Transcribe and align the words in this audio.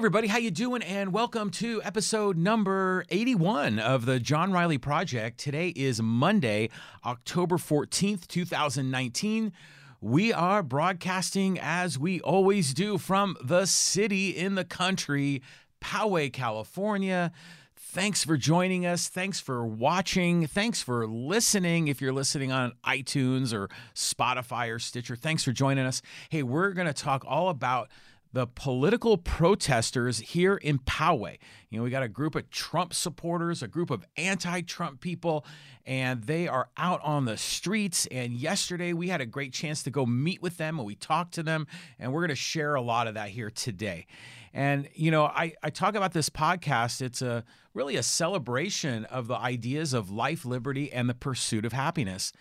everybody, 0.00 0.28
how 0.28 0.38
you 0.38 0.50
doing? 0.50 0.80
And 0.82 1.12
welcome 1.12 1.50
to 1.50 1.82
episode 1.84 2.38
number 2.38 3.04
81 3.10 3.78
of 3.78 4.06
the 4.06 4.18
John 4.18 4.50
Riley 4.50 4.78
Project. 4.78 5.36
Today 5.36 5.74
is 5.76 6.00
Monday, 6.00 6.70
October 7.04 7.58
14th, 7.58 8.26
2019. 8.26 9.52
We 10.00 10.32
are 10.32 10.62
broadcasting 10.62 11.58
as 11.60 11.98
we 11.98 12.18
always 12.22 12.72
do 12.72 12.96
from 12.96 13.36
the 13.44 13.66
city 13.66 14.30
in 14.30 14.54
the 14.54 14.64
country, 14.64 15.42
Poway, 15.82 16.32
California. 16.32 17.30
Thanks 17.76 18.24
for 18.24 18.38
joining 18.38 18.86
us. 18.86 19.06
Thanks 19.06 19.38
for 19.38 19.66
watching. 19.66 20.46
Thanks 20.46 20.80
for 20.80 21.06
listening. 21.06 21.88
If 21.88 22.00
you're 22.00 22.14
listening 22.14 22.52
on 22.52 22.72
iTunes 22.86 23.52
or 23.52 23.68
Spotify 23.94 24.74
or 24.74 24.78
Stitcher, 24.78 25.14
thanks 25.14 25.44
for 25.44 25.52
joining 25.52 25.84
us. 25.84 26.00
Hey, 26.30 26.42
we're 26.42 26.70
going 26.70 26.86
to 26.86 26.94
talk 26.94 27.22
all 27.28 27.50
about 27.50 27.90
the 28.32 28.46
political 28.46 29.16
protesters 29.16 30.18
here 30.20 30.56
in 30.56 30.78
Poway. 30.78 31.38
You 31.68 31.78
know, 31.78 31.84
we 31.84 31.90
got 31.90 32.02
a 32.02 32.08
group 32.08 32.34
of 32.34 32.48
Trump 32.50 32.94
supporters, 32.94 33.62
a 33.62 33.68
group 33.68 33.90
of 33.90 34.04
anti 34.16 34.60
Trump 34.62 35.00
people, 35.00 35.44
and 35.84 36.22
they 36.24 36.46
are 36.46 36.68
out 36.76 37.00
on 37.02 37.24
the 37.24 37.36
streets. 37.36 38.06
And 38.06 38.34
yesterday 38.34 38.92
we 38.92 39.08
had 39.08 39.20
a 39.20 39.26
great 39.26 39.52
chance 39.52 39.82
to 39.84 39.90
go 39.90 40.06
meet 40.06 40.40
with 40.42 40.56
them 40.58 40.78
and 40.78 40.86
we 40.86 40.94
talked 40.94 41.34
to 41.34 41.42
them, 41.42 41.66
and 41.98 42.12
we're 42.12 42.20
going 42.20 42.30
to 42.30 42.36
share 42.36 42.74
a 42.74 42.82
lot 42.82 43.08
of 43.08 43.14
that 43.14 43.30
here 43.30 43.50
today. 43.50 44.06
And, 44.52 44.88
you 44.94 45.10
know, 45.10 45.26
I, 45.26 45.54
I 45.62 45.70
talk 45.70 45.94
about 45.94 46.12
this 46.12 46.28
podcast, 46.28 47.02
it's 47.02 47.22
a 47.22 47.44
really 47.72 47.96
a 47.96 48.02
celebration 48.02 49.04
of 49.06 49.28
the 49.28 49.36
ideas 49.36 49.92
of 49.92 50.10
life, 50.10 50.44
liberty, 50.44 50.92
and 50.92 51.08
the 51.08 51.14
pursuit 51.14 51.64
of 51.64 51.72
happiness. 51.72 52.32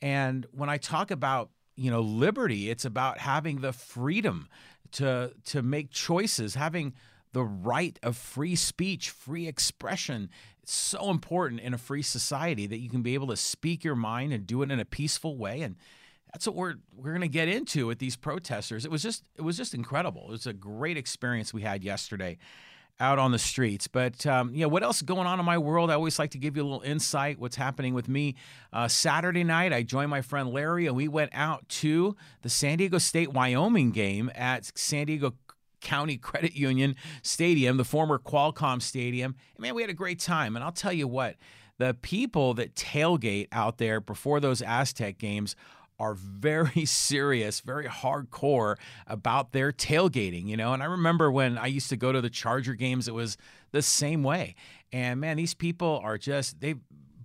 And 0.00 0.46
when 0.52 0.70
I 0.70 0.76
talk 0.78 1.10
about 1.10 1.50
you 1.78 1.92
know 1.92 2.00
liberty 2.00 2.70
it's 2.70 2.84
about 2.84 3.18
having 3.18 3.60
the 3.60 3.72
freedom 3.72 4.48
to 4.92 5.32
to 5.46 5.62
make 5.62 5.90
choices, 5.90 6.54
having 6.54 6.94
the 7.32 7.44
right 7.44 7.98
of 8.02 8.16
free 8.16 8.56
speech, 8.56 9.10
free 9.10 9.46
expression. 9.46 10.30
It's 10.62 10.74
so 10.74 11.10
important 11.10 11.60
in 11.60 11.74
a 11.74 11.78
free 11.78 12.02
society 12.02 12.66
that 12.66 12.78
you 12.78 12.88
can 12.88 13.02
be 13.02 13.14
able 13.14 13.28
to 13.28 13.36
speak 13.36 13.84
your 13.84 13.96
mind 13.96 14.32
and 14.32 14.46
do 14.46 14.62
it 14.62 14.70
in 14.70 14.80
a 14.80 14.84
peaceful 14.84 15.36
way 15.36 15.62
and 15.62 15.76
that's 16.32 16.46
what 16.46 16.56
we're 16.56 16.74
we're 16.94 17.10
going 17.10 17.20
to 17.22 17.28
get 17.28 17.48
into 17.48 17.86
with 17.86 17.98
these 17.98 18.16
protesters. 18.16 18.84
It 18.84 18.90
was 18.90 19.02
just 19.02 19.24
it 19.36 19.42
was 19.42 19.56
just 19.56 19.74
incredible. 19.74 20.26
It 20.28 20.32
was 20.32 20.46
a 20.46 20.52
great 20.52 20.96
experience 20.96 21.54
we 21.54 21.62
had 21.62 21.82
yesterday 21.82 22.38
out 23.00 23.18
on 23.18 23.32
the 23.32 23.38
streets. 23.38 23.86
But 23.86 24.26
um, 24.26 24.52
yeah, 24.54 24.66
what 24.66 24.82
else 24.82 24.96
is 24.96 25.02
going 25.02 25.26
on 25.26 25.38
in 25.38 25.46
my 25.46 25.58
world? 25.58 25.90
I 25.90 25.94
always 25.94 26.18
like 26.18 26.32
to 26.32 26.38
give 26.38 26.56
you 26.56 26.62
a 26.62 26.64
little 26.64 26.82
insight. 26.82 27.38
What's 27.38 27.56
happening 27.56 27.94
with 27.94 28.08
me? 28.08 28.34
Uh, 28.72 28.88
Saturday 28.88 29.44
night, 29.44 29.72
I 29.72 29.82
joined 29.82 30.10
my 30.10 30.22
friend 30.22 30.50
Larry, 30.50 30.86
and 30.86 30.96
we 30.96 31.08
went 31.08 31.30
out 31.34 31.68
to 31.68 32.16
the 32.42 32.48
San 32.48 32.78
Diego 32.78 32.98
State 32.98 33.32
Wyoming 33.32 33.90
game 33.90 34.30
at 34.34 34.70
San 34.76 35.06
Diego 35.06 35.34
County 35.80 36.16
Credit 36.16 36.54
Union 36.54 36.96
Stadium, 37.22 37.76
the 37.76 37.84
former 37.84 38.18
Qualcomm 38.18 38.82
Stadium. 38.82 39.36
And 39.54 39.62
man, 39.62 39.74
we 39.74 39.82
had 39.82 39.90
a 39.90 39.94
great 39.94 40.18
time. 40.18 40.56
And 40.56 40.64
I'll 40.64 40.72
tell 40.72 40.92
you 40.92 41.08
what. 41.08 41.36
The 41.78 41.94
people 41.94 42.54
that 42.54 42.74
tailgate 42.74 43.46
out 43.52 43.78
there 43.78 44.00
before 44.00 44.40
those 44.40 44.62
Aztec 44.62 45.16
games 45.16 45.54
are 45.98 46.14
very 46.14 46.84
serious, 46.84 47.60
very 47.60 47.86
hardcore 47.86 48.76
about 49.06 49.52
their 49.52 49.72
tailgating, 49.72 50.46
you 50.46 50.56
know. 50.56 50.72
And 50.72 50.82
I 50.82 50.86
remember 50.86 51.30
when 51.30 51.58
I 51.58 51.66
used 51.66 51.88
to 51.90 51.96
go 51.96 52.12
to 52.12 52.20
the 52.20 52.30
Charger 52.30 52.74
games, 52.74 53.08
it 53.08 53.14
was 53.14 53.36
the 53.72 53.82
same 53.82 54.22
way. 54.22 54.54
And 54.92 55.20
man, 55.20 55.36
these 55.36 55.54
people 55.54 56.00
are 56.02 56.18
just 56.18 56.60
they 56.60 56.76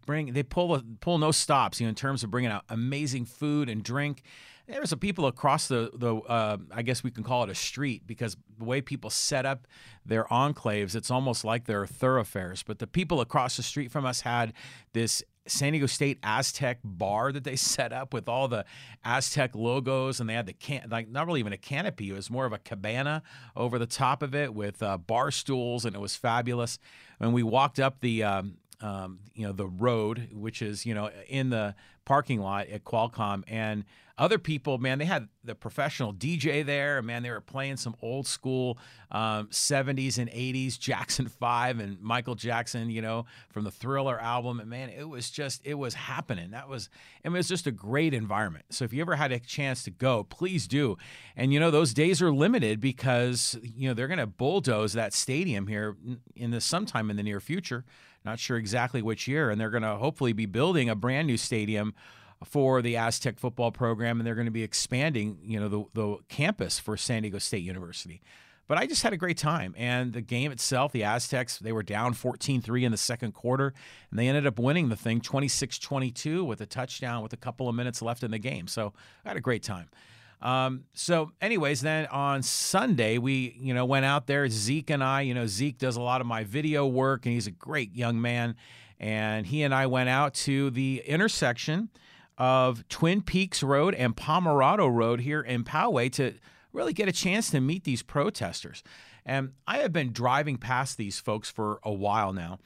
bring 0.06 0.34
they 0.34 0.44
pull 0.44 0.82
pull 1.00 1.18
no 1.18 1.32
stops, 1.32 1.80
you 1.80 1.86
know, 1.86 1.90
in 1.90 1.96
terms 1.96 2.24
of 2.24 2.32
bringing 2.32 2.52
out 2.52 2.64
amazing 2.70 3.26
food 3.26 3.70
and 3.70 3.84
drink. 3.84 4.24
There's 4.66 4.92
some 4.92 5.00
people 5.00 5.28
across 5.28 5.68
the 5.68 5.92
the 5.94 6.16
uh, 6.16 6.58
I 6.72 6.82
guess 6.84 7.04
we 7.04 7.12
can 7.12 7.24
call 7.24 7.44
it 7.44 7.50
a 7.50 7.56
street 7.56 8.04
because 8.08 8.38
the 8.58 8.64
way 8.64 8.82
people 8.82 9.10
set 9.10 9.46
up 9.46 9.68
their 10.06 10.24
enclaves, 10.26 10.96
it's 10.96 11.12
almost 11.12 11.44
like 11.44 11.66
they're 11.66 11.86
thoroughfares. 11.86 12.64
But 12.64 12.80
the 12.80 12.88
people 12.88 13.20
across 13.20 13.58
the 13.58 13.64
street 13.64 13.92
from 13.92 14.06
us 14.06 14.22
had 14.22 14.54
this 14.94 15.22
San 15.46 15.74
Diego 15.74 15.88
State 15.88 16.20
Aztec 16.24 16.80
bar 16.84 17.32
that 17.32 17.44
they 17.44 17.56
set 17.74 17.92
up 17.94 18.14
with 18.14 18.28
all 18.28 18.48
the 18.48 18.66
Aztec 19.04 19.56
logos, 19.56 20.20
and 20.20 20.30
they 20.30 20.34
had 20.34 20.46
the 20.46 20.54
can 20.54 20.88
like 20.90 21.10
not 21.10 21.28
really 21.28 21.40
even 21.40 21.54
a 21.54 21.58
canopy; 21.58 22.10
it 22.10 22.14
was 22.14 22.30
more 22.30 22.46
of 22.46 22.54
a 22.54 22.60
cabana 22.60 23.24
over 23.56 23.78
the 23.78 23.86
top 23.86 24.24
of 24.24 24.34
it 24.34 24.54
with 24.54 24.82
uh, 24.82 24.98
bar 24.98 25.32
stools, 25.32 25.86
and 25.86 25.96
it 25.96 26.00
was 26.00 26.16
fabulous. 26.16 26.80
When 27.18 27.34
we 27.34 27.44
walked 27.44 27.80
up 27.80 28.00
the 28.02 28.24
um, 28.24 28.58
um, 28.82 29.20
you 29.34 29.46
know 29.46 29.54
the 29.54 29.68
road, 29.68 30.30
which 30.34 30.62
is 30.62 30.86
you 30.86 30.94
know 30.94 31.10
in 31.28 31.50
the 31.50 31.76
parking 32.06 32.42
lot 32.42 32.68
at 32.68 32.84
Qualcomm, 32.84 33.44
and 33.48 33.86
other 34.16 34.38
people, 34.38 34.78
man, 34.78 35.00
they 35.00 35.06
had 35.06 35.28
the 35.44 35.56
professional 35.56 36.14
DJ 36.14 36.64
there. 36.64 37.02
Man, 37.02 37.24
they 37.24 37.32
were 37.32 37.42
playing 37.42 37.78
some 37.78 37.96
old 38.00 38.28
school 38.28 38.78
um, 39.12 39.48
70s 39.48 40.20
and 40.20 40.30
80s 40.30 40.78
Jackson 40.78 41.28
5 41.40 41.80
and 41.80 42.00
Michael 42.00 42.36
Jackson, 42.36 42.92
you 42.92 43.02
know, 43.02 43.26
from 43.50 43.64
the 43.64 43.72
Thriller 43.72 44.20
album. 44.20 44.60
And 44.60 44.70
man, 44.70 44.90
it 44.90 45.10
was 45.10 45.32
just, 45.32 45.62
it 45.66 45.74
was 45.74 45.96
happening. 45.96 46.52
That 46.52 46.70
was, 46.70 46.90
it 47.24 47.30
was 47.30 47.48
just 47.48 47.66
a 47.66 47.72
great 47.72 48.14
environment. 48.14 48.66
So 48.70 48.86
if 48.86 48.94
you 48.94 49.02
ever 49.02 49.16
had 49.16 49.32
a 49.32 49.40
chance 49.40 49.84
to 49.84 49.92
go, 49.92 50.24
please 50.24 50.68
do. 50.68 50.96
And, 51.36 51.52
you 51.52 51.60
know, 51.60 51.72
those 51.72 51.92
days 51.94 52.22
are 52.22 52.32
limited 52.32 52.80
because, 52.80 53.58
you 53.64 53.88
know, 53.88 53.96
they're 53.96 54.08
going 54.08 54.20
to 54.20 54.28
bulldoze 54.28 54.94
that 54.94 55.14
stadium 55.14 55.66
here 55.66 55.98
in 56.36 56.52
the 56.52 56.62
sometime 56.62 57.10
in 57.10 57.18
the 57.18 57.24
near 57.24 57.40
future. 57.40 57.84
Not 58.24 58.40
sure 58.40 58.58
exactly 58.58 59.02
which 59.02 59.28
year. 59.28 59.50
And 59.50 59.60
they're 59.60 59.72
going 59.72 59.84
to 59.84 59.96
hopefully 59.96 60.34
be 60.34 60.46
building 60.46 60.88
a 60.88 60.96
brand 60.96 61.28
new 61.28 61.38
stadium 61.38 61.96
for 62.44 62.82
the 62.82 62.98
Aztec 62.98 63.40
football 63.40 63.72
program, 63.72 64.20
and 64.20 64.28
they're 64.28 64.36
going 64.36 64.46
to 64.46 64.52
be 64.52 64.64
expanding, 64.64 65.38
you 65.44 65.60
know, 65.60 65.68
the, 65.68 65.84
the 65.94 66.18
campus 66.30 66.80
for 66.80 66.98
San 66.98 67.22
Diego 67.22 67.40
State 67.40 67.64
University. 67.64 68.22
But 68.68 68.78
I 68.78 68.86
just 68.86 69.04
had 69.04 69.14
a 69.14 69.18
great 69.18 69.38
time. 69.38 69.76
And 69.78 70.14
the 70.14 70.22
game 70.22 70.52
itself, 70.52 70.94
the 70.94 71.04
Aztecs, 71.04 71.60
they 71.60 71.72
were 71.72 71.84
down 71.84 72.14
14 72.14 72.62
3 72.62 72.86
in 72.86 72.92
the 72.92 72.98
second 72.98 73.34
quarter, 73.34 73.74
and 74.10 74.20
they 74.20 74.28
ended 74.28 74.48
up 74.48 74.58
winning 74.58 74.90
the 74.90 74.96
thing 74.96 75.22
26 75.22 75.80
22 75.80 76.46
with 76.46 76.62
a 76.62 76.66
touchdown 76.66 77.22
with 77.22 77.34
a 77.34 77.38
couple 77.38 77.68
of 77.68 77.76
minutes 77.76 78.02
left 78.02 78.24
in 78.24 78.32
the 78.32 78.40
game. 78.40 78.68
So 78.68 78.94
I 79.26 79.30
had 79.30 79.38
a 79.38 79.42
great 79.42 79.64
time. 79.64 79.90
Um, 80.42 80.84
so, 80.94 81.32
anyways, 81.42 81.82
then 81.82 82.06
on 82.08 82.44
Sunday, 82.44 83.18
we, 83.18 83.56
you 83.58 83.74
know, 83.74 83.86
went 83.86 84.06
out 84.06 84.28
there. 84.28 84.48
Zeke 84.50 84.90
and 84.90 85.02
I, 85.02 85.22
you 85.22 85.34
know, 85.34 85.48
Zeke 85.48 85.78
does 85.78 85.96
a 85.96 86.02
lot 86.02 86.20
of 86.20 86.28
my 86.28 86.44
video 86.44 86.86
work, 86.86 87.26
and 87.26 87.34
he's 87.34 87.48
a 87.48 87.52
great 87.52 87.96
young 87.96 88.22
man. 88.22 88.56
And 89.00 89.46
he 89.46 89.64
and 89.64 89.74
I 89.74 89.88
went 89.88 90.10
out 90.10 90.34
to 90.36 90.70
the 90.70 91.02
intersection 91.06 91.90
of 92.38 92.88
Twin 92.88 93.22
Peaks 93.22 93.62
Road 93.64 93.94
and 93.96 94.16
Pomerado 94.16 94.88
Road 94.88 95.22
here 95.22 95.42
in 95.42 95.64
Poway 95.64 96.12
to 96.14 96.34
really 96.72 96.94
get 96.94 97.08
a 97.08 97.12
chance 97.12 97.52
to 97.52 97.62
meet 97.62 97.84
these 97.84 98.02
protesters. 98.02 98.84
And 99.26 99.54
I 99.68 99.78
have 99.78 99.94
been 99.94 100.12
driving 100.12 100.58
past 100.58 100.98
these 100.98 101.20
folks 101.20 101.50
for 101.50 101.80
a 101.84 101.94
while 101.94 102.34
now. 102.34 102.60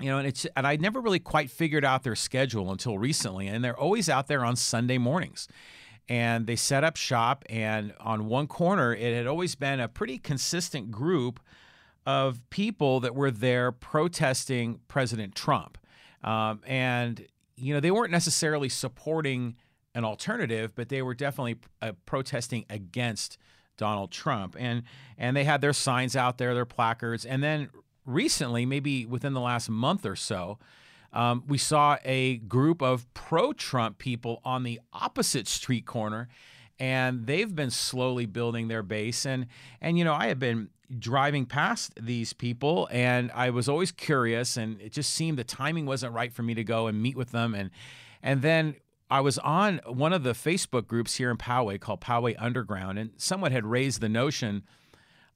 You 0.00 0.10
know, 0.10 0.18
and 0.18 0.26
it's 0.26 0.46
and 0.56 0.66
I 0.66 0.76
never 0.76 1.00
really 1.00 1.20
quite 1.20 1.50
figured 1.50 1.84
out 1.84 2.02
their 2.02 2.16
schedule 2.16 2.70
until 2.70 2.98
recently. 2.98 3.46
And 3.46 3.64
they're 3.64 3.78
always 3.78 4.08
out 4.08 4.26
there 4.26 4.44
on 4.44 4.56
Sunday 4.56 4.98
mornings. 4.98 5.48
And 6.08 6.46
they 6.46 6.56
set 6.56 6.84
up 6.84 6.96
shop 6.96 7.44
and 7.48 7.94
on 7.98 8.26
one 8.26 8.46
corner 8.46 8.94
it 8.94 9.16
had 9.16 9.26
always 9.26 9.54
been 9.54 9.80
a 9.80 9.88
pretty 9.88 10.18
consistent 10.18 10.90
group 10.90 11.40
of 12.04 12.40
people 12.50 13.00
that 13.00 13.14
were 13.14 13.30
there 13.30 13.72
protesting 13.72 14.80
President 14.88 15.34
Trump. 15.34 15.78
Um, 16.22 16.60
and 16.66 17.26
you 17.56 17.74
know, 17.74 17.80
they 17.80 17.90
weren't 17.90 18.10
necessarily 18.10 18.68
supporting 18.68 19.56
an 19.94 20.04
alternative, 20.04 20.72
but 20.74 20.88
they 20.88 21.02
were 21.02 21.14
definitely 21.14 21.56
uh, 21.80 21.92
protesting 22.04 22.64
against 22.68 23.38
Donald 23.76 24.10
Trump. 24.10 24.56
And 24.58 24.82
and 25.18 25.36
they 25.36 25.44
had 25.44 25.60
their 25.60 25.72
signs 25.72 26.16
out 26.16 26.38
there, 26.38 26.54
their 26.54 26.64
placards. 26.64 27.24
And 27.24 27.42
then 27.42 27.70
recently, 28.04 28.66
maybe 28.66 29.06
within 29.06 29.32
the 29.32 29.40
last 29.40 29.68
month 29.68 30.04
or 30.04 30.16
so, 30.16 30.58
um, 31.12 31.44
we 31.46 31.58
saw 31.58 31.96
a 32.04 32.38
group 32.38 32.82
of 32.82 33.12
pro-Trump 33.14 33.98
people 33.98 34.40
on 34.44 34.64
the 34.64 34.80
opposite 34.92 35.46
street 35.46 35.86
corner, 35.86 36.28
and 36.80 37.26
they've 37.26 37.54
been 37.54 37.70
slowly 37.70 38.26
building 38.26 38.66
their 38.66 38.82
base. 38.82 39.24
And 39.24 39.46
and 39.80 39.96
you 39.96 40.04
know, 40.04 40.14
I 40.14 40.26
have 40.26 40.40
been 40.40 40.70
driving 40.98 41.46
past 41.46 41.92
these 42.00 42.32
people 42.32 42.88
and 42.90 43.30
I 43.32 43.50
was 43.50 43.68
always 43.68 43.92
curious 43.92 44.56
and 44.56 44.80
it 44.80 44.92
just 44.92 45.10
seemed 45.10 45.38
the 45.38 45.44
timing 45.44 45.86
wasn't 45.86 46.12
right 46.12 46.32
for 46.32 46.42
me 46.42 46.54
to 46.54 46.64
go 46.64 46.86
and 46.86 47.02
meet 47.02 47.16
with 47.16 47.30
them 47.30 47.54
and 47.54 47.70
and 48.22 48.42
then 48.42 48.76
I 49.10 49.20
was 49.20 49.38
on 49.38 49.80
one 49.86 50.12
of 50.12 50.22
the 50.22 50.32
Facebook 50.32 50.86
groups 50.86 51.16
here 51.16 51.30
in 51.30 51.36
Poway 51.36 51.78
called 51.78 52.00
Poway 52.00 52.34
Underground 52.38 52.98
and 52.98 53.10
someone 53.16 53.52
had 53.52 53.66
raised 53.66 54.00
the 54.00 54.08
notion 54.08 54.62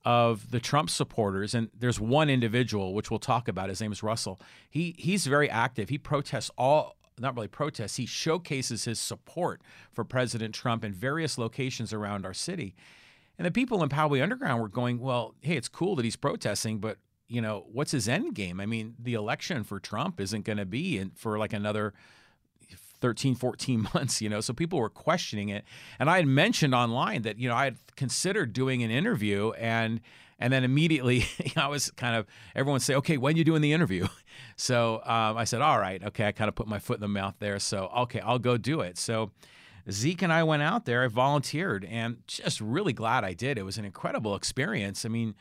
of 0.05 0.51
the 0.51 0.61
Trump 0.61 0.91
supporters 0.91 1.55
and 1.55 1.71
there's 1.79 2.01
one 2.01 2.31
individual 2.31 2.95
which 2.95 3.11
we'll 3.11 3.19
talk 3.19 3.49
about 3.49 3.69
his 3.69 3.81
name 3.81 3.93
is 3.93 4.03
Russell. 4.03 4.41
He 4.71 4.95
he's 4.99 5.27
very 5.27 5.51
active. 5.51 5.89
He 5.89 5.99
protests 5.99 6.51
all 6.57 6.97
not 7.21 7.35
really 7.35 7.49
protests, 7.49 7.97
he 7.97 8.07
showcases 8.07 8.85
his 8.85 8.99
support 8.99 9.61
for 9.93 10.05
President 10.05 10.55
Trump 10.55 10.85
in 10.85 10.93
various 10.93 11.39
locations 11.39 11.93
around 11.93 12.25
our 12.25 12.35
city. 12.35 12.75
And 13.39 13.47
the 13.47 13.51
people 13.53 13.83
in 13.83 13.89
Poway 13.89 14.23
Underground 14.23 14.61
were 14.61 14.69
going, 14.69 14.99
well, 14.99 15.35
hey, 15.41 15.57
it's 15.57 15.69
cool 15.69 15.95
that 15.97 16.05
he's 16.05 16.17
protesting, 16.17 16.79
but 16.79 16.99
you 17.29 17.41
know, 17.41 17.67
what's 17.71 17.93
his 17.93 18.09
end 18.09 18.35
game? 18.35 18.59
I 18.59 18.67
mean, 18.67 18.97
the 18.99 19.15
election 19.15 19.63
for 19.63 19.79
Trump 19.79 20.21
isn't 20.21 20.45
going 20.45 20.57
to 20.57 20.67
be 20.67 20.99
in, 20.99 21.11
for 21.11 21.39
like 21.39 21.53
another 21.53 21.93
13, 23.01 23.35
14 23.35 23.89
months, 23.95 24.21
you 24.21 24.29
know, 24.29 24.41
so 24.41 24.53
people 24.53 24.79
were 24.79 24.91
questioning 24.91 25.49
it. 25.51 25.65
And 25.99 26.11
I 26.11 26.17
had 26.17 26.27
mentioned 26.27 26.75
online 26.75 27.23
that, 27.23 27.39
you 27.39 27.49
know, 27.49 27.55
I 27.55 27.65
had 27.65 27.77
considered 27.97 28.53
doing 28.53 28.83
an 28.83 28.91
interview 28.91 29.53
and 29.53 30.01
and 30.41 30.53
then 30.53 30.63
immediately 30.63 31.27
I 31.57 31.67
was 31.67 31.91
kind 31.93 32.15
of 32.17 32.27
everyone 32.55 32.81
say, 32.81 32.95
okay, 32.97 33.17
when 33.17 33.37
you 33.37 33.45
doing 33.45 33.63
the 33.63 33.73
interview? 33.73 34.07
So 34.61 34.97
um, 35.05 35.37
I 35.37 35.45
said, 35.45 35.61
all 35.63 35.79
right, 35.79 36.03
okay. 36.03 36.27
I 36.27 36.33
kind 36.33 36.49
of 36.49 36.55
put 36.55 36.67
my 36.67 36.81
foot 36.81 36.97
in 36.97 37.01
the 37.01 37.09
mouth 37.09 37.35
there. 37.39 37.59
So 37.61 37.91
okay, 37.97 38.19
I'll 38.21 38.41
go 38.41 38.57
do 38.57 38.81
it. 38.81 38.99
So 38.99 39.31
Zeke 39.91 40.23
and 40.23 40.33
I 40.33 40.43
went 40.43 40.63
out 40.63 40.85
there. 40.85 41.05
I 41.05 41.09
volunteered, 41.09 41.85
and 41.85 42.19
just 42.27 42.61
really 42.61 42.93
glad 42.93 43.25
I 43.25 43.33
did. 43.33 43.59
It 43.59 43.63
was 43.65 43.79
an 43.79 43.85
incredible 43.85 44.35
experience. 44.35 45.05
I 45.05 45.09
mean, 45.09 45.35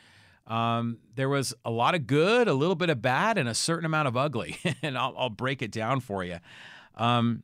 um, 0.48 1.00
there 1.16 1.30
was 1.30 1.54
a 1.66 1.72
lot 1.72 1.96
of 1.96 2.08
good, 2.08 2.48
a 2.48 2.54
little 2.54 2.76
bit 2.76 2.90
of 2.90 3.02
bad, 3.02 3.38
and 3.38 3.50
a 3.50 3.54
certain 3.54 3.86
amount 3.86 4.08
of 4.08 4.16
ugly. 4.16 4.58
and 4.82 4.98
I'll, 4.98 5.14
I'll, 5.18 5.30
break 5.30 5.62
it 5.62 5.72
down 5.72 6.00
for 6.00 6.24
you. 6.24 6.38
Um, 6.96 7.44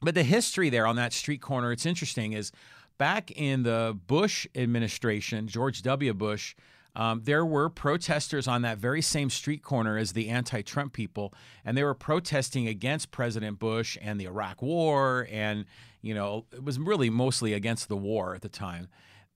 but 0.00 0.14
the 0.14 0.22
history 0.22 0.70
there 0.70 0.86
on 0.86 0.96
that 0.96 1.12
street 1.12 1.42
corner, 1.42 1.70
it's 1.72 1.86
interesting, 1.86 2.32
is 2.32 2.50
back 2.98 3.30
in 3.32 3.62
the 3.62 3.98
Bush 4.06 4.46
administration, 4.54 5.46
George 5.46 5.82
W. 5.82 6.14
Bush, 6.14 6.54
um, 6.94 7.22
there 7.24 7.44
were 7.44 7.70
protesters 7.70 8.46
on 8.46 8.62
that 8.62 8.78
very 8.78 9.00
same 9.00 9.30
street 9.30 9.62
corner 9.62 9.96
as 9.96 10.12
the 10.12 10.28
anti 10.28 10.62
Trump 10.62 10.92
people, 10.92 11.32
and 11.64 11.76
they 11.76 11.84
were 11.84 11.94
protesting 11.94 12.68
against 12.68 13.10
President 13.10 13.58
Bush 13.58 13.96
and 14.02 14.20
the 14.20 14.26
Iraq 14.26 14.60
War. 14.60 15.26
And, 15.30 15.64
you 16.02 16.14
know, 16.14 16.44
it 16.52 16.62
was 16.62 16.78
really 16.78 17.08
mostly 17.08 17.54
against 17.54 17.88
the 17.88 17.96
war 17.96 18.34
at 18.34 18.42
the 18.42 18.48
time. 18.48 18.88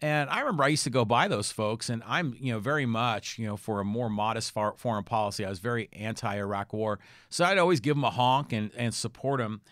And 0.03 0.29
I 0.29 0.41
remember 0.41 0.65
I 0.65 0.69
used 0.69 0.85
to 0.85 0.91
go 0.91 1.07
by 1.07 1.27
those 1.27 1.51
folks, 1.51 1.89
and 1.89 2.03
I'm, 2.07 2.37
you 2.39 2.53
know, 2.53 2.59
very 2.59 2.85
much, 2.85 3.39
you 3.39 3.47
know, 3.47 3.57
for 3.57 3.81
a 3.81 3.85
more 3.85 4.11
modest 4.11 4.53
foreign 4.53 5.05
policy. 5.05 5.43
I 5.43 5.49
was 5.49 5.59
very 5.59 5.89
anti-Iraq 5.95 6.75
war, 6.75 6.99
so 7.31 7.47
I'd 7.47 7.57
always 7.57 7.81
give 7.81 7.97
them 7.97 8.05
a 8.05 8.11
honk 8.11 8.53
and 8.53 8.71
and 8.77 8.93
support 8.93 9.41
them, 9.41 9.63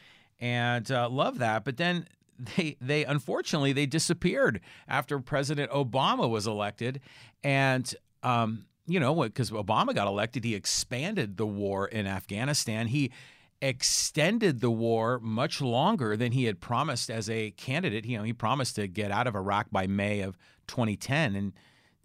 and 0.40 0.90
uh, 0.90 1.10
love 1.10 1.40
that. 1.40 1.66
But 1.66 1.76
then 1.76 2.08
they 2.38 2.76
they 2.80 3.04
unfortunately 3.04 3.72
they 3.72 3.86
disappeared 3.86 4.60
after 4.88 5.18
President 5.18 5.70
Obama 5.70 6.28
was 6.28 6.46
elected, 6.46 7.00
and 7.42 7.94
um, 8.22 8.66
you 8.86 9.00
know, 9.00 9.14
because 9.22 9.50
Obama 9.50 9.94
got 9.94 10.06
elected, 10.06 10.44
he 10.44 10.54
expanded 10.54 11.36
the 11.36 11.46
war 11.46 11.86
in 11.86 12.06
Afghanistan. 12.06 12.88
He 12.88 13.12
extended 13.62 14.60
the 14.60 14.70
war 14.70 15.18
much 15.20 15.60
longer 15.60 16.16
than 16.16 16.32
he 16.32 16.44
had 16.44 16.60
promised 16.60 17.10
as 17.10 17.30
a 17.30 17.50
candidate. 17.52 18.04
You 18.04 18.18
know, 18.18 18.24
he 18.24 18.32
promised 18.32 18.76
to 18.76 18.86
get 18.86 19.10
out 19.10 19.26
of 19.26 19.34
Iraq 19.34 19.68
by 19.70 19.86
May 19.86 20.20
of 20.20 20.36
2010 20.66 21.34
and 21.34 21.52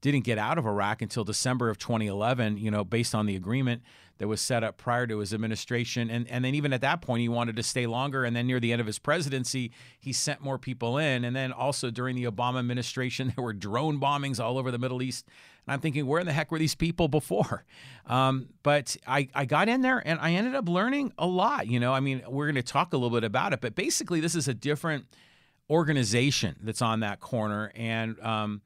didn't 0.01 0.23
get 0.23 0.37
out 0.37 0.57
of 0.57 0.65
Iraq 0.65 1.01
until 1.01 1.25
December 1.25 1.69
of 1.69 1.77
2011, 1.77 2.57
you 2.57 2.71
know, 2.71 2.85
based 2.85 3.13
on 3.13 3.25
the 3.25 3.35
agreement 3.35 3.81
that 4.19 4.27
was 4.27 4.41
set 4.41 4.63
up 4.63 4.77
prior 4.77 5.07
to 5.07 5.19
his 5.19 5.33
administration. 5.33 6.09
And, 6.09 6.27
and 6.29 6.43
then 6.43 6.53
even 6.53 6.73
at 6.73 6.81
that 6.81 7.01
point, 7.01 7.21
he 7.21 7.29
wanted 7.29 7.55
to 7.55 7.63
stay 7.63 7.87
longer. 7.87 8.25
And 8.25 8.35
then 8.35 8.47
near 8.47 8.59
the 8.59 8.71
end 8.71 8.81
of 8.81 8.85
his 8.85 8.99
presidency, 8.99 9.71
he 9.99 10.13
sent 10.13 10.41
more 10.41 10.57
people 10.57 10.97
in. 10.97 11.23
And 11.23 11.35
then 11.35 11.53
also 11.53 11.89
during 11.89 12.15
the 12.15 12.25
Obama 12.25 12.59
administration, 12.59 13.33
there 13.35 13.43
were 13.43 13.53
drone 13.53 13.99
bombings 13.99 14.39
all 14.39 14.57
over 14.57 14.71
the 14.71 14.77
Middle 14.77 15.01
East. 15.01 15.25
And 15.65 15.73
I'm 15.73 15.79
thinking, 15.79 16.05
where 16.05 16.19
in 16.19 16.27
the 16.27 16.33
heck 16.33 16.51
were 16.51 16.59
these 16.59 16.75
people 16.75 17.07
before? 17.07 17.63
Um, 18.05 18.49
but 18.61 18.97
I, 19.07 19.29
I 19.33 19.45
got 19.45 19.69
in 19.69 19.81
there 19.81 20.05
and 20.05 20.19
I 20.19 20.33
ended 20.33 20.53
up 20.53 20.67
learning 20.67 21.13
a 21.17 21.25
lot. 21.25 21.67
You 21.67 21.79
know, 21.79 21.93
I 21.93 22.01
mean, 22.01 22.21
we're 22.27 22.45
going 22.45 22.55
to 22.55 22.61
talk 22.61 22.91
a 22.93 22.97
little 22.97 23.15
bit 23.17 23.23
about 23.23 23.53
it, 23.53 23.61
but 23.61 23.73
basically, 23.73 24.19
this 24.19 24.35
is 24.35 24.47
a 24.47 24.53
different 24.53 25.05
organization 25.69 26.57
that's 26.61 26.81
on 26.81 26.99
that 27.01 27.19
corner. 27.21 27.71
And, 27.75 28.19
um, 28.19 28.61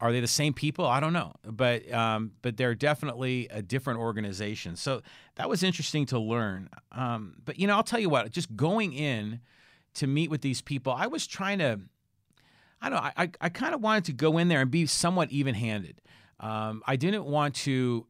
are 0.00 0.12
they 0.12 0.20
the 0.20 0.26
same 0.26 0.52
people? 0.52 0.86
I 0.86 1.00
don't 1.00 1.12
know, 1.12 1.32
but 1.44 1.90
um, 1.92 2.32
but 2.42 2.56
they're 2.56 2.74
definitely 2.74 3.48
a 3.50 3.62
different 3.62 4.00
organization. 4.00 4.76
So 4.76 5.02
that 5.36 5.48
was 5.48 5.62
interesting 5.62 6.06
to 6.06 6.18
learn. 6.18 6.68
Um, 6.92 7.36
but 7.44 7.58
you 7.58 7.66
know, 7.66 7.76
I'll 7.76 7.84
tell 7.84 8.00
you 8.00 8.08
what. 8.08 8.30
Just 8.30 8.54
going 8.56 8.92
in 8.92 9.40
to 9.94 10.06
meet 10.06 10.30
with 10.30 10.42
these 10.42 10.60
people, 10.60 10.92
I 10.92 11.06
was 11.06 11.26
trying 11.26 11.58
to. 11.58 11.80
I 12.82 12.90
don't 12.90 13.02
know. 13.02 13.10
I 13.16 13.30
I 13.40 13.48
kind 13.48 13.74
of 13.74 13.80
wanted 13.80 14.04
to 14.06 14.12
go 14.12 14.38
in 14.38 14.48
there 14.48 14.60
and 14.60 14.70
be 14.70 14.86
somewhat 14.86 15.30
even-handed. 15.30 16.02
Um, 16.40 16.82
I 16.86 16.96
didn't 16.96 17.24
want 17.24 17.54
to 17.56 18.06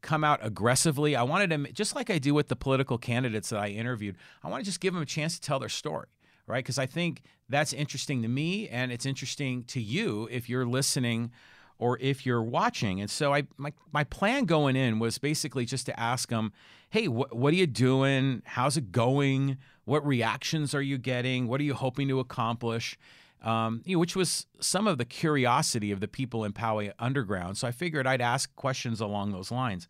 come 0.00 0.24
out 0.24 0.40
aggressively. 0.42 1.14
I 1.14 1.22
wanted 1.22 1.50
to, 1.50 1.72
just 1.72 1.94
like 1.94 2.10
I 2.10 2.18
do 2.18 2.34
with 2.34 2.48
the 2.48 2.56
political 2.56 2.98
candidates 2.98 3.50
that 3.50 3.60
I 3.60 3.68
interviewed, 3.68 4.16
I 4.42 4.48
want 4.48 4.62
to 4.62 4.64
just 4.64 4.80
give 4.80 4.94
them 4.94 5.02
a 5.02 5.06
chance 5.06 5.34
to 5.34 5.40
tell 5.40 5.58
their 5.58 5.68
story 5.68 6.06
right? 6.48 6.64
Because 6.64 6.78
I 6.78 6.86
think 6.86 7.22
that's 7.48 7.72
interesting 7.72 8.22
to 8.22 8.28
me 8.28 8.68
and 8.68 8.90
it's 8.90 9.06
interesting 9.06 9.64
to 9.64 9.80
you 9.80 10.28
if 10.30 10.48
you're 10.48 10.66
listening 10.66 11.30
or 11.78 11.98
if 12.00 12.26
you're 12.26 12.42
watching. 12.42 13.00
And 13.00 13.08
so 13.08 13.32
I 13.32 13.44
my, 13.56 13.72
my 13.92 14.04
plan 14.04 14.44
going 14.46 14.74
in 14.74 14.98
was 14.98 15.18
basically 15.18 15.64
just 15.64 15.86
to 15.86 16.00
ask 16.00 16.30
them, 16.30 16.52
hey, 16.90 17.06
wh- 17.06 17.32
what 17.32 17.52
are 17.52 17.56
you 17.56 17.66
doing? 17.66 18.42
How's 18.44 18.76
it 18.76 18.90
going? 18.90 19.58
What 19.84 20.04
reactions 20.06 20.74
are 20.74 20.82
you 20.82 20.98
getting? 20.98 21.46
What 21.46 21.60
are 21.60 21.64
you 21.64 21.74
hoping 21.74 22.08
to 22.08 22.18
accomplish? 22.18 22.98
Um, 23.42 23.82
you 23.84 23.94
know, 23.94 24.00
which 24.00 24.16
was 24.16 24.46
some 24.58 24.88
of 24.88 24.98
the 24.98 25.04
curiosity 25.04 25.92
of 25.92 26.00
the 26.00 26.08
people 26.08 26.44
in 26.44 26.52
Poway 26.52 26.92
Underground. 26.98 27.56
So 27.56 27.68
I 27.68 27.70
figured 27.70 28.06
I'd 28.06 28.20
ask 28.20 28.54
questions 28.56 29.00
along 29.00 29.30
those 29.30 29.52
lines. 29.52 29.86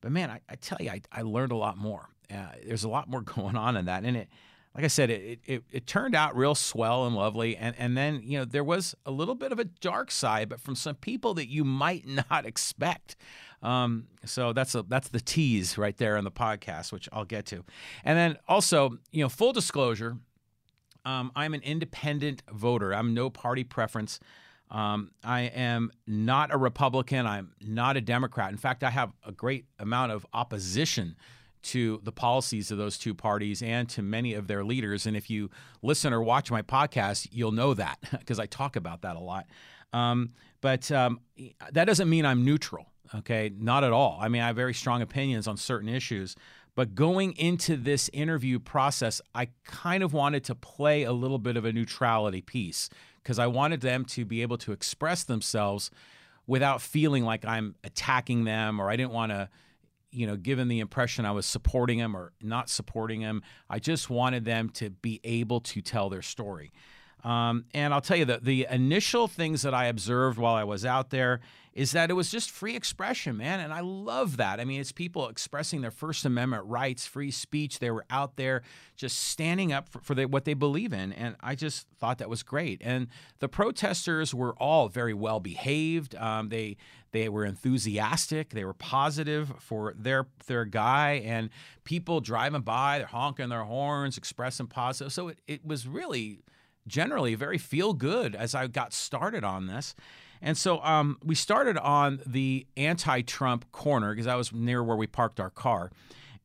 But 0.00 0.12
man, 0.12 0.30
I, 0.30 0.40
I 0.48 0.54
tell 0.54 0.78
you, 0.80 0.90
I, 0.90 1.02
I, 1.12 1.22
learned 1.22 1.52
a 1.52 1.56
lot 1.56 1.76
more. 1.76 2.08
Uh, 2.32 2.46
there's 2.66 2.84
a 2.84 2.88
lot 2.88 3.10
more 3.10 3.20
going 3.34 3.56
on 3.56 3.76
in 3.76 3.84
that, 3.84 4.04
and 4.04 4.16
it 4.16 4.28
like 4.76 4.84
I 4.84 4.88
said, 4.88 5.08
it, 5.08 5.40
it, 5.46 5.64
it 5.72 5.86
turned 5.86 6.14
out 6.14 6.36
real 6.36 6.54
swell 6.54 7.06
and 7.06 7.16
lovely. 7.16 7.56
And, 7.56 7.74
and 7.78 7.96
then, 7.96 8.20
you 8.22 8.38
know, 8.38 8.44
there 8.44 8.62
was 8.62 8.94
a 9.06 9.10
little 9.10 9.34
bit 9.34 9.50
of 9.50 9.58
a 9.58 9.64
dark 9.64 10.10
side, 10.10 10.50
but 10.50 10.60
from 10.60 10.74
some 10.76 10.96
people 10.96 11.32
that 11.34 11.48
you 11.48 11.64
might 11.64 12.06
not 12.30 12.44
expect. 12.44 13.16
Um, 13.62 14.08
so 14.26 14.52
that's 14.52 14.74
a, 14.74 14.82
that's 14.82 15.08
the 15.08 15.20
tease 15.20 15.78
right 15.78 15.96
there 15.96 16.18
on 16.18 16.24
the 16.24 16.30
podcast, 16.30 16.92
which 16.92 17.08
I'll 17.10 17.24
get 17.24 17.46
to. 17.46 17.64
And 18.04 18.18
then 18.18 18.36
also, 18.48 18.98
you 19.12 19.22
know, 19.22 19.30
full 19.30 19.54
disclosure, 19.54 20.18
um, 21.06 21.32
I'm 21.34 21.54
an 21.54 21.62
independent 21.62 22.42
voter. 22.52 22.94
I'm 22.94 23.14
no 23.14 23.30
party 23.30 23.64
preference. 23.64 24.20
Um, 24.70 25.12
I 25.24 25.42
am 25.42 25.90
not 26.06 26.52
a 26.52 26.58
Republican. 26.58 27.26
I'm 27.26 27.52
not 27.62 27.96
a 27.96 28.02
Democrat. 28.02 28.50
In 28.50 28.58
fact, 28.58 28.84
I 28.84 28.90
have 28.90 29.12
a 29.24 29.32
great 29.32 29.64
amount 29.78 30.12
of 30.12 30.26
opposition 30.34 31.16
to 31.62 32.00
the 32.04 32.12
policies 32.12 32.70
of 32.70 32.78
those 32.78 32.98
two 32.98 33.14
parties 33.14 33.62
and 33.62 33.88
to 33.90 34.02
many 34.02 34.34
of 34.34 34.46
their 34.46 34.64
leaders. 34.64 35.06
And 35.06 35.16
if 35.16 35.28
you 35.28 35.50
listen 35.82 36.12
or 36.12 36.22
watch 36.22 36.50
my 36.50 36.62
podcast, 36.62 37.28
you'll 37.32 37.52
know 37.52 37.74
that 37.74 37.98
because 38.10 38.38
I 38.38 38.46
talk 38.46 38.76
about 38.76 39.02
that 39.02 39.16
a 39.16 39.20
lot. 39.20 39.46
Um, 39.92 40.32
but 40.60 40.90
um, 40.92 41.20
that 41.72 41.84
doesn't 41.84 42.08
mean 42.08 42.24
I'm 42.24 42.44
neutral, 42.44 42.86
okay? 43.14 43.50
Not 43.56 43.84
at 43.84 43.92
all. 43.92 44.18
I 44.20 44.28
mean, 44.28 44.42
I 44.42 44.48
have 44.48 44.56
very 44.56 44.74
strong 44.74 45.02
opinions 45.02 45.46
on 45.46 45.56
certain 45.56 45.88
issues. 45.88 46.36
But 46.74 46.94
going 46.94 47.32
into 47.38 47.76
this 47.76 48.10
interview 48.12 48.58
process, 48.58 49.22
I 49.34 49.48
kind 49.64 50.02
of 50.02 50.12
wanted 50.12 50.44
to 50.44 50.54
play 50.54 51.04
a 51.04 51.12
little 51.12 51.38
bit 51.38 51.56
of 51.56 51.64
a 51.64 51.72
neutrality 51.72 52.42
piece 52.42 52.90
because 53.22 53.38
I 53.38 53.46
wanted 53.46 53.80
them 53.80 54.04
to 54.06 54.24
be 54.24 54.42
able 54.42 54.58
to 54.58 54.72
express 54.72 55.24
themselves 55.24 55.90
without 56.46 56.82
feeling 56.82 57.24
like 57.24 57.44
I'm 57.44 57.74
attacking 57.82 58.44
them 58.44 58.78
or 58.78 58.90
I 58.90 58.96
didn't 58.96 59.12
want 59.12 59.32
to 59.32 59.48
you 60.16 60.26
know, 60.26 60.36
given 60.36 60.68
the 60.68 60.80
impression 60.80 61.26
I 61.26 61.32
was 61.32 61.44
supporting 61.44 61.98
him 61.98 62.16
or 62.16 62.32
not 62.40 62.70
supporting 62.70 63.20
him. 63.20 63.42
I 63.68 63.78
just 63.78 64.08
wanted 64.08 64.46
them 64.46 64.70
to 64.70 64.88
be 64.88 65.20
able 65.24 65.60
to 65.60 65.82
tell 65.82 66.08
their 66.08 66.22
story. 66.22 66.72
Um, 67.26 67.64
and 67.74 67.92
I'll 67.92 68.00
tell 68.00 68.16
you 68.16 68.24
that 68.26 68.44
the 68.44 68.68
initial 68.70 69.26
things 69.26 69.62
that 69.62 69.74
I 69.74 69.86
observed 69.86 70.38
while 70.38 70.54
I 70.54 70.62
was 70.62 70.84
out 70.84 71.10
there 71.10 71.40
is 71.72 71.90
that 71.90 72.08
it 72.08 72.14
was 72.14 72.30
just 72.30 72.52
free 72.52 72.76
expression, 72.76 73.36
man. 73.36 73.58
And 73.58 73.74
I 73.74 73.80
love 73.80 74.36
that. 74.36 74.60
I 74.60 74.64
mean, 74.64 74.80
it's 74.80 74.92
people 74.92 75.28
expressing 75.28 75.80
their 75.80 75.90
First 75.90 76.24
Amendment 76.24 76.64
rights, 76.66 77.04
free 77.04 77.32
speech. 77.32 77.80
They 77.80 77.90
were 77.90 78.04
out 78.10 78.36
there 78.36 78.62
just 78.94 79.18
standing 79.18 79.72
up 79.72 79.88
for, 79.88 80.00
for 80.02 80.14
the, 80.14 80.26
what 80.26 80.44
they 80.44 80.54
believe 80.54 80.92
in. 80.92 81.12
And 81.12 81.34
I 81.40 81.56
just 81.56 81.88
thought 81.98 82.18
that 82.18 82.30
was 82.30 82.44
great. 82.44 82.80
And 82.82 83.08
the 83.40 83.48
protesters 83.48 84.32
were 84.32 84.54
all 84.54 84.88
very 84.88 85.12
well 85.12 85.40
behaved. 85.40 86.14
Um, 86.14 86.48
they 86.48 86.76
they 87.10 87.28
were 87.28 87.44
enthusiastic. 87.44 88.50
They 88.50 88.64
were 88.64 88.74
positive 88.74 89.52
for 89.58 89.94
their 89.98 90.28
their 90.46 90.64
guy. 90.64 91.22
And 91.24 91.50
people 91.82 92.20
driving 92.20 92.62
by, 92.62 92.98
they're 92.98 93.08
honking 93.08 93.48
their 93.48 93.64
horns, 93.64 94.16
expressing 94.16 94.68
positive. 94.68 95.12
So 95.12 95.28
it, 95.28 95.40
it 95.48 95.66
was 95.66 95.88
really 95.88 96.38
generally 96.86 97.34
very 97.34 97.58
feel 97.58 97.92
good 97.92 98.34
as 98.34 98.54
I 98.54 98.66
got 98.66 98.92
started 98.92 99.44
on 99.44 99.66
this. 99.66 99.94
And 100.42 100.56
so 100.56 100.82
um, 100.82 101.18
we 101.24 101.34
started 101.34 101.78
on 101.78 102.20
the 102.26 102.66
anti 102.76 103.22
Trump 103.22 103.70
corner 103.72 104.12
because 104.12 104.26
I 104.26 104.36
was 104.36 104.52
near 104.52 104.82
where 104.82 104.96
we 104.96 105.06
parked 105.06 105.40
our 105.40 105.50
car. 105.50 105.90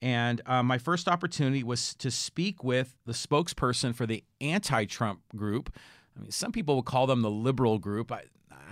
And 0.01 0.41
uh, 0.45 0.63
my 0.63 0.77
first 0.77 1.07
opportunity 1.07 1.63
was 1.63 1.93
to 1.95 2.09
speak 2.09 2.63
with 2.63 2.95
the 3.05 3.13
spokesperson 3.13 3.93
for 3.93 4.05
the 4.05 4.23
anti 4.39 4.85
Trump 4.85 5.21
group. 5.35 5.75
I 6.17 6.21
mean, 6.21 6.31
some 6.31 6.51
people 6.51 6.75
would 6.77 6.85
call 6.85 7.07
them 7.07 7.21
the 7.21 7.31
liberal 7.31 7.77
group. 7.77 8.11
I, 8.11 8.23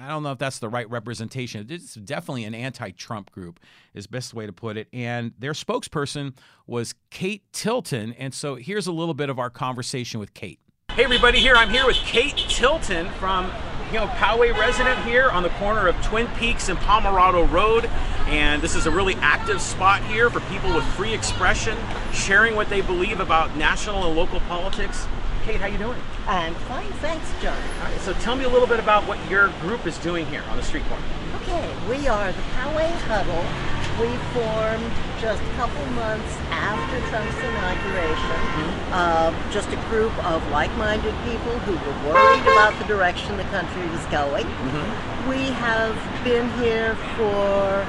I 0.02 0.08
don't 0.08 0.24
know 0.24 0.32
if 0.32 0.38
that's 0.38 0.60
the 0.60 0.70
right 0.70 0.90
representation. 0.90 1.68
It's 1.70 1.96
definitely 1.96 2.46
an 2.46 2.56
anti 2.56 2.92
Trump 2.92 3.32
group, 3.32 3.60
is 3.94 4.08
best 4.08 4.34
way 4.34 4.46
to 4.46 4.54
put 4.54 4.78
it. 4.78 4.88
And 4.94 5.34
their 5.38 5.54
spokesperson 5.54 6.36
was 6.66 6.96
Kate 7.12 7.44
Tilton. 7.52 8.14
And 8.14 8.34
so 8.34 8.56
here's 8.56 8.88
a 8.88 8.92
little 8.92 9.14
bit 9.14 9.30
of 9.30 9.38
our 9.38 9.50
conversation 9.50 10.20
with 10.20 10.34
Kate. 10.34 10.60
Hey 10.96 11.06
everybody, 11.06 11.40
here 11.40 11.56
I'm 11.56 11.70
here 11.70 11.86
with 11.86 11.96
Kate 11.98 12.36
Tilton 12.36 13.10
from 13.12 13.50
you 13.94 14.00
know 14.00 14.08
Poway 14.08 14.54
resident 14.58 15.00
here 15.06 15.30
on 15.30 15.44
the 15.44 15.50
corner 15.52 15.88
of 15.88 15.96
Twin 16.04 16.28
Peaks 16.36 16.68
and 16.68 16.78
Pomerado 16.80 17.46
Road, 17.46 17.86
And 18.28 18.62
this 18.62 18.76
is 18.76 18.86
a 18.86 18.92
really 18.92 19.16
active 19.16 19.62
spot 19.62 20.04
here 20.04 20.30
for 20.30 20.42
people 20.42 20.74
with 20.74 20.84
free 20.96 21.14
expression, 21.14 21.78
sharing 22.12 22.56
what 22.56 22.70
they 22.70 22.82
believe 22.82 23.20
about 23.20 23.56
national 23.56 24.08
and 24.08 24.16
local 24.16 24.42
politics. 24.42 25.08
Kate, 25.46 25.62
how 25.62 25.68
you 25.68 25.78
doing? 25.78 26.02
I'm 26.28 26.56
fine, 26.56 26.92
thanks, 26.94 27.32
John. 27.42 27.58
All 27.78 27.84
right, 27.86 28.00
so 28.02 28.14
tell 28.14 28.36
me 28.36 28.44
a 28.44 28.50
little 28.50 28.68
bit 28.68 28.80
about 28.80 29.08
what 29.08 29.18
your 29.30 29.50
group 29.62 29.88
is 29.88 29.98
doing 30.00 30.26
here 30.26 30.44
on 30.50 30.58
the 30.58 30.64
street 30.64 30.84
corner. 30.86 31.06
Okay, 31.44 31.72
we 31.88 32.08
are 32.08 32.32
the 32.32 32.42
Poway 32.42 32.92
Huddle. 33.08 33.79
We 34.00 34.08
formed 34.32 34.92
just 35.20 35.44
a 35.44 35.54
couple 35.60 35.86
months 35.88 36.38
after 36.52 37.00
Trump's 37.10 37.36
inauguration. 37.36 38.40
Mm-hmm. 38.56 38.94
Uh, 38.94 39.52
just 39.52 39.68
a 39.70 39.76
group 39.90 40.16
of 40.24 40.40
like-minded 40.52 41.14
people 41.26 41.60
who 41.68 41.74
were 41.74 42.14
worried 42.14 42.44
about 42.44 42.80
the 42.80 42.86
direction 42.86 43.36
the 43.36 43.44
country 43.46 43.86
was 43.90 44.06
going. 44.06 44.46
Mm-hmm. 44.46 45.30
We 45.30 45.52
have 45.60 45.96
been 46.24 46.50
here 46.62 46.96
for 47.18 47.86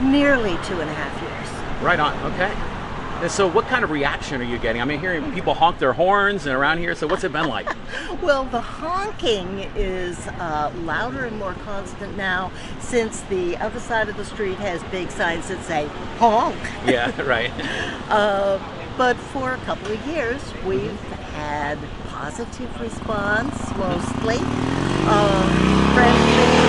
nearly 0.00 0.56
two 0.62 0.80
and 0.80 0.88
a 0.88 0.94
half 0.94 1.14
years. 1.22 1.82
Right 1.82 1.98
on. 1.98 2.14
Okay. 2.32 2.77
And 3.20 3.30
so, 3.30 3.48
what 3.48 3.66
kind 3.66 3.82
of 3.82 3.90
reaction 3.90 4.40
are 4.40 4.44
you 4.44 4.58
getting? 4.58 4.80
I 4.80 4.84
mean, 4.84 5.00
hearing 5.00 5.32
people 5.32 5.52
honk 5.54 5.78
their 5.80 5.92
horns 5.92 6.46
and 6.46 6.54
around 6.54 6.78
here. 6.78 6.94
So, 6.94 7.06
what's 7.08 7.24
it 7.24 7.32
been 7.32 7.48
like? 7.48 7.68
Well, 8.22 8.44
the 8.44 8.60
honking 8.60 9.60
is 9.76 10.26
uh, 10.26 10.72
louder 10.82 11.24
and 11.24 11.38
more 11.38 11.54
constant 11.64 12.16
now 12.16 12.50
since 12.80 13.20
the 13.22 13.56
other 13.58 13.78
side 13.80 14.08
of 14.08 14.16
the 14.16 14.24
street 14.24 14.58
has 14.58 14.82
big 14.84 15.10
signs 15.10 15.48
that 15.48 15.62
say 15.64 15.86
honk. 16.18 16.56
yeah, 16.86 17.18
right. 17.26 17.50
Uh, 18.08 18.58
but 18.96 19.16
for 19.16 19.52
a 19.52 19.58
couple 19.58 19.92
of 19.92 20.06
years, 20.06 20.42
we've 20.66 20.98
had 21.34 21.78
positive 22.08 22.80
response 22.80 23.54
mostly. 23.76 24.38
Um, 24.38 25.94
friendly, 25.94 26.67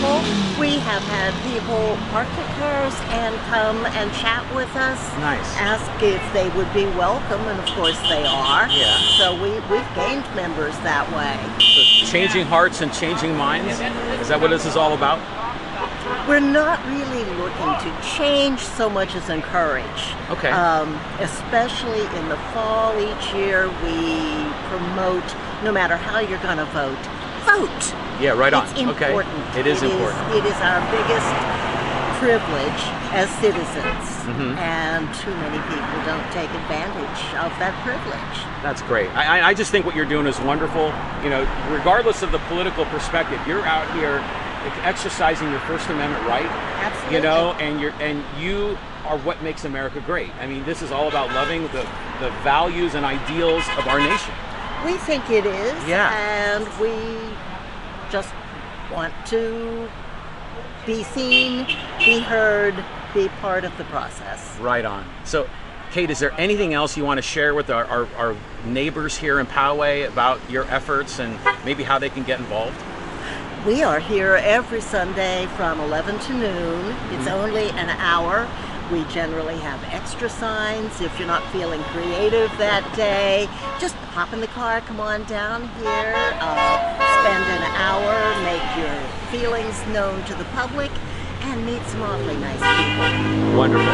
people. 0.00 0.20
We 0.58 0.78
have 0.80 1.02
had 1.04 1.32
people 1.44 1.96
park 2.08 2.28
their 2.36 2.48
cars 2.56 2.94
and 3.12 3.36
come 3.52 3.84
and 3.96 4.10
chat 4.14 4.42
with 4.54 4.74
us. 4.76 4.98
Nice. 5.18 5.56
Ask 5.56 5.84
if 6.02 6.20
they 6.32 6.48
would 6.56 6.72
be 6.72 6.84
welcome, 6.96 7.40
and 7.42 7.60
of 7.60 7.66
course 7.76 8.00
they 8.08 8.24
are. 8.24 8.68
Yeah. 8.68 8.96
So 9.18 9.34
we, 9.34 9.50
we've 9.68 9.94
gained 9.94 10.24
members 10.34 10.76
that 10.80 11.04
way. 11.12 11.36
So 11.60 12.10
changing 12.10 12.46
hearts 12.46 12.80
and 12.80 12.92
changing 12.92 13.36
minds. 13.36 13.72
Is 14.20 14.28
that 14.28 14.40
what 14.40 14.48
this 14.48 14.64
is 14.64 14.76
all 14.76 14.94
about? 14.94 15.20
We're 16.26 16.40
not 16.40 16.84
really 16.86 17.24
looking 17.36 17.72
to 17.84 18.02
change 18.16 18.60
so 18.60 18.88
much 18.88 19.14
as 19.14 19.28
encourage. 19.28 19.84
Okay. 20.30 20.50
Um, 20.50 20.94
especially 21.20 22.04
in 22.18 22.28
the 22.28 22.36
fall 22.54 22.98
each 22.98 23.34
year, 23.34 23.68
we 23.84 24.48
promote 24.68 25.24
no 25.62 25.72
matter 25.72 25.96
how 25.96 26.20
you're 26.20 26.42
going 26.42 26.58
to 26.58 26.64
vote, 26.66 26.98
vote. 27.44 28.09
Yeah, 28.20 28.30
right 28.32 28.52
on. 28.52 28.66
It's 28.68 28.78
important. 28.78 29.34
Okay. 29.50 29.60
It 29.60 29.66
is 29.66 29.82
important. 29.82 30.20
it 30.34 30.44
is 30.44 30.56
our 30.60 30.80
biggest 30.92 31.30
privilege 32.20 32.82
as 33.16 33.28
citizens, 33.40 34.04
Mhm. 34.28 34.56
and 34.58 35.08
too 35.14 35.34
many 35.36 35.58
people 35.58 35.98
don't 36.04 36.30
take 36.32 36.50
advantage 36.50 37.20
of 37.40 37.50
that 37.58 37.72
privilege. 37.82 38.36
That's 38.62 38.82
great. 38.82 39.08
I, 39.16 39.48
I- 39.48 39.54
just 39.54 39.70
think 39.70 39.86
what 39.86 39.96
you're 39.96 40.04
doing 40.04 40.26
is 40.26 40.38
wonderful. 40.40 40.92
You 41.24 41.30
know, 41.30 41.46
regardless 41.70 42.22
of 42.22 42.30
the 42.30 42.38
political 42.40 42.84
perspective, 42.86 43.40
you're 43.46 43.64
out 43.64 43.90
here 43.94 44.22
exercising 44.84 45.50
your 45.50 45.60
First 45.60 45.88
Amendment 45.88 46.26
right. 46.28 46.44
Absolutely. 46.84 47.16
You 47.16 47.22
know, 47.22 47.52
and 47.58 47.80
you're 47.80 47.94
and 48.00 48.22
you 48.38 48.76
are 49.06 49.16
what 49.18 49.42
makes 49.42 49.64
America 49.64 50.00
great. 50.00 50.30
I 50.42 50.46
mean, 50.46 50.62
this 50.66 50.82
is 50.82 50.92
all 50.92 51.08
about 51.08 51.32
loving 51.32 51.62
the 51.68 51.86
the 52.20 52.28
values 52.44 52.94
and 52.94 53.06
ideals 53.06 53.64
of 53.78 53.88
our 53.88 53.98
nation. 53.98 54.34
We 54.84 54.92
think 55.08 55.30
it 55.30 55.46
is, 55.46 55.74
Yeah. 55.88 56.10
and 56.12 56.66
we 56.78 56.92
want 58.90 59.14
to 59.26 59.88
be 60.86 61.02
seen, 61.02 61.66
be 61.98 62.20
heard, 62.20 62.74
be 63.14 63.28
part 63.40 63.64
of 63.64 63.76
the 63.78 63.84
process. 63.84 64.56
Right 64.58 64.84
on. 64.84 65.04
So, 65.24 65.48
Kate, 65.92 66.10
is 66.10 66.20
there 66.20 66.32
anything 66.38 66.72
else 66.74 66.96
you 66.96 67.04
want 67.04 67.18
to 67.18 67.22
share 67.22 67.54
with 67.54 67.68
our, 67.70 67.84
our, 67.86 68.08
our 68.16 68.36
neighbors 68.64 69.16
here 69.16 69.40
in 69.40 69.46
Poway 69.46 70.08
about 70.08 70.38
your 70.48 70.64
efforts 70.64 71.18
and 71.18 71.38
maybe 71.64 71.82
how 71.82 71.98
they 71.98 72.08
can 72.08 72.22
get 72.22 72.38
involved? 72.38 72.80
We 73.66 73.82
are 73.82 74.00
here 74.00 74.36
every 74.36 74.80
Sunday 74.80 75.46
from 75.56 75.80
11 75.80 76.18
to 76.18 76.32
noon. 76.32 76.96
It's 77.10 77.28
only 77.28 77.70
an 77.70 77.90
hour. 77.90 78.48
We 78.90 79.04
generally 79.12 79.58
have 79.58 79.82
extra 79.92 80.30
signs. 80.30 81.00
If 81.00 81.16
you're 81.18 81.28
not 81.28 81.42
feeling 81.52 81.82
creative 81.84 82.50
that 82.58 82.90
day, 82.96 83.48
just 83.78 83.94
hop 84.14 84.32
in 84.32 84.40
the 84.40 84.48
car, 84.48 84.80
come 84.80 84.98
on 84.98 85.24
down 85.24 85.68
here, 85.78 86.14
uh, 86.40 87.09
spend 87.20 87.44
an 87.44 87.62
hour, 87.76 88.16
make 88.44 88.64
your 88.80 88.96
feelings 89.30 89.86
known 89.88 90.24
to 90.24 90.34
the 90.34 90.44
public, 90.56 90.90
and 91.42 91.64
meet 91.66 91.82
some 91.84 92.02
awfully 92.02 92.36
nice 92.36 92.58
people. 92.58 93.58
Wonderful. 93.58 93.92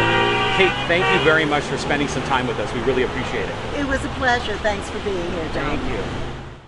Kate, 0.57 0.73
thank 0.87 1.05
you 1.13 1.25
very 1.25 1.45
much 1.45 1.65
for 1.65 1.77
spending 1.77 2.07
some 2.07 2.23
time 2.25 2.47
with 2.47 2.59
us. 2.59 2.73
We 2.73 2.81
really 2.81 3.03
appreciate 3.03 3.49
it. 3.49 3.79
It 3.79 3.87
was 3.87 4.05
a 4.05 4.09
pleasure. 4.11 4.57
Thanks 4.59 4.89
for 4.91 5.01
being 5.01 5.31
here, 5.33 5.49
John. 5.53 5.79
Thank 5.79 5.93
you. 5.93 6.05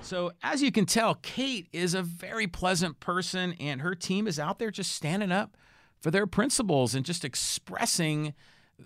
So, 0.00 0.32
as 0.42 0.62
you 0.62 0.72
can 0.72 0.84
tell, 0.84 1.14
Kate 1.16 1.68
is 1.72 1.94
a 1.94 2.02
very 2.02 2.46
pleasant 2.46 2.98
person, 2.98 3.54
and 3.60 3.80
her 3.80 3.94
team 3.94 4.26
is 4.26 4.38
out 4.38 4.58
there 4.58 4.70
just 4.70 4.92
standing 4.92 5.30
up 5.30 5.56
for 6.00 6.10
their 6.10 6.26
principles 6.26 6.94
and 6.94 7.04
just 7.04 7.24
expressing 7.24 8.34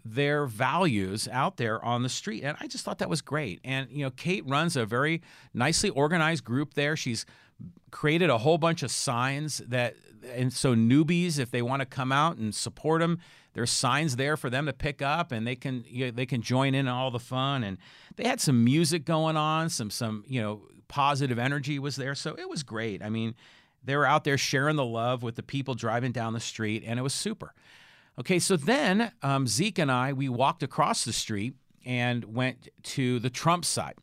their 0.04 0.46
values 0.46 1.28
out 1.30 1.58
there 1.58 1.84
on 1.84 2.02
the 2.02 2.08
street. 2.08 2.42
And 2.42 2.56
I 2.60 2.66
just 2.66 2.84
thought 2.84 2.98
that 2.98 3.10
was 3.10 3.20
great. 3.20 3.60
And, 3.64 3.90
you 3.90 4.04
know, 4.04 4.10
Kate 4.10 4.46
runs 4.46 4.76
a 4.76 4.86
very 4.86 5.22
nicely 5.52 5.90
organized 5.90 6.44
group 6.44 6.74
there. 6.74 6.96
She's 6.96 7.26
created 7.90 8.31
a 8.31 8.38
whole 8.38 8.59
bunch 8.59 8.83
of 8.83 8.90
signs 8.90 9.59
that, 9.69 9.95
and 10.35 10.52
so 10.52 10.75
newbies, 10.75 11.38
if 11.38 11.50
they 11.50 11.62
want 11.62 11.81
to 11.81 11.87
come 11.87 12.12
out 12.12 12.37
and 12.37 12.54
support 12.54 13.00
them, 13.00 13.19
there's 13.54 13.71
signs 13.71 14.16
there 14.16 14.37
for 14.37 14.49
them 14.49 14.66
to 14.66 14.73
pick 14.73 15.02
up, 15.02 15.33
and 15.33 15.47
they 15.47 15.57
can 15.57 15.85
you 15.87 16.07
know, 16.07 16.11
they 16.11 16.26
can 16.26 16.42
join 16.42 16.75
in 16.75 16.88
all 16.88 17.11
the 17.11 17.19
fun. 17.19 17.62
And 17.64 17.78
they 18.16 18.25
had 18.25 18.40
some 18.40 18.64
music 18.64 19.04
going 19.04 19.37
on, 19.37 19.69
some 19.69 19.90
some 19.90 20.25
you 20.26 20.40
know 20.40 20.62
positive 20.88 21.38
energy 21.38 21.78
was 21.78 21.97
there, 21.97 22.14
so 22.14 22.35
it 22.35 22.49
was 22.49 22.62
great. 22.62 23.02
I 23.02 23.09
mean, 23.09 23.35
they 23.85 23.97
were 23.97 24.07
out 24.07 24.25
there 24.25 24.38
sharing 24.38 24.76
the 24.76 24.85
love 24.85 25.23
with 25.23 25.37
the 25.37 25.42
people 25.42 25.75
driving 25.75 26.12
down 26.12 26.33
the 26.33 26.40
street, 26.40 26.83
and 26.87 26.99
it 26.99 27.02
was 27.02 27.14
super. 27.14 27.54
Okay, 28.19 28.38
so 28.38 28.57
then 28.57 29.12
um, 29.23 29.47
Zeke 29.47 29.78
and 29.78 29.90
I 29.90 30.12
we 30.12 30.28
walked 30.28 30.62
across 30.62 31.04
the 31.04 31.12
street 31.12 31.54
and 31.85 32.25
went 32.35 32.69
to 32.83 33.19
the 33.19 33.31
Trump 33.31 33.64
side, 33.64 33.95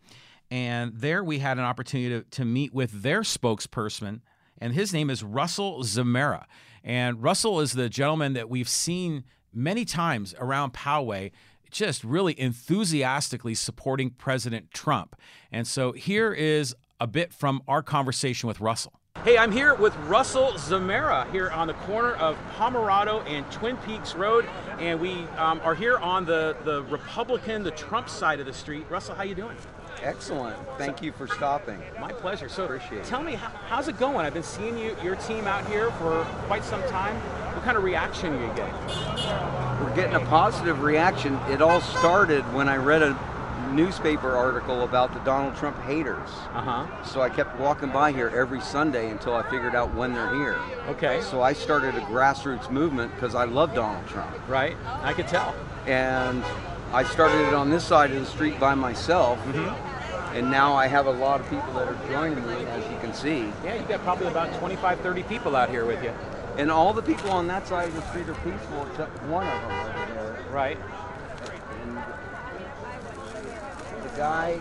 and 0.51 0.93
there 0.95 1.23
we 1.23 1.39
had 1.39 1.57
an 1.57 1.63
opportunity 1.63 2.09
to, 2.09 2.29
to 2.29 2.45
meet 2.45 2.73
with 2.73 3.03
their 3.03 3.21
spokesperson, 3.21 4.21
and 4.57 4.73
his 4.73 4.93
name 4.93 5.09
is 5.09 5.23
Russell 5.23 5.83
Zamora. 5.83 6.47
And 6.83 7.21
Russell 7.21 7.59
is 7.59 7.73
the 7.73 7.89
gentleman 7.89 8.33
that 8.33 8.49
we've 8.49 8.69
seen 8.69 9.23
many 9.53 9.85
times 9.85 10.33
around 10.39 10.73
Poway, 10.73 11.31
just 11.71 12.03
really 12.03 12.39
enthusiastically 12.39 13.53
supporting 13.53 14.09
President 14.09 14.71
Trump. 14.71 15.15
And 15.51 15.67
so 15.67 15.91
here 15.91 16.33
is 16.33 16.75
a 16.99 17.07
bit 17.07 17.33
from 17.33 17.61
our 17.67 17.83
conversation 17.83 18.47
with 18.47 18.59
Russell. 18.59 18.93
Hey, 19.23 19.37
I'm 19.37 19.51
here 19.51 19.75
with 19.75 19.95
Russell 20.07 20.57
Zamora 20.57 21.27
here 21.31 21.49
on 21.51 21.67
the 21.67 21.73
corner 21.73 22.13
of 22.13 22.37
Pomerado 22.55 23.19
and 23.21 23.49
Twin 23.51 23.75
Peaks 23.77 24.15
Road, 24.15 24.47
and 24.79 24.99
we 24.99 25.23
um, 25.37 25.59
are 25.63 25.75
here 25.75 25.97
on 25.97 26.25
the, 26.25 26.55
the 26.63 26.83
Republican, 26.83 27.63
the 27.63 27.71
Trump 27.71 28.07
side 28.07 28.39
of 28.39 28.45
the 28.45 28.53
street. 28.53 28.85
Russell, 28.89 29.15
how 29.15 29.23
you 29.23 29.35
doing? 29.35 29.57
Excellent. 30.01 30.55
Thank 30.77 31.01
you 31.01 31.11
for 31.11 31.27
stopping. 31.27 31.81
My 31.99 32.11
pleasure. 32.11 32.49
So, 32.49 32.65
Appreciate 32.65 32.99
it. 32.99 33.05
tell 33.05 33.23
me, 33.23 33.35
how, 33.35 33.49
how's 33.67 33.87
it 33.87 33.97
going? 33.99 34.25
I've 34.25 34.33
been 34.33 34.43
seeing 34.43 34.77
you, 34.77 34.95
your 35.03 35.15
team 35.15 35.47
out 35.47 35.65
here 35.67 35.91
for 35.91 36.23
quite 36.47 36.63
some 36.63 36.81
time. 36.83 37.15
What 37.53 37.63
kind 37.63 37.77
of 37.77 37.83
reaction 37.83 38.33
are 38.33 38.41
you 38.41 38.53
getting? 38.53 38.73
We're 39.83 39.95
getting 39.95 40.15
a 40.15 40.25
positive 40.27 40.81
reaction. 40.81 41.35
It 41.49 41.61
all 41.61 41.81
started 41.81 42.41
when 42.53 42.69
I 42.69 42.77
read 42.77 43.01
a 43.01 43.17
newspaper 43.73 44.35
article 44.35 44.83
about 44.83 45.13
the 45.13 45.19
Donald 45.19 45.55
Trump 45.55 45.79
haters. 45.83 46.29
Uh 46.53 46.61
huh. 46.85 47.03
So 47.03 47.21
I 47.21 47.29
kept 47.29 47.59
walking 47.59 47.91
by 47.91 48.11
here 48.11 48.29
every 48.29 48.61
Sunday 48.61 49.09
until 49.11 49.35
I 49.35 49.43
figured 49.49 49.75
out 49.75 49.93
when 49.93 50.13
they're 50.13 50.33
here. 50.33 50.59
Okay. 50.87 51.21
So 51.21 51.41
I 51.41 51.53
started 51.53 51.95
a 51.95 52.01
grassroots 52.01 52.71
movement 52.71 53.13
because 53.13 53.35
I 53.35 53.43
love 53.43 53.75
Donald 53.75 54.07
Trump. 54.07 54.33
Right. 54.47 54.75
I 55.03 55.13
could 55.13 55.27
tell. 55.27 55.53
And 55.85 56.43
I 56.93 57.03
started 57.03 57.47
it 57.47 57.53
on 57.53 57.69
this 57.69 57.83
side 57.83 58.11
of 58.11 58.19
the 58.19 58.25
street 58.25 58.59
by 58.59 58.73
myself. 58.73 59.37
And 60.33 60.51
now 60.51 60.75
I 60.75 60.87
have 60.87 61.07
a 61.07 61.11
lot 61.11 61.41
of 61.41 61.49
people 61.49 61.73
that 61.73 61.87
are 61.87 62.07
joining 62.07 62.45
me, 62.45 62.65
as 62.65 62.91
you 62.91 62.97
can 62.99 63.13
see. 63.13 63.51
Yeah, 63.63 63.75
you've 63.75 63.87
got 63.87 64.01
probably 64.01 64.27
about 64.27 64.53
25, 64.59 64.99
30 64.99 65.23
people 65.23 65.55
out 65.55 65.69
here 65.69 65.85
with 65.85 66.03
you. 66.03 66.13
And 66.57 66.69
all 66.69 66.93
the 66.93 67.01
people 67.01 67.31
on 67.31 67.47
that 67.47 67.67
side 67.67 67.87
of 67.87 67.95
the 67.95 68.07
street 68.09 68.29
are 68.29 68.35
peaceful 68.35 68.85
except 68.87 69.23
one 69.23 69.47
of 69.47 69.61
them 69.61 69.71
over 69.71 70.13
there. 70.13 70.45
Right. 70.51 70.77
And 71.83 71.97
the 74.03 74.17
guy, 74.17 74.57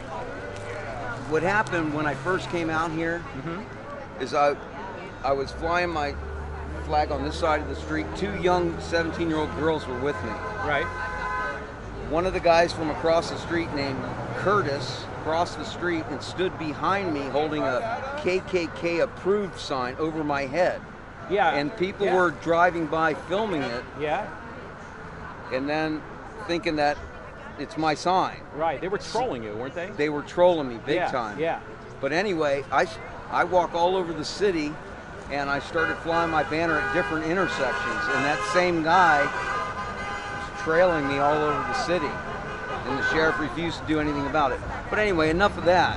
what 1.28 1.42
happened 1.42 1.92
when 1.92 2.06
I 2.06 2.14
first 2.14 2.48
came 2.50 2.70
out 2.70 2.90
here 2.92 3.18
mm-hmm. 3.18 4.22
is 4.22 4.32
I, 4.32 4.56
I 5.22 5.32
was 5.32 5.50
flying 5.52 5.90
my 5.90 6.14
flag 6.84 7.10
on 7.10 7.22
this 7.22 7.38
side 7.38 7.60
of 7.60 7.68
the 7.68 7.76
street. 7.76 8.06
Two 8.16 8.34
young 8.40 8.80
17 8.80 9.28
year 9.28 9.38
old 9.38 9.54
girls 9.56 9.86
were 9.86 9.98
with 10.00 10.16
me. 10.24 10.30
Right. 10.64 10.86
One 12.08 12.24
of 12.24 12.32
the 12.32 12.40
guys 12.40 12.72
from 12.72 12.90
across 12.90 13.28
the 13.28 13.36
street 13.36 13.70
named 13.74 14.02
Curtis 14.36 15.04
crossed 15.22 15.58
the 15.58 15.64
street 15.64 16.04
and 16.10 16.22
stood 16.22 16.56
behind 16.58 17.12
me 17.12 17.20
holding 17.20 17.62
a 17.62 17.80
KKK 18.18 19.02
approved 19.02 19.58
sign 19.58 19.96
over 19.98 20.24
my 20.24 20.42
head. 20.42 20.80
Yeah. 21.30 21.54
And 21.54 21.76
people 21.76 22.06
yeah. 22.06 22.16
were 22.16 22.30
driving 22.30 22.86
by 22.86 23.14
filming 23.14 23.62
it 23.62 23.84
Yeah. 24.00 24.28
and 25.52 25.68
then 25.68 26.02
thinking 26.46 26.76
that 26.76 26.96
it's 27.58 27.76
my 27.76 27.94
sign. 27.94 28.40
Right. 28.54 28.80
They 28.80 28.88
were 28.88 28.98
trolling 28.98 29.42
you, 29.42 29.54
weren't 29.54 29.74
they? 29.74 29.90
They 29.90 30.08
were 30.08 30.22
trolling 30.22 30.68
me 30.68 30.78
big 30.86 30.96
yeah. 30.96 31.10
time. 31.10 31.38
Yeah. 31.38 31.60
But 32.00 32.12
anyway, 32.12 32.64
I, 32.70 32.86
I 33.30 33.44
walk 33.44 33.74
all 33.74 33.96
over 33.96 34.12
the 34.12 34.24
city 34.24 34.72
and 35.30 35.50
I 35.50 35.58
started 35.58 35.96
flying 35.98 36.30
my 36.30 36.44
banner 36.44 36.78
at 36.78 36.94
different 36.94 37.26
intersections. 37.26 38.04
And 38.14 38.24
that 38.24 38.40
same 38.52 38.82
guy 38.82 39.24
was 39.24 40.62
trailing 40.62 41.06
me 41.08 41.18
all 41.18 41.36
over 41.36 41.58
the 41.58 41.84
city. 41.84 42.08
And 42.88 42.98
the 42.98 43.08
sheriff 43.10 43.38
refused 43.38 43.80
to 43.80 43.86
do 43.86 44.00
anything 44.00 44.26
about 44.26 44.52
it. 44.52 44.60
But 44.90 44.98
anyway, 44.98 45.30
enough 45.30 45.56
of 45.58 45.64
that. 45.66 45.96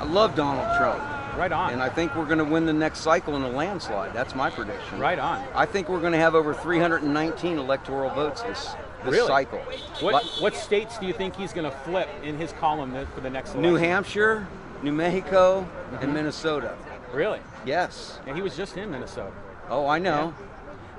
I 0.00 0.04
love 0.04 0.34
Donald 0.34 0.66
Trump. 0.76 0.98
Right 1.36 1.52
on. 1.52 1.72
And 1.72 1.82
I 1.82 1.88
think 1.88 2.14
we're 2.16 2.24
going 2.26 2.38
to 2.38 2.44
win 2.44 2.66
the 2.66 2.72
next 2.72 3.00
cycle 3.00 3.36
in 3.36 3.42
a 3.42 3.48
landslide. 3.48 4.12
That's 4.12 4.34
my 4.34 4.50
prediction. 4.50 4.98
right 4.98 5.18
on. 5.18 5.42
I 5.54 5.64
think 5.64 5.88
we're 5.88 6.00
going 6.00 6.12
to 6.12 6.18
have 6.18 6.34
over 6.34 6.52
319 6.52 7.56
electoral 7.58 8.10
votes 8.10 8.42
this, 8.42 8.64
this 9.04 9.12
Really? 9.12 9.26
cycle. 9.28 9.60
What 10.00 10.12
But 10.12 10.24
what 10.42 10.54
states 10.56 10.98
do 10.98 11.06
you 11.06 11.12
think 11.12 11.36
he's 11.36 11.52
going 11.52 11.70
to 11.70 11.76
flip 11.78 12.08
in 12.24 12.36
his 12.36 12.52
column 12.52 12.94
for 13.14 13.20
the 13.20 13.30
next 13.30 13.54
New? 13.54 13.76
Hampshire, 13.76 14.46
New 14.82 14.92
Mexico, 14.92 15.62
Mm-hmm. 15.92 16.04
and 16.04 16.14
Minnesota. 16.14 16.76
Really? 17.12 17.40
Yes. 17.64 18.18
And 18.26 18.36
he 18.36 18.42
was 18.42 18.56
just 18.56 18.76
in 18.76 18.90
Minnesota. 18.90 19.32
Oh, 19.68 19.86
I 19.86 19.98
know. 19.98 20.34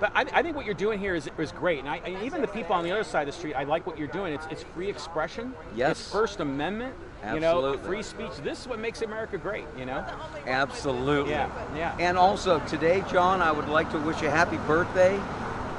But 0.01 0.11
I, 0.15 0.21
I 0.33 0.41
think 0.41 0.55
what 0.55 0.65
you're 0.65 0.73
doing 0.73 0.99
here 0.99 1.13
is, 1.13 1.29
is 1.37 1.51
great. 1.51 1.77
And 1.77 1.87
I, 1.87 2.01
even 2.23 2.41
the 2.41 2.47
people 2.47 2.75
on 2.75 2.83
the 2.83 2.91
other 2.91 3.03
side 3.03 3.27
of 3.27 3.33
the 3.35 3.39
street, 3.39 3.53
I 3.53 3.65
like 3.65 3.85
what 3.85 3.99
you're 3.99 4.07
doing. 4.07 4.33
It's, 4.33 4.47
it's 4.49 4.63
free 4.63 4.89
expression. 4.89 5.53
Yes. 5.75 5.91
It's 5.91 6.11
First 6.11 6.39
Amendment. 6.39 6.95
Absolutely. 7.21 7.71
You 7.71 7.77
know, 7.77 7.83
free 7.83 8.01
speech. 8.01 8.31
This 8.43 8.61
is 8.61 8.67
what 8.67 8.79
makes 8.79 9.03
America 9.03 9.37
great. 9.37 9.65
You 9.77 9.85
know. 9.85 10.03
Absolutely. 10.47 11.33
Yeah. 11.33 11.51
Yeah. 11.75 11.95
And 11.99 12.17
also 12.17 12.59
today, 12.61 13.03
John, 13.11 13.43
I 13.43 13.51
would 13.51 13.69
like 13.69 13.91
to 13.91 13.99
wish 13.99 14.23
a 14.23 14.31
happy 14.31 14.57
birthday 14.65 15.21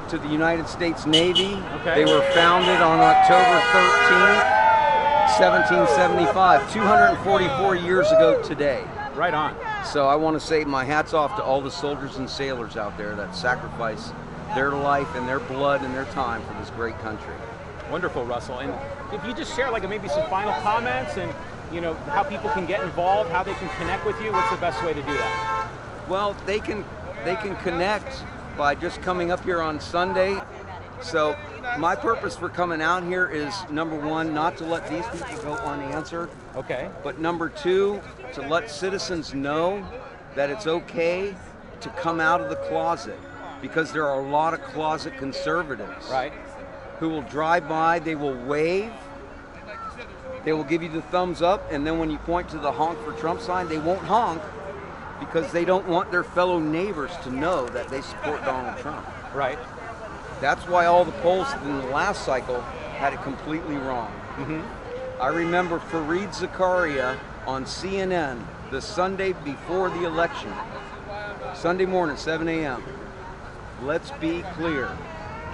to 0.09 0.17
the 0.17 0.29
United 0.29 0.69
States 0.69 1.05
Navy. 1.05 1.55
Okay. 1.81 2.05
They 2.05 2.05
were 2.05 2.21
founded 2.31 2.81
on 2.81 3.01
October 3.01 3.59
13th, 3.75 5.37
1775, 5.37 6.71
244 6.71 7.75
years 7.75 8.07
ago 8.07 8.41
today. 8.41 8.85
right 9.15 9.33
on. 9.33 9.53
So 9.85 10.07
I 10.07 10.15
want 10.15 10.39
to 10.39 10.45
say 10.45 10.63
my 10.63 10.85
hats 10.85 11.13
off 11.13 11.35
to 11.35 11.43
all 11.43 11.61
the 11.61 11.69
soldiers 11.69 12.15
and 12.15 12.29
sailors 12.29 12.77
out 12.77 12.97
there 12.97 13.15
that 13.15 13.35
sacrifice 13.35 14.11
their 14.55 14.71
life 14.71 15.13
and 15.15 15.27
their 15.27 15.39
blood 15.39 15.83
and 15.83 15.93
their 15.93 16.05
time 16.05 16.41
for 16.43 16.53
this 16.59 16.69
great 16.71 16.97
country. 16.99 17.33
Wonderful, 17.91 18.25
Russell. 18.25 18.59
And 18.59 18.73
if 19.13 19.25
you 19.25 19.33
just 19.33 19.55
share 19.55 19.69
like 19.71 19.87
maybe 19.87 20.07
some 20.07 20.27
final 20.29 20.53
comments 20.61 21.17
and 21.17 21.31
you 21.71 21.81
know 21.81 21.93
how 22.07 22.23
people 22.23 22.49
can 22.51 22.65
get 22.65 22.81
involved, 22.81 23.29
how 23.29 23.43
they 23.43 23.53
can 23.55 23.69
connect 23.77 24.05
with 24.05 24.19
you, 24.21 24.31
what's 24.31 24.49
the 24.49 24.57
best 24.57 24.83
way 24.83 24.93
to 24.93 25.01
do 25.01 25.13
that? 25.13 25.69
Well, 26.07 26.35
they 26.45 26.59
can 26.59 26.85
they 27.25 27.35
can 27.35 27.55
connect 27.57 28.23
by 28.57 28.75
just 28.75 29.01
coming 29.01 29.31
up 29.31 29.43
here 29.43 29.61
on 29.61 29.79
Sunday. 29.79 30.39
So 31.01 31.35
my 31.77 31.95
purpose 31.95 32.35
for 32.35 32.49
coming 32.49 32.81
out 32.81 33.03
here 33.03 33.27
is 33.27 33.53
number 33.69 33.95
one, 33.95 34.33
not 34.33 34.57
to 34.57 34.65
let 34.65 34.87
these 34.89 35.05
people 35.07 35.43
go 35.43 35.53
unanswered, 35.53 36.29
Okay. 36.55 36.89
but 37.03 37.19
number 37.19 37.49
two, 37.49 38.01
to 38.33 38.41
let 38.41 38.69
citizens 38.69 39.33
know 39.33 39.85
that 40.35 40.49
it's 40.49 40.67
okay 40.67 41.35
to 41.81 41.89
come 41.89 42.19
out 42.19 42.41
of 42.41 42.49
the 42.49 42.55
closet 42.55 43.19
because 43.61 43.91
there 43.91 44.07
are 44.07 44.19
a 44.19 44.27
lot 44.29 44.53
of 44.53 44.61
closet 44.63 45.17
conservatives 45.17 46.09
Right. 46.09 46.33
who 46.99 47.09
will 47.09 47.21
drive 47.23 47.67
by, 47.67 47.99
they 47.99 48.15
will 48.15 48.35
wave, 48.35 48.91
they 50.43 50.53
will 50.53 50.63
give 50.65 50.83
you 50.83 50.89
the 50.89 51.01
thumbs 51.03 51.41
up, 51.41 51.71
and 51.71 51.85
then 51.87 51.99
when 51.99 52.11
you 52.11 52.17
point 52.19 52.49
to 52.49 52.57
the 52.57 52.71
honk 52.71 52.99
for 53.03 53.13
Trump 53.13 53.39
sign, 53.41 53.67
they 53.67 53.77
won't 53.77 54.01
honk 54.01 54.41
because 55.19 55.51
they 55.53 55.63
don't 55.63 55.87
want 55.87 56.11
their 56.11 56.23
fellow 56.23 56.59
neighbors 56.59 57.11
to 57.23 57.31
know 57.31 57.65
that 57.69 57.87
they 57.87 58.01
support 58.01 58.43
Donald 58.43 58.77
Trump. 58.79 59.05
Right. 59.33 59.57
That's 60.43 60.67
why 60.67 60.87
all 60.87 61.05
the 61.05 61.13
polls 61.23 61.47
in 61.63 61.77
the 61.77 61.85
last 61.85 62.25
cycle 62.25 62.59
had 62.99 63.13
it 63.13 63.21
completely 63.21 63.77
wrong. 63.77 64.11
Mm-hmm. 64.35 65.21
I 65.21 65.27
remember 65.27 65.79
Fareed 65.79 66.35
Zakaria 66.35 67.17
on 67.47 67.63
CNN 67.63 68.43
the 68.69 68.81
Sunday 68.81 69.31
before 69.45 69.89
the 69.89 70.03
election, 70.03 70.51
Sunday 71.55 71.85
morning, 71.85 72.17
7 72.17 72.45
a.m. 72.49 72.83
Let's 73.83 74.11
be 74.19 74.41
clear 74.55 74.91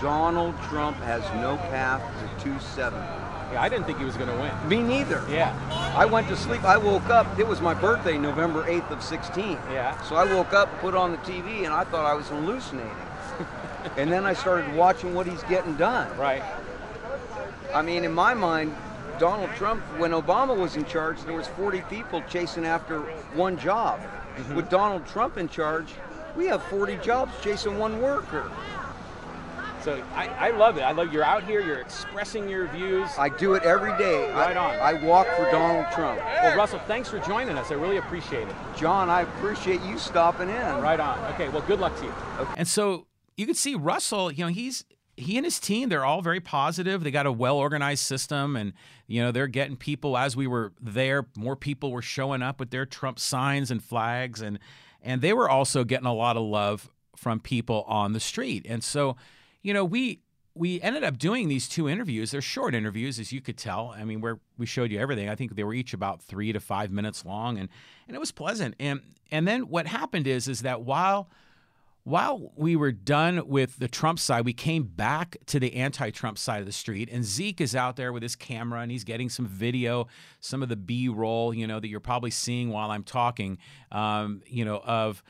Donald 0.02 0.56
Trump 0.64 0.98
has 0.98 1.22
no 1.40 1.58
path 1.70 2.02
to 2.40 2.46
270. 2.46 2.98
Yeah, 2.98 3.62
I 3.62 3.70
didn't 3.70 3.86
think 3.86 4.00
he 4.00 4.06
was 4.06 4.18
going 4.18 4.32
to 4.32 4.42
win. 4.42 4.68
Me 4.68 4.82
neither. 4.82 5.24
Yeah. 5.30 5.54
I 5.96 6.08
went 6.08 6.28
to 6.30 6.36
sleep. 6.36 6.64
I 6.64 6.78
woke 6.78 7.12
up. 7.12 7.38
It 7.38 7.46
was 7.46 7.62
my 7.62 7.76
birthday, 7.76 8.18
November 8.18 8.64
8th 8.64 8.90
of 8.90 9.04
16. 9.04 9.52
Yeah. 9.72 10.02
So 10.02 10.16
I 10.16 10.26
woke 10.26 10.54
up, 10.54 10.76
put 10.80 10.96
on 10.96 11.12
the 11.12 11.18
TV, 11.20 11.66
and 11.66 11.74
I 11.74 11.84
thought 11.84 12.06
I 12.06 12.16
was 12.16 12.28
hallucinating. 12.30 12.90
And 13.98 14.12
then 14.12 14.26
I 14.26 14.34
started 14.34 14.74
watching 14.76 15.14
what 15.14 15.28
he's 15.28 15.44
getting 15.44 15.76
done. 15.76 16.16
Right. 16.18 16.44
I 17.74 17.82
mean, 17.82 18.04
in 18.04 18.14
my 18.14 18.34
mind, 18.34 18.76
Donald 19.20 19.50
Trump, 19.56 19.82
when 19.98 20.12
Obama 20.12 20.58
was 20.58 20.76
in 20.76 20.86
charge, 20.86 21.22
there 21.24 21.34
was 21.34 21.48
40 21.48 21.82
people 21.82 22.24
chasing 22.30 22.66
after 22.66 23.02
one 23.36 23.58
job. 23.58 24.00
Mm-hmm. 24.00 24.56
With 24.56 24.70
Donald 24.70 25.06
Trump 25.06 25.38
in 25.38 25.50
charge, 25.50 25.94
we 26.36 26.46
have 26.48 26.64
40 26.64 26.98
jobs 26.98 27.34
chasing 27.44 27.78
one 27.78 28.02
worker. 28.02 28.50
So 29.82 30.04
I, 30.14 30.28
I 30.28 30.52
love 30.52 30.78
it. 30.78 30.82
I 30.82 30.92
love 30.92 31.14
you're 31.14 31.24
out 31.24 31.44
here. 31.44 31.62
You're 31.62 31.80
expressing 31.80 32.50
your 32.50 32.68
views. 32.68 33.10
I 33.18 33.30
do 33.30 33.54
it 33.54 33.64
every 33.64 33.98
day. 33.98 34.30
Right 34.34 34.58
I, 34.58 34.78
on. 34.78 34.80
I 34.80 35.06
walk 35.06 35.28
for 35.36 35.50
Donald 35.52 35.86
Trump. 35.94 36.20
Well, 36.20 36.58
Russell, 36.58 36.80
thanks 36.80 37.10
for 37.10 37.20
joining 37.20 37.58
us. 37.58 37.72
I 37.72 37.76
really 37.76 37.98
appreciate 37.98 38.48
it. 38.48 38.56
John, 38.76 39.10
I 39.10 39.22
appreciate 39.22 39.82
you 39.84 39.98
stopping 39.98 40.50
in. 40.50 40.82
Right 40.82 41.00
on. 41.00 41.20
Okay. 41.34 41.50
Well, 41.50 41.62
good 41.62 41.80
luck 41.80 41.98
to 42.00 42.06
you. 42.06 42.14
And 42.58 42.68
so 42.68 43.06
you 43.40 43.46
can 43.46 43.56
see 43.56 43.74
Russell, 43.74 44.32
you 44.32 44.44
know, 44.44 44.52
he's 44.52 44.84
he 45.16 45.38
and 45.38 45.46
his 45.46 45.60
team, 45.60 45.90
they're 45.90 46.06
all 46.06 46.22
very 46.22 46.40
positive. 46.40 47.04
They 47.04 47.12
got 47.12 47.26
a 47.26 47.32
well 47.32 47.58
organized 47.58 48.04
system 48.04 48.58
and 48.58 48.74
you 49.08 49.24
know, 49.24 49.32
they're 49.32 49.48
getting 49.48 49.78
people 49.78 50.18
as 50.18 50.36
we 50.36 50.46
were 50.46 50.74
there, 50.82 51.26
more 51.38 51.56
people 51.56 51.92
were 51.92 52.02
showing 52.02 52.42
up 52.42 52.60
with 52.60 52.70
their 52.70 52.86
Trump 52.86 53.18
signs 53.18 53.72
and 53.72 53.82
flags 53.82 54.42
and 54.42 54.60
and 55.02 55.22
they 55.22 55.32
were 55.32 55.50
also 55.50 55.86
getting 55.86 56.06
a 56.06 56.14
lot 56.14 56.36
of 56.36 56.44
love 56.44 56.90
from 57.16 57.40
people 57.40 57.86
on 57.88 58.12
the 58.12 58.20
street. 58.20 58.66
And 58.68 58.84
so, 58.84 59.16
you 59.62 59.74
know, 59.74 59.86
we 59.86 60.20
we 60.54 60.82
ended 60.82 61.06
up 61.06 61.18
doing 61.18 61.48
these 61.48 61.70
two 61.70 61.88
interviews. 61.88 62.32
They're 62.32 62.42
short 62.42 62.76
interviews, 62.76 63.20
as 63.20 63.32
you 63.32 63.40
could 63.40 63.58
tell. 63.58 63.96
I 63.98 64.04
mean, 64.04 64.20
where 64.20 64.40
we 64.58 64.66
showed 64.66 64.92
you 64.92 65.00
everything. 65.00 65.30
I 65.30 65.36
think 65.36 65.56
they 65.56 65.64
were 65.64 65.74
each 65.74 65.94
about 65.94 66.22
three 66.22 66.52
to 66.52 66.60
five 66.60 66.92
minutes 66.92 67.24
long, 67.24 67.58
and 67.58 67.70
and 68.06 68.16
it 68.16 68.20
was 68.20 68.34
pleasant. 68.34 68.76
And 68.82 69.00
and 69.32 69.48
then 69.48 69.70
what 69.70 69.88
happened 69.88 70.28
is 70.28 70.50
is 70.50 70.64
that 70.64 70.82
while 70.82 71.30
while 72.10 72.52
we 72.56 72.76
were 72.76 72.92
done 72.92 73.48
with 73.48 73.78
the 73.78 73.88
Trump 73.88 74.18
side, 74.18 74.44
we 74.44 74.52
came 74.52 74.82
back 74.82 75.38
to 75.46 75.60
the 75.60 75.76
anti-Trump 75.76 76.40
side 76.40 76.60
of 76.60 76.66
the 76.66 76.72
street, 76.72 77.08
and 77.12 77.24
Zeke 77.24 77.62
is 77.62 77.76
out 77.76 77.98
there 77.98 78.12
with 78.12 78.24
his 78.24 78.36
camera, 78.36 78.82
and 78.82 78.90
he's 78.90 79.04
getting 79.04 79.30
some 79.30 79.46
video, 79.46 80.08
some 80.40 80.64
of 80.64 80.70
the 80.70 80.76
B-roll, 80.76 81.54
you 81.54 81.68
know, 81.68 81.80
that 81.80 81.88
you're 81.88 82.00
probably 82.00 82.32
seeing 82.32 82.70
while 82.70 82.90
I'm 82.90 83.04
talking, 83.04 83.60
um, 83.92 84.42
you 84.48 84.66
know, 84.66 84.78
of 84.78 85.22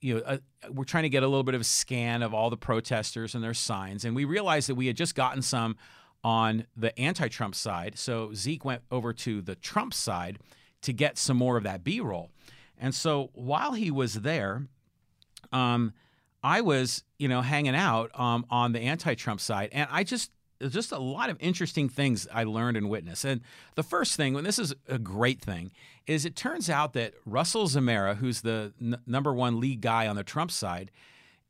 you 0.00 0.14
know, 0.14 0.20
uh, 0.20 0.38
we're 0.70 0.84
trying 0.84 1.02
to 1.02 1.08
get 1.08 1.24
a 1.24 1.26
little 1.26 1.42
bit 1.42 1.56
of 1.56 1.60
a 1.60 1.64
scan 1.64 2.22
of 2.22 2.32
all 2.32 2.50
the 2.50 2.56
protesters 2.56 3.34
and 3.34 3.42
their 3.42 3.52
signs, 3.52 4.04
and 4.04 4.14
we 4.14 4.24
realized 4.24 4.68
that 4.68 4.76
we 4.76 4.86
had 4.86 4.96
just 4.96 5.16
gotten 5.16 5.42
some 5.42 5.76
on 6.22 6.66
the 6.76 6.96
anti-Trump 7.00 7.54
side. 7.56 7.98
So 7.98 8.32
Zeke 8.32 8.64
went 8.64 8.82
over 8.92 9.12
to 9.12 9.42
the 9.42 9.56
Trump 9.56 9.92
side 9.92 10.38
to 10.82 10.92
get 10.92 11.18
some 11.18 11.36
more 11.36 11.56
of 11.56 11.64
that 11.64 11.82
B-roll, 11.82 12.30
and 12.78 12.94
so 12.94 13.30
while 13.34 13.72
he 13.72 13.90
was 13.90 14.14
there, 14.14 14.68
um, 15.50 15.92
I 16.42 16.60
was, 16.60 17.04
you 17.18 17.28
know, 17.28 17.40
hanging 17.40 17.76
out 17.76 18.10
um, 18.18 18.44
on 18.50 18.72
the 18.72 18.80
anti-Trump 18.80 19.40
side, 19.40 19.70
and 19.72 19.88
I 19.90 20.04
just 20.04 20.30
just 20.68 20.92
a 20.92 20.98
lot 20.98 21.28
of 21.28 21.36
interesting 21.40 21.88
things 21.88 22.28
I 22.32 22.44
learned 22.44 22.76
and 22.76 22.88
witnessed. 22.88 23.24
And 23.24 23.40
the 23.74 23.82
first 23.82 24.16
thing, 24.16 24.36
and 24.36 24.46
this 24.46 24.60
is 24.60 24.72
a 24.86 24.98
great 24.98 25.40
thing, 25.40 25.72
is 26.06 26.24
it 26.24 26.36
turns 26.36 26.70
out 26.70 26.92
that 26.92 27.14
Russell 27.26 27.66
Zamora, 27.66 28.14
who's 28.14 28.42
the 28.42 28.72
n- 28.80 29.00
number 29.04 29.34
one 29.34 29.58
lead 29.58 29.80
guy 29.80 30.06
on 30.06 30.14
the 30.14 30.22
Trump 30.22 30.52
side, 30.52 30.92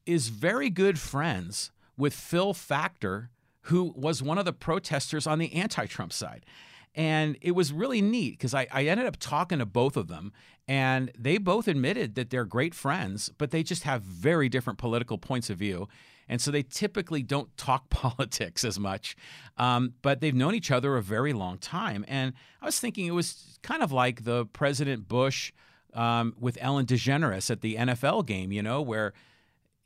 is 0.06 0.28
very 0.28 0.70
good 0.70 0.98
friends 0.98 1.72
with 1.96 2.14
Phil 2.14 2.54
Factor, 2.54 3.30
who 3.66 3.92
was 3.94 4.22
one 4.22 4.38
of 4.38 4.44
the 4.44 4.52
protesters 4.52 5.26
on 5.26 5.38
the 5.38 5.52
anti-Trump 5.52 6.12
side. 6.12 6.46
And 6.94 7.38
it 7.40 7.52
was 7.52 7.72
really 7.72 8.02
neat 8.02 8.32
because 8.32 8.54
I, 8.54 8.66
I 8.70 8.84
ended 8.84 9.06
up 9.06 9.16
talking 9.18 9.58
to 9.60 9.66
both 9.66 9.96
of 9.96 10.08
them, 10.08 10.32
and 10.68 11.10
they 11.18 11.38
both 11.38 11.66
admitted 11.66 12.14
that 12.16 12.30
they're 12.30 12.44
great 12.44 12.74
friends, 12.74 13.30
but 13.38 13.50
they 13.50 13.62
just 13.62 13.84
have 13.84 14.02
very 14.02 14.48
different 14.48 14.78
political 14.78 15.18
points 15.18 15.48
of 15.48 15.58
view. 15.58 15.88
And 16.28 16.40
so 16.40 16.50
they 16.50 16.62
typically 16.62 17.22
don't 17.22 17.54
talk 17.56 17.88
politics 17.90 18.64
as 18.64 18.78
much, 18.78 19.16
um, 19.56 19.94
but 20.02 20.20
they've 20.20 20.34
known 20.34 20.54
each 20.54 20.70
other 20.70 20.96
a 20.96 21.02
very 21.02 21.32
long 21.32 21.58
time. 21.58 22.04
And 22.08 22.34
I 22.60 22.66
was 22.66 22.78
thinking 22.78 23.06
it 23.06 23.12
was 23.12 23.58
kind 23.62 23.82
of 23.82 23.92
like 23.92 24.24
the 24.24 24.46
President 24.46 25.08
Bush 25.08 25.52
um, 25.94 26.34
with 26.38 26.56
Ellen 26.60 26.86
DeGeneres 26.86 27.50
at 27.50 27.60
the 27.60 27.76
NFL 27.76 28.26
game, 28.26 28.52
you 28.52 28.62
know, 28.62 28.80
where 28.80 29.12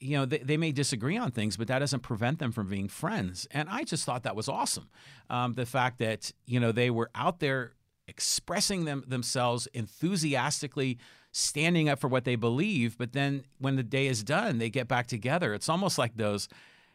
you 0.01 0.17
know 0.17 0.25
they, 0.25 0.39
they 0.39 0.57
may 0.57 0.73
disagree 0.73 1.17
on 1.17 1.31
things 1.31 1.57
but 1.57 1.69
that 1.69 1.79
doesn't 1.79 2.01
prevent 2.01 2.39
them 2.39 2.53
from 2.53 2.69
being 2.69 2.89
friends. 2.89 3.47
And 3.51 3.69
i 3.69 3.85
just 3.85 4.05
thought 4.05 4.23
that 4.25 4.37
was 4.37 4.49
awesome. 4.49 4.89
Um, 5.31 5.55
the 5.55 5.67
fact 5.67 5.99
that 5.99 6.33
you 6.47 6.61
know 6.61 6.73
they 6.73 6.91
were 6.91 7.11
out 7.15 7.41
there 7.41 7.73
expressing 8.09 8.85
them 8.85 9.05
themselves 9.07 9.67
enthusiastically 9.75 10.99
standing 11.33 11.89
up 11.89 11.99
for 11.99 12.09
what 12.09 12.25
they 12.25 12.37
believe 12.37 12.97
but 12.97 13.13
then 13.13 13.45
when 13.59 13.77
the 13.77 13.83
day 13.83 14.07
is 14.07 14.23
done 14.23 14.59
they 14.59 14.71
get 14.71 14.89
back 14.89 15.07
together. 15.07 15.55
It's 15.55 15.69
almost 15.69 15.99
like 15.99 16.17
those 16.17 16.49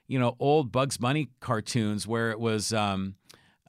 you 0.08 0.20
know 0.20 0.36
old 0.40 0.72
bugs 0.72 0.98
bunny 0.98 1.30
cartoons 1.40 2.08
where 2.08 2.32
it 2.32 2.40
was 2.40 2.74
um, 2.74 3.16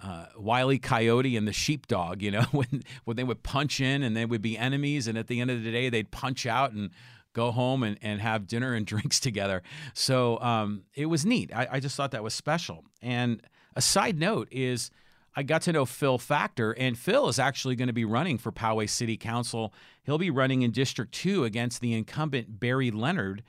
uh, 0.02 0.26
Wiley 0.36 0.78
Coyote 0.78 1.36
and 1.36 1.46
the 1.46 1.52
sheepdog, 1.52 2.22
you 2.22 2.30
know, 2.30 2.42
when 2.52 2.82
when 3.04 3.16
they 3.16 3.24
would 3.24 3.42
punch 3.42 3.80
in 3.80 4.02
and 4.02 4.16
they 4.16 4.26
would 4.26 4.42
be 4.42 4.58
enemies, 4.58 5.06
and 5.06 5.16
at 5.16 5.28
the 5.28 5.40
end 5.40 5.50
of 5.50 5.62
the 5.62 5.70
day 5.70 5.88
they'd 5.88 6.10
punch 6.10 6.46
out 6.46 6.72
and 6.72 6.90
go 7.32 7.50
home 7.50 7.82
and, 7.82 7.98
and 8.02 8.20
have 8.20 8.46
dinner 8.46 8.74
and 8.74 8.86
drinks 8.92 9.20
together. 9.20 9.62
So 9.94 10.38
um, 10.40 10.84
it 10.94 11.06
was 11.06 11.24
neat. 11.24 11.50
I, 11.54 11.68
I 11.72 11.80
just 11.80 11.96
thought 11.96 12.10
that 12.12 12.22
was 12.22 12.34
special. 12.34 12.84
And 13.00 13.42
a 13.74 13.82
side 13.82 14.18
note 14.18 14.48
is 14.50 14.90
I 15.34 15.42
got 15.42 15.62
to 15.62 15.72
know 15.72 15.86
Phil 15.86 16.18
Factor, 16.18 16.72
and 16.72 16.98
Phil 16.98 17.28
is 17.28 17.38
actually 17.38 17.74
going 17.74 17.86
to 17.86 17.94
be 17.94 18.04
running 18.04 18.36
for 18.36 18.52
Poway 18.52 18.88
City 18.88 19.16
Council. 19.16 19.72
He'll 20.04 20.18
be 20.18 20.30
running 20.30 20.62
in 20.62 20.72
District 20.72 21.12
2 21.12 21.44
against 21.44 21.80
the 21.80 21.94
incumbent 21.94 22.60
Barry 22.60 22.90
Leonard. 22.90 23.42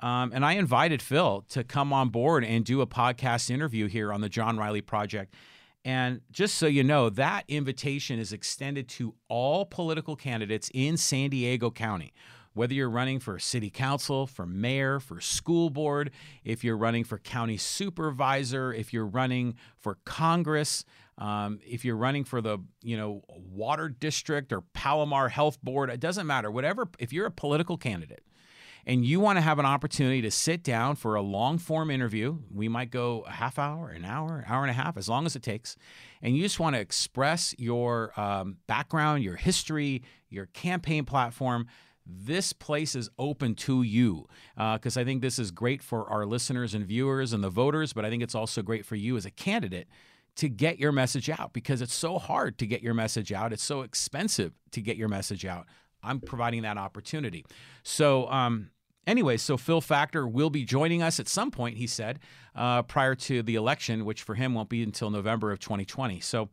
Um, 0.00 0.32
and 0.34 0.44
I 0.44 0.54
invited 0.54 1.02
Phil 1.02 1.44
to 1.50 1.62
come 1.64 1.92
on 1.92 2.08
board 2.08 2.44
and 2.44 2.64
do 2.64 2.80
a 2.80 2.86
podcast 2.86 3.50
interview 3.50 3.86
here 3.86 4.12
on 4.12 4.20
the 4.20 4.28
John 4.28 4.56
Riley 4.58 4.80
Project. 4.80 5.34
And 5.84 6.20
just 6.32 6.56
so 6.56 6.66
you 6.66 6.82
know, 6.82 7.10
that 7.10 7.44
invitation 7.48 8.18
is 8.18 8.32
extended 8.32 8.88
to 8.88 9.14
all 9.28 9.64
political 9.64 10.16
candidates 10.16 10.70
in 10.74 10.96
San 10.96 11.30
Diego 11.30 11.70
County. 11.70 12.12
Whether 12.56 12.72
you're 12.72 12.88
running 12.88 13.20
for 13.20 13.38
city 13.38 13.68
council, 13.68 14.26
for 14.26 14.46
mayor, 14.46 14.98
for 14.98 15.20
school 15.20 15.68
board, 15.68 16.10
if 16.42 16.64
you're 16.64 16.78
running 16.78 17.04
for 17.04 17.18
county 17.18 17.58
supervisor, 17.58 18.72
if 18.72 18.94
you're 18.94 19.04
running 19.04 19.56
for 19.76 19.98
Congress, 20.06 20.86
um, 21.18 21.60
if 21.66 21.84
you're 21.84 21.98
running 21.98 22.24
for 22.24 22.40
the 22.40 22.56
you 22.82 22.96
know 22.96 23.22
water 23.28 23.90
district 23.90 24.54
or 24.54 24.62
Palomar 24.62 25.28
Health 25.28 25.62
Board, 25.62 25.90
it 25.90 26.00
doesn't 26.00 26.26
matter. 26.26 26.50
Whatever, 26.50 26.88
if 26.98 27.12
you're 27.12 27.26
a 27.26 27.30
political 27.30 27.76
candidate, 27.76 28.24
and 28.86 29.04
you 29.04 29.20
want 29.20 29.36
to 29.36 29.42
have 29.42 29.58
an 29.58 29.66
opportunity 29.66 30.22
to 30.22 30.30
sit 30.30 30.62
down 30.62 30.96
for 30.96 31.14
a 31.14 31.20
long 31.20 31.58
form 31.58 31.90
interview, 31.90 32.38
we 32.50 32.68
might 32.70 32.90
go 32.90 33.22
a 33.26 33.32
half 33.32 33.58
hour, 33.58 33.90
an 33.90 34.06
hour, 34.06 34.46
hour 34.48 34.62
and 34.62 34.70
a 34.70 34.74
half, 34.74 34.96
as 34.96 35.10
long 35.10 35.26
as 35.26 35.36
it 35.36 35.42
takes, 35.42 35.76
and 36.22 36.34
you 36.34 36.42
just 36.42 36.58
want 36.58 36.74
to 36.74 36.80
express 36.80 37.54
your 37.58 38.18
um, 38.18 38.56
background, 38.66 39.22
your 39.22 39.36
history, 39.36 40.02
your 40.30 40.46
campaign 40.46 41.04
platform. 41.04 41.66
This 42.06 42.52
place 42.52 42.94
is 42.94 43.10
open 43.18 43.54
to 43.56 43.82
you 43.82 44.26
because 44.54 44.96
uh, 44.96 45.00
I 45.00 45.04
think 45.04 45.22
this 45.22 45.38
is 45.38 45.50
great 45.50 45.82
for 45.82 46.08
our 46.08 46.24
listeners 46.24 46.74
and 46.74 46.86
viewers 46.86 47.32
and 47.32 47.42
the 47.42 47.50
voters, 47.50 47.92
but 47.92 48.04
I 48.04 48.10
think 48.10 48.22
it's 48.22 48.34
also 48.34 48.62
great 48.62 48.86
for 48.86 48.94
you 48.94 49.16
as 49.16 49.26
a 49.26 49.30
candidate 49.30 49.88
to 50.36 50.48
get 50.48 50.78
your 50.78 50.92
message 50.92 51.30
out 51.30 51.52
because 51.52 51.80
it's 51.80 51.94
so 51.94 52.18
hard 52.18 52.58
to 52.58 52.66
get 52.66 52.82
your 52.82 52.94
message 52.94 53.32
out. 53.32 53.52
It's 53.52 53.62
so 53.62 53.82
expensive 53.82 54.52
to 54.72 54.80
get 54.80 54.96
your 54.96 55.08
message 55.08 55.44
out. 55.44 55.66
I'm 56.02 56.20
providing 56.20 56.62
that 56.62 56.78
opportunity. 56.78 57.44
So, 57.82 58.30
um, 58.30 58.70
Anyway, 59.06 59.36
so 59.36 59.56
Phil 59.56 59.80
Factor 59.80 60.26
will 60.26 60.50
be 60.50 60.64
joining 60.64 61.00
us 61.00 61.20
at 61.20 61.28
some 61.28 61.52
point, 61.52 61.76
he 61.76 61.86
said, 61.86 62.18
uh, 62.56 62.82
prior 62.82 63.14
to 63.14 63.40
the 63.40 63.54
election, 63.54 64.04
which 64.04 64.22
for 64.22 64.34
him 64.34 64.52
won't 64.52 64.68
be 64.68 64.82
until 64.82 65.10
November 65.10 65.52
of 65.52 65.60
2020. 65.60 66.18
So 66.18 66.48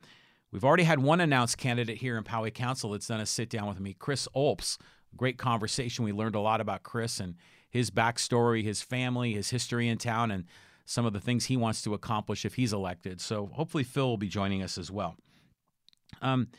we've 0.52 0.64
already 0.64 0.84
had 0.84 1.00
one 1.00 1.20
announced 1.20 1.58
candidate 1.58 1.98
here 1.98 2.16
in 2.16 2.24
Poway 2.24 2.54
Council 2.54 2.92
that's 2.92 3.08
done 3.08 3.20
a 3.20 3.26
sit 3.26 3.50
down 3.50 3.68
with 3.68 3.80
me, 3.80 3.96
Chris 3.98 4.28
Olps. 4.36 4.78
Great 5.18 5.38
conversation. 5.38 6.06
We 6.06 6.12
learned 6.12 6.36
a 6.36 6.40
lot 6.40 6.62
about 6.62 6.84
Chris 6.84 7.20
and 7.20 7.36
his 7.70 7.90
backstory, 7.90 8.64
his 8.64 8.82
family, 8.82 9.34
his 9.34 9.50
history 9.50 9.88
in 9.88 9.98
town, 9.98 10.32
and 10.32 10.46
some 10.86 11.06
of 11.06 11.14
the 11.14 11.20
things 11.20 11.46
he 11.46 11.58
wants 11.58 11.82
to 11.84 11.94
accomplish 11.94 12.46
if 12.46 12.56
he's 12.56 12.74
elected. 12.74 13.22
So 13.22 13.50
hopefully 13.54 13.84
Phil 13.84 14.08
will 14.08 14.18
be 14.18 14.28
joining 14.28 14.62
us 14.62 14.78
as 14.78 14.92
well. 14.92 15.16
Um, 16.22 16.50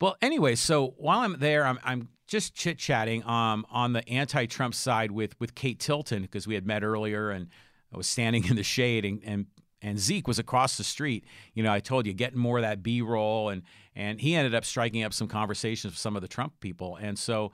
well, 0.00 0.16
anyway, 0.22 0.54
so 0.54 0.94
while 0.96 1.20
I'm 1.20 1.38
there, 1.38 1.66
I'm, 1.66 1.78
I'm 1.84 2.08
just 2.26 2.54
chit 2.54 2.78
chatting 2.78 3.24
um, 3.26 3.66
on 3.70 3.92
the 3.92 4.08
anti-Trump 4.08 4.74
side 4.74 5.10
with 5.10 5.38
with 5.40 5.54
Kate 5.54 5.78
Tilton 5.78 6.22
because 6.22 6.46
we 6.46 6.54
had 6.54 6.66
met 6.66 6.82
earlier, 6.82 7.30
and 7.30 7.48
I 7.92 7.96
was 7.96 8.06
standing 8.06 8.44
in 8.48 8.56
the 8.56 8.62
shade, 8.62 9.04
and, 9.04 9.20
and 9.24 9.46
and 9.82 9.98
Zeke 9.98 10.26
was 10.26 10.38
across 10.38 10.76
the 10.76 10.84
street. 10.84 11.24
You 11.52 11.62
know, 11.62 11.72
I 11.72 11.80
told 11.80 12.06
you 12.06 12.14
getting 12.14 12.38
more 12.38 12.58
of 12.58 12.62
that 12.62 12.82
B 12.82 13.02
roll, 13.02 13.50
and 13.50 13.62
and 13.94 14.20
he 14.20 14.34
ended 14.34 14.54
up 14.54 14.64
striking 14.64 15.02
up 15.02 15.12
some 15.12 15.28
conversations 15.28 15.92
with 15.92 15.98
some 15.98 16.16
of 16.16 16.22
the 16.22 16.28
Trump 16.28 16.58
people, 16.60 16.96
and 16.96 17.18
so 17.18 17.52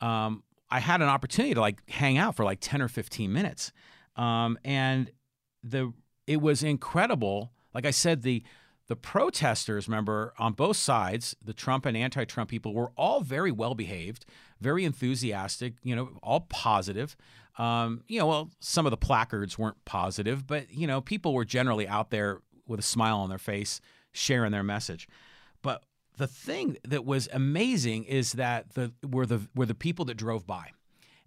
um, 0.00 0.42
I 0.70 0.80
had 0.80 1.02
an 1.02 1.08
opportunity 1.08 1.54
to 1.54 1.60
like 1.60 1.88
hang 1.88 2.18
out 2.18 2.36
for 2.36 2.44
like 2.44 2.58
ten 2.60 2.82
or 2.82 2.88
fifteen 2.88 3.32
minutes, 3.32 3.72
um, 4.16 4.58
and 4.64 5.10
the 5.62 5.92
it 6.26 6.40
was 6.40 6.62
incredible. 6.62 7.52
Like 7.72 7.86
I 7.86 7.90
said, 7.90 8.22
the 8.22 8.42
the 8.86 8.96
protesters, 8.96 9.88
remember, 9.88 10.34
on 10.38 10.52
both 10.52 10.76
sides, 10.76 11.34
the 11.42 11.54
Trump 11.54 11.86
and 11.86 11.96
anti 11.96 12.24
Trump 12.24 12.50
people 12.50 12.74
were 12.74 12.92
all 12.96 13.20
very 13.22 13.50
well 13.50 13.74
behaved, 13.74 14.26
very 14.60 14.84
enthusiastic, 14.84 15.74
you 15.82 15.96
know, 15.96 16.10
all 16.22 16.40
positive. 16.40 17.16
Um, 17.56 18.02
you 18.08 18.18
know, 18.18 18.26
well, 18.26 18.50
some 18.60 18.84
of 18.84 18.90
the 18.90 18.96
placards 18.96 19.58
weren't 19.58 19.82
positive, 19.84 20.46
but, 20.46 20.72
you 20.72 20.86
know, 20.86 21.00
people 21.00 21.32
were 21.32 21.44
generally 21.44 21.86
out 21.86 22.10
there 22.10 22.40
with 22.66 22.80
a 22.80 22.82
smile 22.82 23.18
on 23.18 23.28
their 23.28 23.38
face 23.38 23.80
sharing 24.12 24.52
their 24.52 24.64
message. 24.64 25.08
The 26.16 26.26
thing 26.26 26.76
that 26.84 27.04
was 27.04 27.28
amazing 27.32 28.04
is 28.04 28.32
that 28.32 28.74
the 28.74 28.92
were 29.02 29.26
the 29.26 29.48
were 29.54 29.66
the 29.66 29.74
people 29.74 30.04
that 30.06 30.16
drove 30.16 30.46
by. 30.46 30.70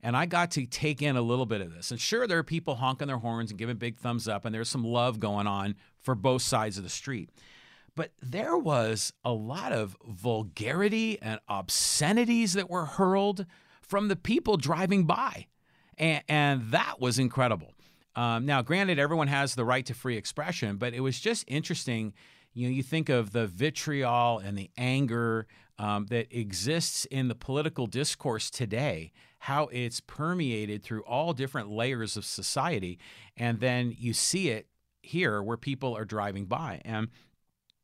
And 0.03 0.15
I 0.15 0.27
got 0.27 0.51
to 0.51 0.65
take 0.65 1.01
in 1.01 1.17
a 1.17 1.21
little 1.21 1.45
bit 1.45 1.59
of 1.59 1.73
this. 1.73 1.91
And 1.91 1.99
sure, 1.99 2.27
there 2.27 2.37
are 2.37 2.43
people 2.43 2.75
honking 2.75 3.07
their 3.07 3.17
horns 3.17 3.49
and 3.49 3.57
giving 3.57 3.77
big 3.77 3.97
thumbs 3.97 4.27
up, 4.27 4.45
and 4.45 4.53
there's 4.53 4.69
some 4.69 4.83
love 4.83 5.19
going 5.19 5.47
on 5.47 5.75
for 6.01 6.15
both 6.15 6.43
sides 6.43 6.77
of 6.77 6.83
the 6.83 6.89
street. 6.89 7.29
But 7.95 8.11
there 8.21 8.55
was 8.55 9.11
a 9.25 9.33
lot 9.33 9.71
of 9.71 9.97
vulgarity 10.07 11.19
and 11.19 11.39
obscenities 11.49 12.53
that 12.53 12.69
were 12.69 12.85
hurled 12.85 13.45
from 13.81 14.07
the 14.07 14.15
people 14.15 14.55
driving 14.55 15.05
by. 15.05 15.47
And, 15.97 16.23
and 16.29 16.71
that 16.71 17.01
was 17.01 17.17
incredible. 17.17 17.73
Um, 18.15 18.45
now, 18.45 18.61
granted, 18.61 18.99
everyone 18.99 19.27
has 19.27 19.55
the 19.55 19.65
right 19.65 19.85
to 19.87 19.95
free 19.95 20.15
expression, 20.15 20.77
but 20.77 20.93
it 20.93 20.99
was 20.99 21.19
just 21.19 21.43
interesting. 21.47 22.13
You 22.57 22.67
know, 22.67 22.73
you 22.73 22.81
think 22.81 23.09
of 23.09 23.33
the 23.33 23.45
vitriol 23.45 24.39
and 24.39 24.57
the 24.57 24.71
anger 24.79 25.45
um, 25.77 26.07
that 26.07 26.35
exists 26.35 27.05
in 27.05 27.27
the 27.27 27.35
political 27.35 27.85
discourse 27.85 28.49
today, 28.49 29.11
how 29.37 29.65
it's 29.71 29.99
permeated 29.99 30.81
through 30.81 31.03
all 31.03 31.33
different 31.33 31.69
layers 31.69 32.17
of 32.17 32.25
society, 32.25 32.97
and 33.37 33.59
then 33.59 33.95
you 33.95 34.11
see 34.11 34.49
it 34.49 34.65
here 35.03 35.43
where 35.43 35.55
people 35.55 35.95
are 35.95 36.03
driving 36.03 36.45
by. 36.45 36.81
And 36.83 37.09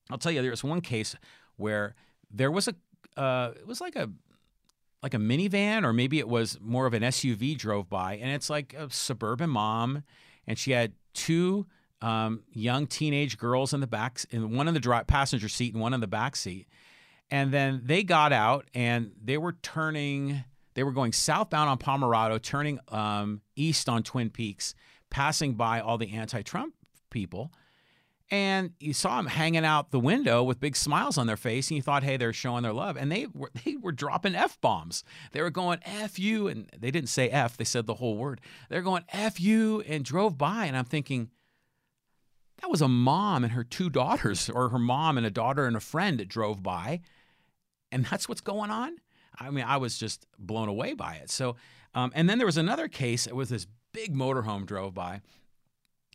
I'll 0.10 0.18
tell 0.18 0.32
you, 0.32 0.42
there 0.42 0.50
was 0.50 0.64
one 0.64 0.82
case 0.82 1.16
where 1.58 1.94
there 2.32 2.50
was 2.50 2.68
a, 2.68 2.74
uh, 3.16 3.52
it 3.56 3.68
was 3.68 3.80
like 3.80 3.96
a, 3.96 4.10
like 5.04 5.14
a 5.14 5.20
minivan, 5.20 5.84
or 5.84 5.94
maybe 5.94 6.18
it 6.18 6.28
was 6.28 6.58
more 6.60 6.88
of 6.88 6.96
an 6.96 7.04
SUV 7.04 7.56
drove 7.56 7.92
by, 7.92 8.16
and 8.16 8.32
it's 8.32 8.50
like 8.50 8.74
a 8.74 8.90
suburban 8.90 9.52
mom, 9.52 10.02
and 10.48 10.58
she 10.58 10.72
had 10.72 10.94
two 11.14 11.68
um, 12.04 12.44
young 12.52 12.86
teenage 12.86 13.38
girls 13.38 13.74
in 13.74 13.80
the 13.80 13.88
back, 13.88 14.20
in 14.30 14.56
one 14.56 14.68
in 14.68 14.74
the 14.74 15.04
passenger 15.08 15.48
seat 15.48 15.74
and 15.74 15.82
one 15.82 15.94
in 15.94 16.02
the 16.02 16.08
back 16.08 16.36
seat, 16.36 16.68
and 17.32 17.52
then 17.52 17.82
they 17.86 18.04
got 18.04 18.34
out 18.34 18.66
and 18.76 19.12
they 19.24 19.38
were 19.38 19.54
turning, 19.64 20.44
they 20.74 20.84
were 20.84 20.92
going 20.92 21.14
southbound 21.14 21.70
on 21.70 21.78
Pomerado, 21.78 22.38
turning 22.38 22.80
um, 22.90 23.42
east 23.56 23.88
on 23.88 24.04
Twin 24.04 24.30
Peaks, 24.30 24.76
passing 25.10 25.54
by 25.54 25.80
all 25.80 25.98
the 25.98 26.14
anti-Trump 26.14 26.74
people. 27.10 27.54
And 28.30 28.72
you 28.80 28.94
saw 28.94 29.18
them 29.18 29.28
hanging 29.28 29.64
out 29.64 29.92
the 29.92 30.00
window 30.00 30.44
with 30.44 30.60
big 30.60 30.76
smiles 30.76 31.18
on 31.18 31.28
their 31.28 31.38
face, 31.38 31.70
and 31.70 31.76
you 31.76 31.82
thought, 31.84 32.04
"Hey, 32.04 32.18
they're 32.18 32.34
showing 32.34 32.64
their 32.64 32.74
love." 32.74 32.98
And 32.98 33.12
they 33.12 33.28
were 33.32 33.52
they 33.64 33.76
were 33.76 33.92
dropping 33.92 34.34
f 34.34 34.60
bombs. 34.60 35.04
They 35.34 35.42
were 35.42 35.52
going 35.52 35.80
"f 35.84 36.18
you," 36.18 36.48
and 36.48 36.68
they 36.78 36.90
didn't 36.90 37.10
say 37.10 37.30
"f." 37.30 37.58
They 37.58 37.64
said 37.64 37.86
the 37.86 37.96
whole 37.96 38.18
word. 38.18 38.42
They're 38.70 38.82
going 38.82 39.04
"f 39.10 39.40
you" 39.40 39.82
and 39.82 40.04
drove 40.04 40.38
by, 40.38 40.66
and 40.66 40.76
I'm 40.76 40.86
thinking, 40.86 41.30
that 42.64 42.72
was 42.72 42.82
a 42.82 42.88
mom 42.88 43.44
and 43.44 43.52
her 43.52 43.66
two 43.66 43.90
daughters, 43.90 44.50
or 44.54 44.70
her 44.70 44.80
mom 44.80 45.18
and 45.18 45.28
a 45.28 45.32
daughter 45.32 45.68
and 45.68 45.76
a 45.76 45.82
friend 45.82 46.20
that 46.20 46.30
drove 46.30 46.64
by, 46.64 47.02
and 47.92 48.06
that's 48.06 48.30
what's 48.30 48.42
going 48.42 48.72
on. 48.72 48.96
I 49.38 49.50
mean, 49.50 49.66
I 49.66 49.78
was 49.78 49.98
just 49.98 50.26
blown 50.40 50.70
away 50.70 50.94
by 50.94 51.16
it. 51.16 51.30
So, 51.30 51.58
um, 51.94 52.12
and 52.16 52.30
then 52.30 52.38
there 52.38 52.48
was 52.48 52.58
another 52.58 52.88
case. 52.88 53.28
It 53.28 53.36
was 53.36 53.50
this 53.50 53.68
big 53.92 54.16
motorhome 54.16 54.66
drove 54.66 54.94
by, 54.94 55.20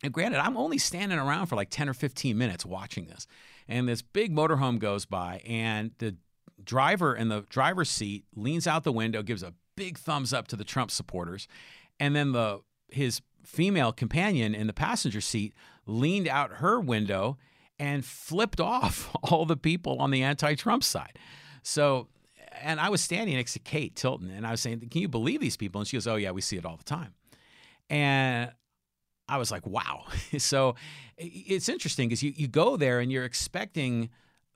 and 0.01 0.11
granted, 0.11 0.39
I'm 0.39 0.57
only 0.57 0.79
standing 0.79 1.19
around 1.19 1.45
for 1.47 1.55
like 1.55 1.69
10 1.69 1.87
or 1.87 1.93
15 1.93 2.35
minutes 2.35 2.65
watching 2.65 3.05
this. 3.05 3.27
And 3.67 3.87
this 3.87 4.01
big 4.01 4.33
motorhome 4.33 4.79
goes 4.79 5.05
by, 5.05 5.43
and 5.45 5.91
the 5.99 6.15
driver 6.63 7.15
in 7.15 7.29
the 7.29 7.41
driver's 7.49 7.91
seat 7.91 8.25
leans 8.35 8.65
out 8.65 8.83
the 8.83 8.91
window, 8.91 9.21
gives 9.21 9.43
a 9.43 9.53
big 9.75 9.99
thumbs 9.99 10.33
up 10.33 10.47
to 10.47 10.55
the 10.55 10.63
Trump 10.63 10.89
supporters. 10.89 11.47
And 11.99 12.15
then 12.15 12.31
the 12.31 12.61
his 12.91 13.21
female 13.49 13.91
companion 13.91 14.53
in 14.53 14.67
the 14.67 14.73
passenger 14.73 15.21
seat 15.21 15.53
leaned 15.85 16.27
out 16.27 16.53
her 16.53 16.79
window 16.79 17.37
and 17.79 18.05
flipped 18.05 18.59
off 18.59 19.09
all 19.23 19.45
the 19.45 19.57
people 19.57 19.97
on 19.99 20.11
the 20.11 20.21
anti 20.23 20.55
Trump 20.55 20.83
side. 20.83 21.17
So, 21.63 22.07
and 22.61 22.79
I 22.79 22.89
was 22.89 23.01
standing 23.01 23.35
next 23.35 23.53
to 23.53 23.59
Kate 23.59 23.95
Tilton, 23.95 24.29
and 24.29 24.45
I 24.45 24.51
was 24.51 24.61
saying, 24.61 24.79
Can 24.91 25.01
you 25.01 25.07
believe 25.07 25.41
these 25.41 25.57
people? 25.57 25.81
And 25.81 25.87
she 25.87 25.97
goes, 25.97 26.07
Oh, 26.07 26.15
yeah, 26.15 26.31
we 26.31 26.41
see 26.41 26.57
it 26.57 26.65
all 26.65 26.77
the 26.77 26.83
time. 26.83 27.13
And 27.89 28.51
I 29.27 29.37
was 29.37 29.51
like, 29.51 29.65
wow. 29.65 30.05
so 30.37 30.75
it's 31.17 31.69
interesting 31.69 32.09
because 32.09 32.23
you, 32.23 32.33
you 32.35 32.47
go 32.47 32.77
there 32.77 32.99
and 32.99 33.11
you're 33.11 33.25
expecting 33.25 34.09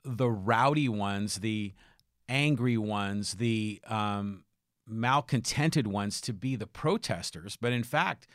the 0.03 0.29
rowdy 0.29 0.89
ones, 0.89 1.35
the 1.37 1.73
angry 2.27 2.77
ones, 2.77 3.35
the 3.35 3.81
um, 3.87 4.43
malcontented 4.87 5.87
ones 5.87 6.19
to 6.21 6.33
be 6.33 6.55
the 6.55 6.67
protesters. 6.67 7.57
But 7.59 7.71
in 7.71 7.83
fact, 7.83 8.27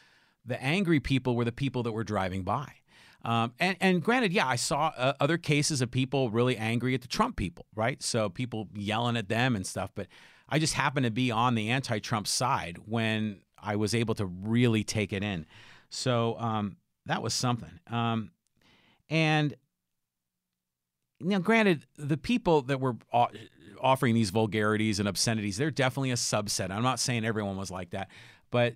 the 0.49 0.61
angry 0.63 0.99
people 0.99 1.37
were 1.37 1.45
the 1.45 1.53
people 1.53 1.83
that 1.85 1.93
were 1.93 2.05
driving 2.05 2.43
by. 2.43 2.73
Um, 3.25 3.53
and, 3.59 3.77
and 3.81 4.03
granted, 4.03 4.33
yeah, 4.33 4.47
I 4.47 4.57
saw 4.57 4.93
uh, 4.97 5.13
other 5.21 5.39
cases 5.39 5.83
of 5.83 5.91
people 5.91 6.31
really 6.31 6.57
angry 6.57 6.95
at 6.95 7.03
the 7.03 7.09
Trump 7.09 7.37
people, 7.37 7.67
right? 7.75 8.03
So 8.03 8.29
people 8.29 8.69
yelling 8.75 9.17
at 9.17 9.29
them 9.29 9.57
and 9.57 9.67
stuff. 9.67 9.91
But 9.95 10.07
I 10.49 10.59
just 10.59 10.75
happened 10.75 11.05
to 11.05 11.11
be 11.11 11.31
on 11.31 11.55
the 11.55 11.71
anti 11.71 11.99
Trump 11.99 12.27
side 12.27 12.79
when 12.87 13.41
I 13.61 13.77
was 13.77 13.95
able 13.95 14.15
to 14.17 14.27
really 14.27 14.85
take 14.85 15.13
it 15.13 15.23
in. 15.23 15.47
So 15.91 16.39
um, 16.39 16.77
that 17.07 17.23
was 17.23 17.35
something. 17.35 17.81
Um, 17.89 18.31
and 19.11 19.55
now, 21.21 21.41
granted, 21.41 21.85
the 21.97 22.17
people 22.17 22.63
that 22.63 22.81
were 22.81 22.97
offering 23.81 24.15
these 24.15 24.31
vulgarities 24.31 25.01
and 25.01 25.09
obscenities, 25.09 25.57
they're 25.57 25.71
definitely 25.73 26.13
a 26.13 26.15
subset. 26.15 26.71
I'm 26.71 26.83
not 26.83 27.01
saying 27.01 27.25
everyone 27.25 27.57
was 27.57 27.71
like 27.71 27.91
that, 27.91 28.09
but 28.51 28.75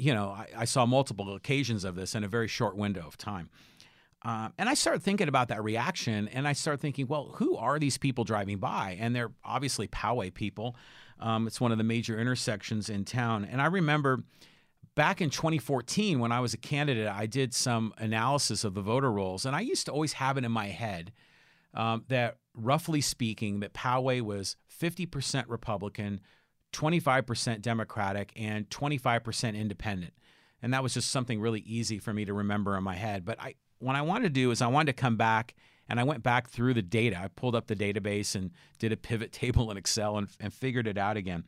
you 0.00 0.14
know, 0.14 0.30
I, 0.30 0.46
I 0.56 0.64
saw 0.64 0.86
multiple 0.86 1.34
occasions 1.34 1.84
of 1.84 1.94
this 1.94 2.14
in 2.14 2.24
a 2.24 2.28
very 2.28 2.48
short 2.48 2.76
window 2.76 3.06
of 3.06 3.16
time. 3.16 3.50
Uh, 4.22 4.50
and 4.58 4.68
I 4.68 4.74
started 4.74 5.02
thinking 5.02 5.28
about 5.28 5.48
that 5.48 5.62
reaction, 5.64 6.28
and 6.28 6.46
I 6.46 6.52
started 6.52 6.80
thinking, 6.80 7.06
well, 7.06 7.32
who 7.36 7.56
are 7.56 7.78
these 7.78 7.96
people 7.96 8.24
driving 8.24 8.58
by? 8.58 8.98
And 9.00 9.16
they're 9.16 9.32
obviously 9.44 9.88
Poway 9.88 10.32
people. 10.32 10.76
Um, 11.18 11.46
it's 11.46 11.60
one 11.60 11.72
of 11.72 11.78
the 11.78 11.84
major 11.84 12.18
intersections 12.18 12.90
in 12.90 13.04
town. 13.04 13.46
And 13.46 13.62
I 13.62 13.66
remember 13.66 14.22
back 14.94 15.20
in 15.20 15.30
2014, 15.30 16.18
when 16.18 16.32
I 16.32 16.40
was 16.40 16.52
a 16.52 16.58
candidate, 16.58 17.08
I 17.08 17.26
did 17.26 17.54
some 17.54 17.94
analysis 17.96 18.64
of 18.64 18.74
the 18.74 18.82
voter 18.82 19.10
rolls, 19.10 19.46
and 19.46 19.56
I 19.56 19.60
used 19.60 19.86
to 19.86 19.92
always 19.92 20.14
have 20.14 20.36
it 20.36 20.44
in 20.44 20.52
my 20.52 20.66
head 20.66 21.12
um, 21.72 22.04
that, 22.08 22.38
roughly 22.54 23.00
speaking, 23.00 23.60
that 23.60 23.72
Poway 23.72 24.20
was 24.20 24.56
50% 24.80 25.44
Republican, 25.48 26.20
25% 26.72 27.62
Democratic, 27.62 28.32
and 28.36 28.68
25% 28.70 29.56
Independent. 29.56 30.14
And 30.62 30.74
that 30.74 30.82
was 30.82 30.94
just 30.94 31.10
something 31.10 31.40
really 31.40 31.60
easy 31.60 31.98
for 31.98 32.12
me 32.12 32.24
to 32.24 32.34
remember 32.34 32.76
in 32.76 32.84
my 32.84 32.94
head. 32.94 33.24
But 33.24 33.40
I, 33.40 33.54
what 33.78 33.96
I 33.96 34.02
wanted 34.02 34.24
to 34.24 34.30
do 34.30 34.50
is 34.50 34.60
I 34.60 34.66
wanted 34.66 34.94
to 34.94 35.00
come 35.00 35.16
back 35.16 35.54
and 35.88 35.98
I 35.98 36.04
went 36.04 36.22
back 36.22 36.48
through 36.48 36.74
the 36.74 36.82
data. 36.82 37.18
I 37.20 37.28
pulled 37.28 37.56
up 37.56 37.66
the 37.66 37.74
database 37.74 38.34
and 38.34 38.52
did 38.78 38.92
a 38.92 38.96
pivot 38.96 39.32
table 39.32 39.70
in 39.70 39.76
Excel 39.76 40.18
and, 40.18 40.28
and 40.38 40.52
figured 40.54 40.86
it 40.86 40.98
out 40.98 41.16
again. 41.16 41.44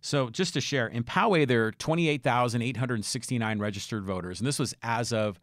So 0.00 0.30
just 0.30 0.54
to 0.54 0.60
share, 0.60 0.86
in 0.86 1.04
Poway, 1.04 1.46
there 1.46 1.66
are 1.66 1.72
28,869 1.72 3.58
registered 3.58 4.04
voters, 4.04 4.40
and 4.40 4.46
this 4.46 4.58
was 4.58 4.74
as 4.82 5.12
of 5.12 5.38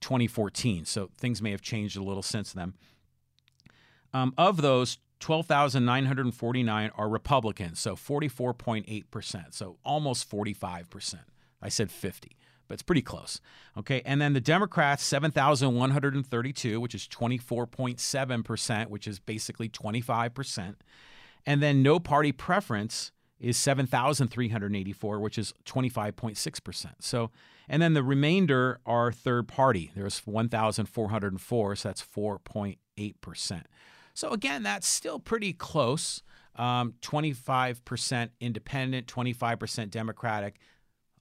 2014. 0.00 0.84
So 0.84 1.10
things 1.16 1.40
may 1.40 1.52
have 1.52 1.62
changed 1.62 1.96
a 1.96 2.02
little 2.02 2.22
since 2.22 2.52
then. 2.52 2.74
Um, 4.12 4.34
of 4.36 4.62
those, 4.62 4.98
12,949 5.20 6.90
are 6.96 7.08
Republicans, 7.08 7.78
so 7.78 7.94
44.8%, 7.94 9.54
so 9.54 9.76
almost 9.84 10.28
45%. 10.30 11.14
I 11.62 11.68
said 11.68 11.90
50, 11.90 12.36
but 12.66 12.74
it's 12.74 12.82
pretty 12.82 13.02
close. 13.02 13.40
Okay, 13.76 14.00
and 14.04 14.20
then 14.20 14.32
the 14.32 14.40
Democrats, 14.40 15.04
7,132, 15.04 16.80
which 16.80 16.94
is 16.94 17.06
24.7%, 17.06 18.86
which 18.88 19.06
is 19.06 19.18
basically 19.18 19.68
25%. 19.68 20.74
And 21.46 21.62
then 21.62 21.82
no 21.82 22.00
party 22.00 22.32
preference 22.32 23.12
is 23.38 23.56
7,384, 23.56 25.20
which 25.20 25.38
is 25.38 25.54
25.6%. 25.64 26.86
So, 27.00 27.30
and 27.68 27.80
then 27.80 27.94
the 27.94 28.02
remainder 28.02 28.80
are 28.84 29.12
third 29.12 29.48
party. 29.48 29.90
There's 29.94 30.20
1,404, 30.26 31.76
so 31.76 31.88
that's 31.88 32.02
4.8%. 32.02 33.62
So 34.14 34.30
again, 34.30 34.62
that's 34.62 34.86
still 34.86 35.18
pretty 35.18 35.52
close. 35.52 36.22
Um, 36.56 36.94
25% 37.02 38.30
independent, 38.40 39.06
25% 39.06 39.90
Democratic. 39.90 40.56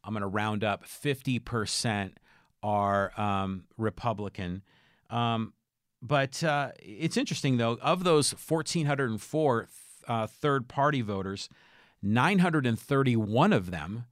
I'm 0.04 0.14
going 0.14 0.22
to 0.22 0.28
round 0.28 0.64
up 0.64 0.86
50% 0.86 2.14
are 2.62 3.20
um, 3.20 3.66
Republican. 3.78 4.64
Um, 5.10 5.54
but 6.02 6.44
uh, 6.44 6.72
it's 6.80 7.18
interesting, 7.18 7.58
though, 7.58 7.78
of 7.82 8.04
those 8.04 8.32
1,404 8.32 9.68
uh, 10.08 10.28
third 10.28 10.68
party 10.68 11.02
voters, 11.02 11.50
931 12.02 13.54
of 13.54 13.72
them 13.72 14.06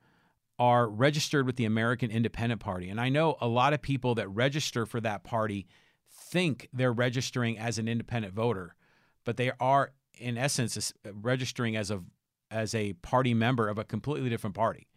are 0.59 0.87
registered 0.87 1.45
with 1.45 1.55
the 1.55 1.65
American 1.65 2.11
Independent 2.11 2.59
Party. 2.59 2.89
And 2.89 2.99
I 2.99 3.09
know 3.09 3.37
a 3.39 3.47
lot 3.47 3.73
of 3.73 3.81
people 3.81 4.15
that 4.15 4.27
register 4.29 4.85
for 4.85 4.99
that 5.01 5.23
party 5.23 5.67
think 6.29 6.69
they're 6.73 6.93
registering 6.93 7.57
as 7.57 7.77
an 7.77 7.87
independent 7.87 8.33
voter, 8.33 8.75
but 9.25 9.37
they 9.37 9.51
are 9.59 9.91
in 10.19 10.37
essence 10.37 10.93
registering 11.05 11.75
as 11.75 11.91
a 11.91 12.01
as 12.49 12.73
a 12.73 12.93
party 12.93 13.33
member 13.33 13.67
of 13.67 13.77
a 13.77 13.83
completely 13.83 14.29
different 14.29 14.55
party. 14.55 14.87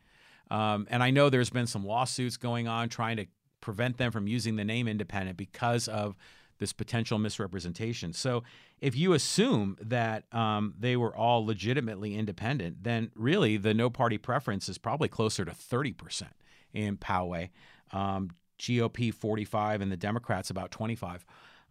Um, 0.51 0.87
and 0.91 1.03
I 1.03 1.11
know 1.11 1.31
there's 1.31 1.51
been 1.51 1.67
some 1.67 1.85
lawsuits 1.85 2.37
going 2.37 2.69
on 2.69 2.89
trying 2.89 3.17
to 3.17 3.27
prevent 3.61 3.99
them 3.99 4.13
from 4.13 4.27
using 4.27 4.57
the 4.57 4.65
name 4.65 4.89
independent 4.89 5.37
because 5.37 5.89
of 5.89 6.17
this 6.59 6.73
potential 6.73 7.19
misrepresentation. 7.19 8.13
So 8.13 8.45
if 8.81 8.95
you 8.95 9.15
assume 9.15 9.77
that 9.81 10.25
um, 10.33 10.75
they 10.79 10.97
were 10.97 11.15
all 11.15 11.45
legitimately 11.45 12.15
independent, 12.15 12.85
then 12.85 13.11
really 13.17 13.57
the 13.57 13.75
no 13.75 13.91
party 13.91 14.19
preference 14.19 14.69
is 14.69 14.79
probably 14.79 15.09
closer 15.09 15.45
to 15.45 15.53
30% 15.53 16.25
in 16.73 16.97
Poway. 16.99 17.51
Um, 17.93 18.31
GOP 18.61 19.13
45 19.13 19.81
and 19.81 19.91
the 19.91 19.97
Democrats 19.97 20.51
about 20.51 20.71
25. 20.71 21.25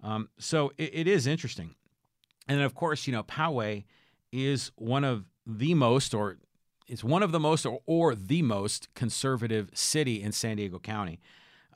Um, 0.04 0.30
so 0.38 0.72
it, 0.78 0.92
it 0.94 1.08
is 1.08 1.28
interesting. 1.28 1.76
And 2.48 2.58
then, 2.58 2.66
of 2.66 2.74
course, 2.74 3.06
you 3.08 3.14
know, 3.14 3.24
Poway 3.24 3.86
is 4.32 4.72
one 4.76 5.04
of 5.04 5.26
the 5.46 5.74
most, 5.76 6.14
or 6.14 6.38
it's 6.88 7.04
one 7.04 7.24
of 7.24 7.32
the 7.32 7.40
most, 7.40 7.66
or, 7.66 7.80
or 7.86 8.16
the 8.16 8.42
most 8.42 8.94
conservative 8.96 9.70
city 9.74 10.22
in 10.22 10.32
San 10.32 10.58
Diego 10.58 10.80
County. 10.80 11.20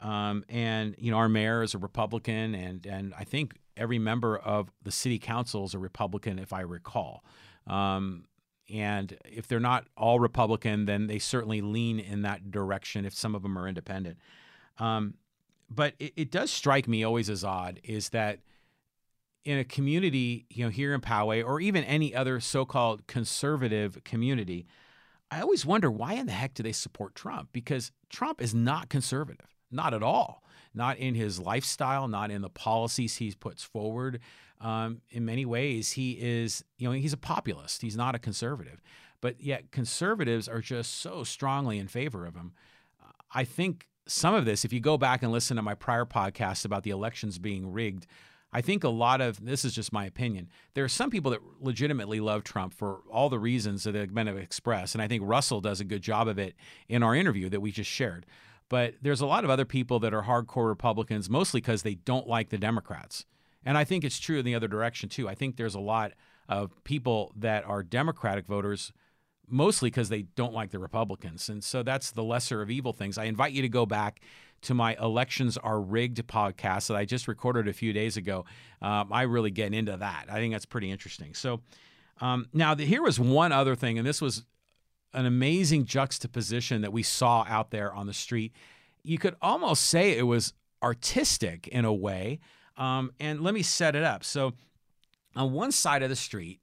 Um, 0.01 0.43
and 0.49 0.95
you 0.97 1.11
know, 1.11 1.17
our 1.17 1.29
mayor 1.29 1.63
is 1.63 1.73
a 1.73 1.77
Republican, 1.77 2.55
and 2.55 2.85
and 2.85 3.13
I 3.17 3.23
think 3.23 3.57
every 3.77 3.99
member 3.99 4.37
of 4.37 4.69
the 4.83 4.91
city 4.91 5.17
council 5.17 5.63
is 5.63 5.73
a 5.73 5.79
Republican, 5.79 6.39
if 6.39 6.51
I 6.51 6.61
recall. 6.61 7.23
Um, 7.67 8.25
and 8.69 9.17
if 9.25 9.47
they're 9.47 9.59
not 9.59 9.87
all 9.95 10.19
Republican, 10.19 10.85
then 10.85 11.07
they 11.07 11.19
certainly 11.19 11.61
lean 11.61 11.99
in 11.99 12.23
that 12.23 12.51
direction. 12.51 13.05
If 13.05 13.13
some 13.13 13.35
of 13.35 13.43
them 13.43 13.57
are 13.57 13.67
independent, 13.67 14.17
um, 14.77 15.15
but 15.69 15.93
it, 15.99 16.13
it, 16.15 16.31
does 16.31 16.51
strike 16.51 16.87
me 16.87 17.03
always 17.03 17.29
as 17.29 17.43
odd 17.43 17.79
is 17.83 18.09
that 18.09 18.39
in 19.43 19.57
a 19.57 19.63
community, 19.63 20.45
you 20.49 20.63
know, 20.63 20.69
here 20.69 20.93
in 20.93 21.01
Poway 21.01 21.45
or 21.45 21.59
even 21.59 21.83
any 21.83 22.15
other 22.15 22.39
so-called 22.39 23.05
conservative 23.07 24.03
community, 24.03 24.65
I 25.29 25.41
always 25.41 25.65
wonder 25.65 25.91
why 25.91 26.13
in 26.13 26.27
the 26.27 26.31
heck 26.31 26.53
do 26.53 26.63
they 26.63 26.71
support 26.71 27.15
Trump? 27.15 27.49
Because 27.51 27.91
Trump 28.09 28.41
is 28.41 28.53
not 28.53 28.89
conservative. 28.89 29.47
Not 29.71 29.93
at 29.93 30.03
all. 30.03 30.43
Not 30.73 30.97
in 30.97 31.15
his 31.15 31.39
lifestyle, 31.39 32.07
not 32.07 32.31
in 32.31 32.41
the 32.41 32.49
policies 32.49 33.17
he 33.17 33.31
puts 33.31 33.63
forward. 33.63 34.19
Um, 34.61 35.01
in 35.09 35.25
many 35.25 35.45
ways, 35.45 35.91
he 35.91 36.11
is, 36.13 36.63
you 36.77 36.87
know, 36.87 36.93
he's 36.93 37.13
a 37.13 37.17
populist. 37.17 37.81
He's 37.81 37.97
not 37.97 38.15
a 38.15 38.19
conservative. 38.19 38.81
But 39.21 39.41
yet, 39.41 39.71
conservatives 39.71 40.47
are 40.47 40.61
just 40.61 40.99
so 40.99 41.23
strongly 41.23 41.79
in 41.79 41.87
favor 41.87 42.25
of 42.25 42.35
him. 42.35 42.53
I 43.33 43.43
think 43.43 43.87
some 44.05 44.33
of 44.33 44.45
this, 44.45 44.65
if 44.65 44.73
you 44.73 44.79
go 44.79 44.97
back 44.97 45.23
and 45.23 45.31
listen 45.31 45.55
to 45.57 45.61
my 45.61 45.75
prior 45.75 46.05
podcast 46.05 46.65
about 46.65 46.83
the 46.83 46.89
elections 46.89 47.39
being 47.39 47.71
rigged, 47.71 48.05
I 48.51 48.61
think 48.61 48.83
a 48.83 48.89
lot 48.89 49.19
of 49.19 49.43
this 49.43 49.65
is 49.65 49.73
just 49.73 49.91
my 49.91 50.05
opinion. 50.05 50.49
There 50.75 50.83
are 50.83 50.89
some 50.89 51.09
people 51.09 51.31
that 51.31 51.41
legitimately 51.59 52.19
love 52.19 52.43
Trump 52.43 52.73
for 52.73 52.99
all 53.09 53.29
the 53.29 53.39
reasons 53.39 53.83
that 53.83 53.95
have 53.95 54.13
been 54.13 54.27
expressed. 54.27 54.93
And 54.93 55.01
I 55.01 55.07
think 55.07 55.23
Russell 55.25 55.59
does 55.59 55.79
a 55.79 55.85
good 55.85 56.03
job 56.03 56.27
of 56.27 56.37
it 56.37 56.55
in 56.87 57.01
our 57.01 57.15
interview 57.15 57.49
that 57.49 57.61
we 57.61 57.71
just 57.71 57.89
shared. 57.89 58.25
But 58.69 58.95
there's 59.01 59.21
a 59.21 59.25
lot 59.25 59.43
of 59.43 59.49
other 59.49 59.65
people 59.65 59.99
that 59.99 60.13
are 60.13 60.23
hardcore 60.23 60.67
Republicans, 60.67 61.29
mostly 61.29 61.61
because 61.61 61.81
they 61.81 61.95
don't 61.95 62.27
like 62.27 62.49
the 62.49 62.57
Democrats. 62.57 63.25
And 63.65 63.77
I 63.77 63.83
think 63.85 64.03
it's 64.03 64.19
true 64.19 64.39
in 64.39 64.45
the 64.45 64.55
other 64.55 64.67
direction, 64.67 65.09
too. 65.09 65.27
I 65.27 65.35
think 65.35 65.57
there's 65.57 65.75
a 65.75 65.79
lot 65.79 66.13
of 66.47 66.71
people 66.83 67.33
that 67.35 67.65
are 67.65 67.81
Democratic 67.81 68.45
voters, 68.45 68.91
mostly 69.53 69.89
because 69.89 70.09
they 70.09 70.23
don't 70.23 70.53
like 70.53 70.71
the 70.71 70.79
Republicans. 70.79 71.47
And 71.47 71.63
so 71.63 71.83
that's 71.83 72.11
the 72.11 72.23
lesser 72.23 72.61
of 72.61 72.71
evil 72.71 72.91
things. 72.91 73.17
I 73.17 73.25
invite 73.25 73.53
you 73.53 73.61
to 73.61 73.69
go 73.69 73.85
back 73.85 74.19
to 74.63 74.73
my 74.73 74.95
Elections 74.95 75.57
Are 75.57 75.79
Rigged 75.79 76.25
podcast 76.27 76.87
that 76.87 76.97
I 76.97 77.05
just 77.05 77.27
recorded 77.27 77.67
a 77.67 77.73
few 77.73 77.93
days 77.93 78.17
ago. 78.17 78.45
Um, 78.81 79.13
I 79.13 79.23
really 79.23 79.51
get 79.51 79.73
into 79.73 79.95
that. 79.95 80.25
I 80.29 80.35
think 80.35 80.53
that's 80.53 80.65
pretty 80.65 80.89
interesting. 80.89 81.35
So, 81.35 81.61
um, 82.19 82.47
now, 82.53 82.73
the, 82.73 82.85
here 82.85 83.01
was 83.01 83.19
one 83.19 83.51
other 83.51 83.75
thing, 83.75 83.97
and 83.97 84.07
this 84.07 84.21
was 84.21 84.45
an 85.13 85.25
amazing 85.25 85.85
juxtaposition 85.85 86.81
that 86.81 86.93
we 86.93 87.03
saw 87.03 87.45
out 87.47 87.71
there 87.71 87.93
on 87.93 88.07
the 88.07 88.13
street. 88.13 88.53
You 89.03 89.17
could 89.17 89.35
almost 89.41 89.85
say 89.85 90.17
it 90.17 90.23
was 90.23 90.53
artistic 90.81 91.67
in 91.67 91.85
a 91.85 91.93
way. 91.93 92.39
Um, 92.77 93.11
and 93.19 93.41
let 93.41 93.53
me 93.53 93.61
set 93.61 93.95
it 93.95 94.03
up. 94.03 94.23
So, 94.23 94.53
on 95.35 95.51
one 95.53 95.71
side 95.71 96.01
of 96.01 96.09
the 96.09 96.15
street, 96.15 96.59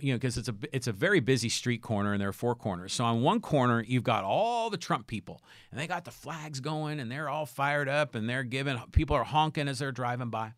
you 0.00 0.12
know, 0.12 0.16
because 0.16 0.38
it's 0.38 0.48
a 0.48 0.54
it's 0.72 0.86
a 0.86 0.92
very 0.92 1.20
busy 1.20 1.48
street 1.48 1.82
corner, 1.82 2.12
and 2.12 2.20
there 2.20 2.28
are 2.28 2.32
four 2.32 2.54
corners. 2.54 2.92
So 2.92 3.04
on 3.04 3.22
one 3.22 3.40
corner, 3.40 3.82
you've 3.82 4.04
got 4.04 4.24
all 4.24 4.70
the 4.70 4.76
Trump 4.76 5.06
people, 5.06 5.42
and 5.70 5.78
they 5.78 5.86
got 5.86 6.04
the 6.04 6.10
flags 6.10 6.60
going, 6.60 7.00
and 7.00 7.10
they're 7.10 7.28
all 7.28 7.46
fired 7.46 7.88
up, 7.88 8.14
and 8.14 8.28
they're 8.28 8.44
giving 8.44 8.78
people 8.92 9.16
are 9.16 9.24
honking 9.24 9.68
as 9.68 9.78
they're 9.78 9.92
driving 9.92 10.30
by. 10.30 10.52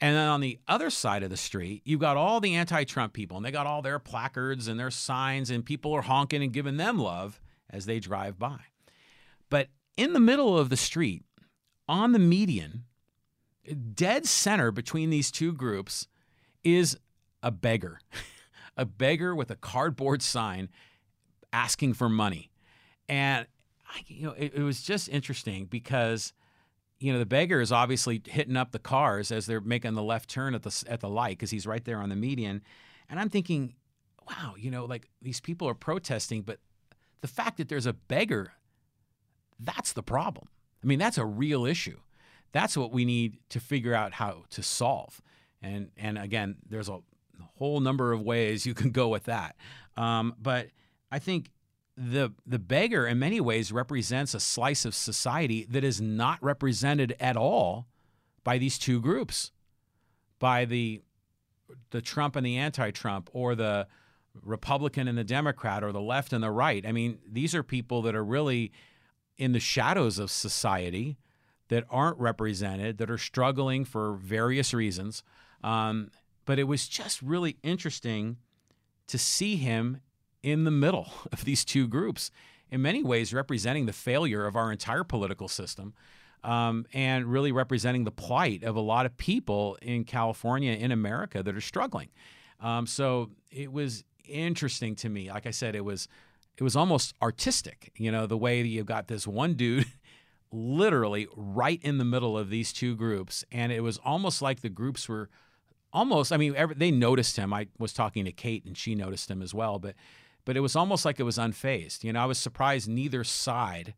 And 0.00 0.14
then 0.14 0.28
on 0.28 0.40
the 0.40 0.58
other 0.68 0.90
side 0.90 1.22
of 1.22 1.30
the 1.30 1.36
street, 1.36 1.82
you've 1.84 2.00
got 2.00 2.16
all 2.16 2.40
the 2.40 2.54
anti 2.54 2.84
Trump 2.84 3.12
people, 3.12 3.36
and 3.36 3.46
they 3.46 3.50
got 3.50 3.66
all 3.66 3.82
their 3.82 3.98
placards 3.98 4.68
and 4.68 4.78
their 4.78 4.90
signs, 4.90 5.50
and 5.50 5.64
people 5.64 5.92
are 5.94 6.02
honking 6.02 6.42
and 6.42 6.52
giving 6.52 6.76
them 6.76 6.98
love 6.98 7.40
as 7.70 7.86
they 7.86 7.98
drive 7.98 8.38
by. 8.38 8.60
But 9.48 9.68
in 9.96 10.12
the 10.12 10.20
middle 10.20 10.58
of 10.58 10.68
the 10.68 10.76
street, 10.76 11.24
on 11.88 12.12
the 12.12 12.18
median, 12.18 12.84
dead 13.94 14.26
center 14.26 14.70
between 14.70 15.10
these 15.10 15.30
two 15.30 15.52
groups, 15.52 16.08
is 16.62 16.98
a 17.42 17.50
beggar, 17.50 18.00
a 18.76 18.84
beggar 18.84 19.34
with 19.34 19.50
a 19.50 19.56
cardboard 19.56 20.22
sign 20.22 20.68
asking 21.52 21.94
for 21.94 22.08
money. 22.08 22.50
And, 23.08 23.46
I, 23.88 24.02
you 24.06 24.26
know, 24.26 24.32
it, 24.32 24.52
it 24.54 24.62
was 24.62 24.82
just 24.82 25.08
interesting 25.08 25.66
because 25.66 26.32
you 26.98 27.12
know 27.12 27.18
the 27.18 27.26
beggar 27.26 27.60
is 27.60 27.72
obviously 27.72 28.22
hitting 28.26 28.56
up 28.56 28.72
the 28.72 28.78
cars 28.78 29.30
as 29.30 29.44
they're 29.44 29.60
making 29.60 29.94
the 29.94 30.02
left 30.02 30.30
turn 30.30 30.54
at 30.54 30.62
the 30.62 30.84
at 30.88 31.00
the 31.00 31.10
light 31.10 31.36
because 31.36 31.50
he's 31.50 31.66
right 31.66 31.84
there 31.84 31.98
on 31.98 32.08
the 32.08 32.16
median. 32.16 32.62
And 33.10 33.20
i'm 33.20 33.28
thinking 33.28 33.74
wow 34.26 34.54
you 34.56 34.70
know 34.70 34.86
like 34.86 35.10
these 35.20 35.38
people 35.38 35.68
are 35.68 35.74
protesting 35.74 36.40
but 36.40 36.58
the 37.20 37.28
fact 37.28 37.58
that 37.58 37.68
there's 37.68 37.84
a 37.84 37.92
beggar 37.92 38.54
that's 39.60 39.92
the 39.92 40.02
problem. 40.02 40.48
I 40.82 40.86
mean 40.86 40.98
that's 40.98 41.18
a 41.18 41.24
real 41.24 41.64
issue. 41.64 41.98
That's 42.52 42.76
what 42.76 42.92
we 42.92 43.04
need 43.04 43.38
to 43.50 43.60
figure 43.60 43.94
out 43.94 44.14
how 44.14 44.44
to 44.50 44.62
solve. 44.62 45.20
And 45.62 45.90
and 45.96 46.18
again 46.18 46.56
there's 46.68 46.88
a 46.88 47.00
whole 47.58 47.80
number 47.80 48.12
of 48.12 48.22
ways 48.22 48.66
you 48.66 48.74
can 48.74 48.90
go 48.90 49.08
with 49.08 49.24
that. 49.24 49.56
Um, 49.96 50.34
but 50.40 50.68
i 51.10 51.18
think 51.18 51.50
the 51.96 52.32
the 52.46 52.58
beggar 52.58 53.06
in 53.06 53.18
many 53.18 53.40
ways 53.40 53.72
represents 53.72 54.34
a 54.34 54.40
slice 54.40 54.84
of 54.84 54.94
society 54.94 55.66
that 55.70 55.82
is 55.82 56.00
not 56.00 56.42
represented 56.42 57.16
at 57.18 57.36
all 57.36 57.86
by 58.44 58.58
these 58.58 58.78
two 58.78 59.00
groups 59.00 59.50
by 60.38 60.64
the 60.64 61.00
the 61.90 62.02
Trump 62.02 62.36
and 62.36 62.44
the 62.44 62.58
anti-Trump 62.58 63.30
or 63.32 63.54
the 63.54 63.86
Republican 64.42 65.08
and 65.08 65.16
the 65.16 65.24
Democrat 65.24 65.82
or 65.82 65.90
the 65.90 66.00
left 66.00 66.32
and 66.32 66.44
the 66.44 66.50
right. 66.50 66.86
I 66.86 66.92
mean 66.92 67.18
these 67.26 67.54
are 67.54 67.62
people 67.62 68.02
that 68.02 68.14
are 68.14 68.24
really 68.24 68.72
in 69.38 69.52
the 69.52 69.60
shadows 69.60 70.18
of 70.18 70.30
society 70.30 71.16
that 71.68 71.84
aren't 71.90 72.18
represented 72.18 72.98
that 72.98 73.10
are 73.10 73.18
struggling 73.18 73.84
for 73.84 74.14
various 74.16 74.74
reasons. 74.74 75.22
Um, 75.64 76.10
but 76.46 76.58
it 76.58 76.64
was 76.64 76.88
just 76.88 77.20
really 77.20 77.58
interesting 77.62 78.38
to 79.08 79.18
see 79.18 79.56
him 79.56 80.00
in 80.42 80.64
the 80.64 80.70
middle 80.70 81.12
of 81.32 81.44
these 81.44 81.64
two 81.64 81.86
groups, 81.86 82.30
in 82.70 82.80
many 82.80 83.02
ways 83.02 83.34
representing 83.34 83.84
the 83.86 83.92
failure 83.92 84.46
of 84.46 84.56
our 84.56 84.72
entire 84.72 85.04
political 85.04 85.48
system. 85.48 85.92
Um, 86.44 86.86
and 86.92 87.24
really 87.26 87.50
representing 87.50 88.04
the 88.04 88.12
plight 88.12 88.62
of 88.62 88.76
a 88.76 88.80
lot 88.80 89.04
of 89.04 89.16
people 89.16 89.76
in 89.82 90.04
California, 90.04 90.74
in 90.74 90.92
America, 90.92 91.42
that 91.42 91.56
are 91.56 91.60
struggling. 91.60 92.08
Um, 92.60 92.86
so 92.86 93.30
it 93.50 93.72
was 93.72 94.04
interesting 94.28 94.94
to 94.96 95.08
me. 95.08 95.28
Like 95.28 95.46
I 95.46 95.50
said, 95.50 95.74
it 95.74 95.84
was 95.84 96.06
it 96.56 96.62
was 96.62 96.76
almost 96.76 97.14
artistic. 97.20 97.90
You 97.96 98.12
know, 98.12 98.26
the 98.26 98.36
way 98.36 98.62
that 98.62 98.68
you've 98.68 98.86
got 98.86 99.08
this 99.08 99.26
one 99.26 99.54
dude 99.54 99.86
literally 100.52 101.26
right 101.34 101.80
in 101.82 101.98
the 101.98 102.04
middle 102.04 102.38
of 102.38 102.48
these 102.48 102.72
two 102.72 102.94
groups, 102.94 103.44
and 103.50 103.72
it 103.72 103.80
was 103.80 103.98
almost 104.04 104.40
like 104.40 104.60
the 104.60 104.68
groups 104.68 105.08
were 105.08 105.28
almost. 105.92 106.32
I 106.32 106.36
mean, 106.36 106.54
every, 106.56 106.74
they 106.74 106.90
noticed 106.90 107.36
him. 107.36 107.52
I 107.52 107.68
was 107.78 107.92
talking 107.92 108.24
to 108.24 108.32
Kate, 108.32 108.64
and 108.64 108.76
she 108.76 108.94
noticed 108.94 109.30
him 109.30 109.42
as 109.42 109.54
well, 109.54 109.78
but 109.78 109.94
but 110.44 110.56
it 110.56 110.60
was 110.60 110.76
almost 110.76 111.04
like 111.04 111.18
it 111.18 111.24
was 111.24 111.38
unfazed. 111.38 112.04
You 112.04 112.12
know, 112.12 112.22
I 112.22 112.26
was 112.26 112.38
surprised 112.38 112.88
neither 112.88 113.24
side 113.24 113.94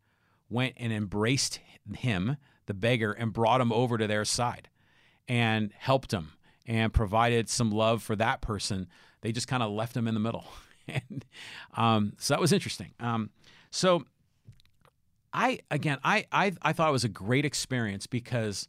went 0.49 0.73
and 0.77 0.91
embraced 0.91 1.59
him, 1.95 2.37
the 2.65 2.73
beggar, 2.73 3.11
and 3.11 3.31
brought 3.31 3.61
him 3.61 3.71
over 3.71 3.97
to 3.97 4.07
their 4.07 4.25
side 4.25 4.67
and 5.27 5.71
helped 5.77 6.11
him 6.11 6.31
and 6.65 6.91
provided 6.91 7.49
some 7.49 7.71
love 7.71 8.01
for 8.01 8.15
that 8.15 8.41
person. 8.41 8.87
They 9.21 9.31
just 9.31 9.47
kind 9.47 9.61
of 9.61 9.71
left 9.71 9.95
him 9.95 10.07
in 10.07 10.15
the 10.15 10.19
middle. 10.19 10.45
and 10.87 11.23
um, 11.77 12.13
so 12.17 12.33
that 12.33 12.41
was 12.41 12.51
interesting. 12.51 12.93
Um, 12.99 13.29
so 13.69 14.05
I, 15.31 15.59
again, 15.69 15.99
I, 16.03 16.25
I, 16.31 16.53
I 16.63 16.73
thought 16.73 16.89
it 16.89 16.93
was 16.93 17.03
a 17.03 17.09
great 17.09 17.45
experience 17.45 18.07
because 18.07 18.67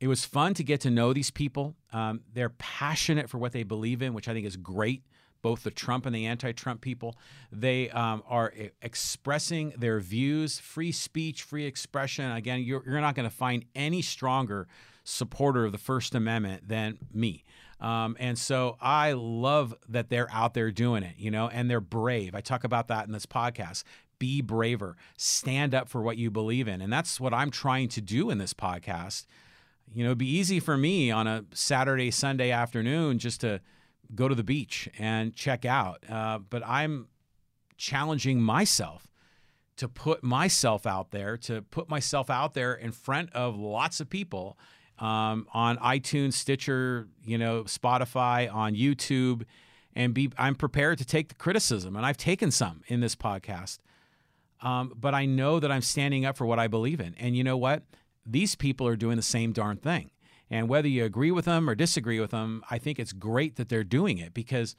it 0.00 0.08
was 0.08 0.24
fun 0.24 0.54
to 0.54 0.64
get 0.64 0.80
to 0.82 0.90
know 0.90 1.12
these 1.12 1.30
people. 1.30 1.74
Um, 1.92 2.20
they're 2.32 2.50
passionate 2.50 3.30
for 3.30 3.38
what 3.38 3.52
they 3.52 3.62
believe 3.62 4.02
in, 4.02 4.14
which 4.14 4.28
I 4.28 4.32
think 4.32 4.46
is 4.46 4.56
great 4.56 5.02
both 5.46 5.62
the 5.62 5.70
Trump 5.70 6.06
and 6.06 6.14
the 6.14 6.26
anti 6.26 6.50
Trump 6.50 6.80
people. 6.80 7.14
They 7.52 7.88
um, 7.90 8.24
are 8.28 8.52
expressing 8.82 9.72
their 9.78 10.00
views, 10.00 10.58
free 10.58 10.90
speech, 10.90 11.44
free 11.44 11.66
expression. 11.66 12.32
Again, 12.32 12.62
you're, 12.62 12.82
you're 12.84 13.00
not 13.00 13.14
going 13.14 13.30
to 13.30 13.34
find 13.34 13.64
any 13.72 14.02
stronger 14.02 14.66
supporter 15.04 15.64
of 15.64 15.70
the 15.70 15.78
First 15.78 16.16
Amendment 16.16 16.68
than 16.68 16.98
me. 17.14 17.44
Um, 17.80 18.16
and 18.18 18.36
so 18.36 18.76
I 18.80 19.12
love 19.12 19.72
that 19.88 20.08
they're 20.08 20.30
out 20.32 20.54
there 20.54 20.72
doing 20.72 21.04
it, 21.04 21.14
you 21.16 21.30
know, 21.30 21.48
and 21.48 21.70
they're 21.70 21.80
brave. 21.80 22.34
I 22.34 22.40
talk 22.40 22.64
about 22.64 22.88
that 22.88 23.06
in 23.06 23.12
this 23.12 23.26
podcast. 23.26 23.84
Be 24.18 24.40
braver, 24.40 24.96
stand 25.16 25.76
up 25.76 25.88
for 25.88 26.02
what 26.02 26.16
you 26.16 26.28
believe 26.28 26.66
in. 26.66 26.80
And 26.80 26.92
that's 26.92 27.20
what 27.20 27.32
I'm 27.32 27.52
trying 27.52 27.88
to 27.90 28.00
do 28.00 28.30
in 28.30 28.38
this 28.38 28.52
podcast. 28.52 29.26
You 29.94 30.04
know, 30.04 30.10
it'd 30.10 30.18
be 30.18 30.30
easy 30.30 30.60
for 30.60 30.76
me 30.76 31.10
on 31.10 31.26
a 31.26 31.44
Saturday, 31.52 32.10
Sunday 32.10 32.50
afternoon 32.50 33.18
just 33.18 33.40
to 33.40 33.60
go 34.14 34.28
to 34.28 34.34
the 34.34 34.44
beach 34.44 34.88
and 34.98 35.34
check 35.34 35.64
out. 35.64 36.04
Uh, 36.08 36.38
but 36.38 36.62
I'm 36.66 37.08
challenging 37.76 38.40
myself 38.40 39.06
to 39.76 39.88
put 39.88 40.22
myself 40.22 40.86
out 40.86 41.10
there, 41.10 41.36
to 41.36 41.62
put 41.62 41.88
myself 41.88 42.30
out 42.30 42.54
there 42.54 42.74
in 42.74 42.92
front 42.92 43.32
of 43.32 43.58
lots 43.58 44.00
of 44.00 44.08
people 44.08 44.58
um, 44.98 45.46
on 45.52 45.76
iTunes, 45.78 46.34
Stitcher, 46.34 47.08
you 47.24 47.36
know, 47.36 47.64
Spotify, 47.64 48.52
on 48.52 48.74
YouTube, 48.74 49.42
and 49.94 50.14
be. 50.14 50.30
I'm 50.38 50.54
prepared 50.54 50.98
to 50.98 51.04
take 51.04 51.28
the 51.28 51.34
criticism, 51.34 51.96
and 51.96 52.06
I've 52.06 52.16
taken 52.16 52.50
some 52.50 52.82
in 52.86 53.00
this 53.00 53.14
podcast. 53.14 53.78
Um, 54.62 54.92
but 54.96 55.14
I 55.14 55.26
know 55.26 55.60
that 55.60 55.70
I'm 55.70 55.82
standing 55.82 56.24
up 56.24 56.36
for 56.36 56.46
what 56.46 56.58
I 56.58 56.66
believe 56.66 57.00
in, 57.00 57.14
and 57.18 57.36
you 57.36 57.44
know 57.44 57.58
what? 57.58 57.82
These 58.26 58.54
people 58.56 58.86
are 58.86 58.96
doing 58.96 59.16
the 59.16 59.22
same 59.22 59.52
darn 59.52 59.76
thing. 59.76 60.10
And 60.50 60.68
whether 60.68 60.88
you 60.88 61.04
agree 61.04 61.30
with 61.30 61.44
them 61.44 61.68
or 61.68 61.74
disagree 61.74 62.20
with 62.20 62.30
them, 62.30 62.62
I 62.70 62.78
think 62.78 62.98
it's 62.98 63.12
great 63.12 63.56
that 63.56 63.68
they're 63.68 63.84
doing 63.84 64.18
it 64.18 64.32
because, 64.32 64.76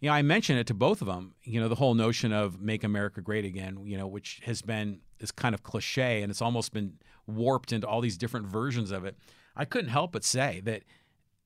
you 0.00 0.08
know, 0.08 0.14
I 0.14 0.22
mentioned 0.22 0.58
it 0.58 0.66
to 0.68 0.74
both 0.74 1.00
of 1.00 1.06
them, 1.06 1.34
you 1.44 1.60
know, 1.60 1.68
the 1.68 1.76
whole 1.76 1.94
notion 1.94 2.32
of 2.32 2.60
make 2.60 2.82
America 2.82 3.20
great 3.20 3.44
again, 3.44 3.78
you 3.84 3.96
know, 3.96 4.06
which 4.06 4.40
has 4.44 4.62
been 4.62 5.00
this 5.18 5.30
kind 5.30 5.54
of 5.54 5.62
cliche 5.62 6.22
and 6.22 6.30
it's 6.30 6.42
almost 6.42 6.72
been 6.72 6.94
warped 7.26 7.72
into 7.72 7.86
all 7.86 8.00
these 8.00 8.16
different 8.18 8.46
versions 8.46 8.90
of 8.90 9.04
it. 9.04 9.16
I 9.54 9.64
couldn't 9.64 9.90
help 9.90 10.12
but 10.12 10.24
say 10.24 10.60
that 10.64 10.82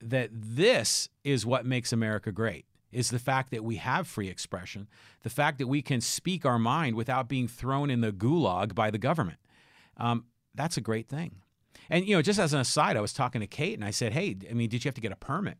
that 0.03 0.29
this 0.33 1.09
is 1.23 1.45
what 1.45 1.63
makes 1.63 1.93
America 1.93 2.31
great 2.31 2.65
is 2.91 3.09
the 3.09 3.19
fact 3.19 3.51
that 3.51 3.63
we 3.63 3.77
have 3.77 4.07
free 4.07 4.29
expression, 4.29 4.87
the 5.21 5.29
fact 5.29 5.59
that 5.59 5.67
we 5.67 5.81
can 5.81 6.01
speak 6.01 6.45
our 6.45 6.59
mind 6.59 6.95
without 6.95 7.29
being 7.29 7.47
thrown 7.47 7.89
in 7.89 8.01
the 8.01 8.11
gulag 8.11 8.75
by 8.75 8.89
the 8.91 8.97
government. 8.97 9.37
Um, 9.97 10.25
that's 10.55 10.77
a 10.77 10.81
great 10.81 11.07
thing. 11.07 11.37
And 11.89 12.07
you 12.07 12.15
know, 12.15 12.21
just 12.21 12.39
as 12.39 12.53
an 12.53 12.59
aside, 12.59 12.97
I 12.97 13.01
was 13.01 13.13
talking 13.13 13.41
to 13.41 13.47
Kate 13.47 13.73
and 13.75 13.85
I 13.85 13.91
said, 13.91 14.13
"Hey, 14.13 14.37
I 14.49 14.53
mean, 14.53 14.69
did 14.69 14.83
you 14.83 14.89
have 14.89 14.95
to 14.95 15.01
get 15.01 15.11
a 15.11 15.17
permit?" 15.17 15.57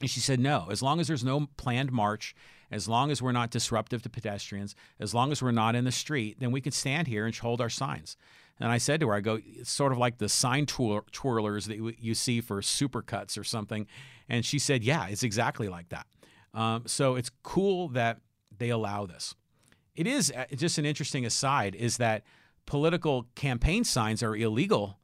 And 0.00 0.10
she 0.10 0.20
said, 0.20 0.40
"No. 0.40 0.68
As 0.70 0.82
long 0.82 1.00
as 1.00 1.08
there's 1.08 1.24
no 1.24 1.46
planned 1.56 1.92
march, 1.92 2.34
as 2.70 2.88
long 2.88 3.10
as 3.10 3.22
we're 3.22 3.32
not 3.32 3.50
disruptive 3.50 4.02
to 4.02 4.10
pedestrians, 4.10 4.74
as 5.00 5.14
long 5.14 5.32
as 5.32 5.42
we're 5.42 5.52
not 5.52 5.74
in 5.74 5.84
the 5.84 5.92
street, 5.92 6.38
then 6.40 6.50
we 6.50 6.60
can 6.60 6.72
stand 6.72 7.06
here 7.08 7.26
and 7.26 7.34
hold 7.34 7.60
our 7.60 7.70
signs." 7.70 8.16
And 8.58 8.70
I 8.70 8.78
said 8.78 9.00
to 9.00 9.08
her, 9.08 9.14
"I 9.14 9.20
go, 9.20 9.38
it's 9.44 9.70
sort 9.70 9.92
of 9.92 9.98
like 9.98 10.18
the 10.18 10.28
sign 10.28 10.66
twir- 10.66 11.08
twirlers 11.10 11.66
that 11.66 11.96
you 11.98 12.14
see 12.14 12.40
for 12.40 12.60
supercuts 12.60 13.38
or 13.38 13.44
something." 13.44 13.86
And 14.28 14.44
she 14.44 14.58
said, 14.58 14.82
"Yeah, 14.82 15.06
it's 15.08 15.22
exactly 15.22 15.68
like 15.68 15.88
that." 15.90 16.06
Um, 16.54 16.84
so 16.86 17.16
it's 17.16 17.30
cool 17.42 17.88
that 17.88 18.20
they 18.56 18.70
allow 18.70 19.06
this. 19.06 19.34
It 19.94 20.06
is 20.06 20.30
uh, 20.30 20.44
just 20.54 20.78
an 20.78 20.84
interesting 20.84 21.24
aside 21.24 21.74
is 21.74 21.98
that 21.98 22.22
political 22.66 23.26
campaign 23.34 23.84
signs 23.84 24.22
are 24.22 24.36
illegal 24.36 24.98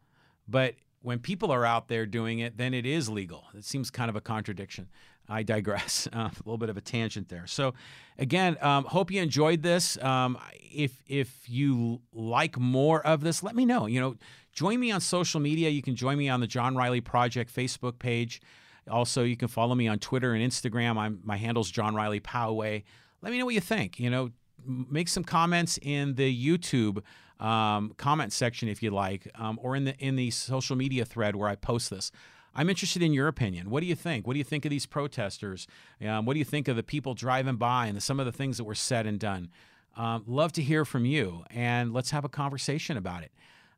but 0.48 0.75
when 1.03 1.18
people 1.18 1.51
are 1.51 1.64
out 1.64 1.88
there 1.88 2.07
doing 2.07 2.38
it, 2.38 2.57
then 2.57 2.75
it 2.75 2.87
is 2.87 3.09
legal. 3.09 3.44
It 3.55 3.64
seems 3.64 3.90
kind 3.90 4.09
of 4.09 4.16
a 4.16 4.20
contradiction. 4.20 4.88
I 5.29 5.42
digress. 5.42 6.09
Uh, 6.12 6.18
a 6.33 6.33
little 6.44 6.59
bit 6.59 6.68
of 6.68 6.77
a 6.77 6.81
tangent 6.81 7.29
there. 7.29 7.46
So, 7.46 7.75
again, 8.18 8.57
um, 8.61 8.85
hope 8.85 9.11
you 9.11 9.20
enjoyed 9.22 9.62
this. 9.62 9.96
Um, 10.03 10.38
if 10.61 11.03
if 11.07 11.48
you 11.48 12.01
like 12.12 12.59
more 12.59 13.05
of 13.05 13.22
this, 13.22 13.42
let 13.42 13.55
me 13.57 13.64
know. 13.64 13.87
You 13.87 14.01
know, 14.01 14.16
join 14.53 14.79
me 14.79 14.90
on 14.90 15.01
social 15.01 15.40
media. 15.40 15.68
You 15.70 15.82
can 15.82 15.97
join 15.97 16.18
me 16.18 16.28
on 16.28 16.41
the 16.41 16.47
John 16.47 16.76
Riley 16.76 17.01
Project 17.01 17.55
Facebook 17.55 17.99
page. 17.99 18.41
Also, 18.91 19.22
you 19.22 19.36
can 19.36 19.49
follow 19.49 19.74
me 19.74 19.86
on 19.86 19.99
Twitter 20.01 20.34
and 20.34 20.43
Instagram. 20.45 20.99
I'm 20.99 21.20
my 21.24 21.36
handle's 21.36 21.70
John 21.70 21.95
Riley 21.95 22.20
Poway. 22.20 22.82
Let 23.22 23.32
me 23.32 23.39
know 23.39 23.45
what 23.45 23.55
you 23.55 23.61
think. 23.61 24.01
You 24.01 24.11
know, 24.11 24.30
make 24.66 25.09
some 25.09 25.24
comments 25.24 25.78
in 25.82 26.16
the 26.16 26.47
YouTube 26.47 27.03
um, 27.43 27.93
comment 27.99 28.32
section 28.32 28.68
if 28.68 28.82
you 28.82 28.90
like, 28.90 29.28
um, 29.34 29.59
or 29.62 29.76
in 29.76 29.84
the 29.84 29.97
in 29.99 30.16
the 30.16 30.30
social 30.30 30.76
media 30.76 31.05
thread 31.05 31.36
where 31.36 31.49
I 31.49 31.57
post 31.57 31.90
this. 31.90 32.11
I'm 32.55 32.68
interested 32.68 33.03
in 33.03 33.12
your 33.12 33.28
opinion. 33.28 33.70
What 33.70 33.80
do 33.80 33.86
you 33.86 33.95
think? 33.95 34.26
What 34.26 34.34
do 34.34 34.38
you 34.38 34.45
think 34.45 34.64
of 34.64 34.70
these 34.70 34.86
protesters? 34.86 35.66
Um, 36.07 36.26
what 36.26 36.34
do 36.34 36.38
you 36.38 36.45
think 36.45 36.68
of 36.68 36.76
the 36.76 36.82
people 36.82 37.14
driving 37.14 37.57
by 37.57 37.86
and 37.86 37.97
the, 37.97 38.01
some 38.01 38.20
of 38.20 38.26
the 38.26 38.32
things 38.32 38.59
that 38.59 38.64
were 38.64 38.74
said 38.74 39.07
and 39.07 39.18
done? 39.18 39.51
Um, 39.97 40.22
love 40.26 40.53
to 40.53 40.62
hear 40.62 40.84
from 40.84 41.05
you, 41.05 41.45
and 41.51 41.93
let's 41.93 42.11
have 42.11 42.24
a 42.24 42.28
conversation 42.28 42.97
about 42.97 43.22
it. 43.22 43.32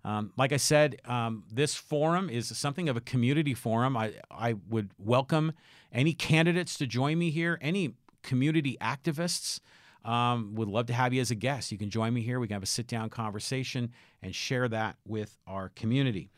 Um, 0.05 0.33
like 0.37 0.53
I 0.53 0.59
said, 0.59 1.01
um, 1.07 1.45
this 1.51 1.75
forum 1.75 2.29
is 2.29 2.57
something 2.57 2.89
of 2.89 2.97
a 2.97 3.01
community 3.01 3.55
forum. 3.55 3.97
I, 3.97 4.15
I 4.31 4.57
would 4.69 4.91
welcome 4.99 5.53
any 5.93 6.12
candidates 6.12 6.77
to 6.79 6.87
join 6.87 7.19
me 7.19 7.31
here, 7.31 7.59
any 7.62 7.95
community 8.23 8.77
activists. 8.81 9.61
Um, 10.05 10.55
would 10.55 10.69
love 10.69 10.87
to 10.87 10.93
have 10.93 11.15
you 11.15 11.21
as 11.21 11.31
a 11.31 11.35
guest. 11.35 11.73
You 11.73 11.79
can 11.79 11.91
join 11.91 12.13
me 12.13 12.21
here. 12.21 12.39
We 12.39 12.47
can 12.47 12.55
have 12.55 12.63
a 12.63 12.67
sit 12.67 12.87
down 12.87 13.09
conversation 13.11 13.93
and 14.23 14.35
share 14.35 14.69
that 14.69 14.97
with 15.07 15.39
our 15.47 15.71
community. 15.71 16.29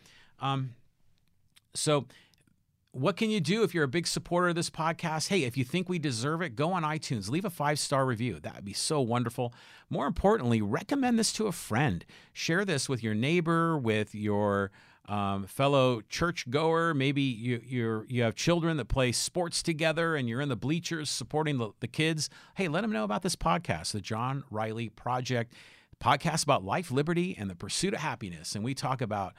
Um, 0.40 0.74
so, 1.74 2.06
what 2.92 3.18
can 3.18 3.28
you 3.28 3.40
do 3.40 3.62
if 3.62 3.74
you're 3.74 3.84
a 3.84 3.88
big 3.88 4.06
supporter 4.06 4.48
of 4.48 4.54
this 4.54 4.70
podcast? 4.70 5.28
Hey, 5.28 5.44
if 5.44 5.56
you 5.56 5.64
think 5.64 5.88
we 5.88 5.98
deserve 5.98 6.40
it, 6.40 6.56
go 6.56 6.72
on 6.72 6.82
iTunes, 6.82 7.28
leave 7.28 7.44
a 7.44 7.50
five 7.50 7.78
star 7.78 8.06
review. 8.06 8.40
That 8.40 8.54
would 8.56 8.64
be 8.64 8.72
so 8.72 9.00
wonderful. 9.00 9.52
More 9.90 10.06
importantly, 10.06 10.62
recommend 10.62 11.18
this 11.18 11.32
to 11.34 11.46
a 11.46 11.52
friend. 11.52 12.04
Share 12.32 12.64
this 12.64 12.88
with 12.88 13.02
your 13.02 13.14
neighbor, 13.14 13.76
with 13.76 14.14
your 14.14 14.70
um, 15.08 15.46
fellow 15.46 16.00
churchgoer. 16.08 16.94
Maybe 16.94 17.22
you 17.22 17.60
you 17.64 18.04
you 18.08 18.22
have 18.22 18.34
children 18.34 18.76
that 18.76 18.88
play 18.88 19.12
sports 19.12 19.62
together, 19.62 20.16
and 20.16 20.28
you're 20.28 20.40
in 20.40 20.48
the 20.48 20.56
bleachers 20.56 21.10
supporting 21.10 21.58
the, 21.58 21.70
the 21.80 21.88
kids. 21.88 22.28
Hey, 22.56 22.68
let 22.68 22.82
them 22.82 22.92
know 22.92 23.04
about 23.04 23.22
this 23.22 23.36
podcast, 23.36 23.92
the 23.92 24.00
John 24.00 24.44
Riley 24.50 24.88
Project, 24.88 25.54
podcast 26.02 26.44
about 26.44 26.64
life, 26.64 26.90
liberty, 26.90 27.36
and 27.38 27.48
the 27.48 27.56
pursuit 27.56 27.94
of 27.94 28.00
happiness. 28.00 28.54
And 28.54 28.64
we 28.64 28.74
talk 28.74 29.00
about 29.00 29.34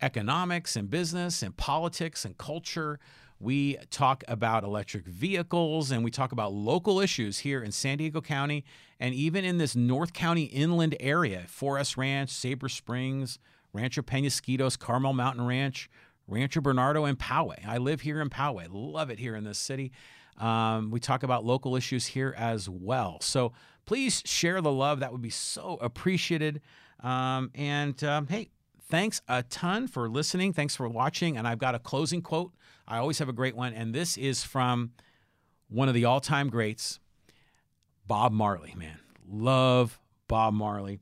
economics 0.00 0.76
and 0.76 0.90
business 0.90 1.42
and 1.42 1.56
politics 1.56 2.24
and 2.24 2.36
culture. 2.36 2.98
We 3.38 3.76
talk 3.90 4.22
about 4.28 4.62
electric 4.62 5.04
vehicles 5.04 5.90
and 5.90 6.04
we 6.04 6.10
talk 6.10 6.30
about 6.32 6.52
local 6.52 7.00
issues 7.00 7.40
here 7.40 7.62
in 7.62 7.72
San 7.72 7.98
Diego 7.98 8.20
County 8.20 8.64
and 9.00 9.14
even 9.14 9.44
in 9.44 9.58
this 9.58 9.74
North 9.74 10.12
County 10.12 10.44
inland 10.44 10.96
area 11.00 11.46
4S 11.48 11.96
Ranch, 11.96 12.30
Sabre 12.30 12.68
Springs, 12.68 13.40
Rancho 13.72 14.02
Penasquitos, 14.02 14.78
Carmel 14.78 15.12
Mountain 15.12 15.46
Ranch, 15.46 15.88
Rancho 16.26 16.60
Bernardo, 16.60 17.04
and 17.04 17.18
Poway. 17.18 17.66
I 17.66 17.78
live 17.78 18.00
here 18.00 18.20
in 18.20 18.30
Poway. 18.30 18.68
Love 18.70 19.10
it 19.10 19.18
here 19.18 19.34
in 19.34 19.44
this 19.44 19.58
city. 19.58 19.92
Um, 20.38 20.90
we 20.90 21.00
talk 21.00 21.22
about 21.22 21.44
local 21.44 21.76
issues 21.76 22.06
here 22.06 22.34
as 22.36 22.68
well. 22.68 23.18
So 23.20 23.52
please 23.86 24.22
share 24.24 24.60
the 24.60 24.72
love. 24.72 25.00
That 25.00 25.12
would 25.12 25.22
be 25.22 25.30
so 25.30 25.78
appreciated. 25.80 26.60
Um, 27.00 27.50
and 27.54 28.02
um, 28.04 28.28
hey, 28.28 28.50
Thanks 28.92 29.22
a 29.26 29.42
ton 29.42 29.86
for 29.86 30.06
listening. 30.06 30.52
Thanks 30.52 30.76
for 30.76 30.86
watching. 30.86 31.38
And 31.38 31.48
I've 31.48 31.58
got 31.58 31.74
a 31.74 31.78
closing 31.78 32.20
quote. 32.20 32.52
I 32.86 32.98
always 32.98 33.20
have 33.20 33.28
a 33.30 33.32
great 33.32 33.56
one. 33.56 33.72
And 33.72 33.94
this 33.94 34.18
is 34.18 34.44
from 34.44 34.90
one 35.70 35.88
of 35.88 35.94
the 35.94 36.04
all 36.04 36.20
time 36.20 36.50
greats, 36.50 37.00
Bob 38.06 38.32
Marley, 38.32 38.74
man. 38.76 38.98
Love 39.26 39.98
Bob 40.28 40.52
Marley. 40.52 40.98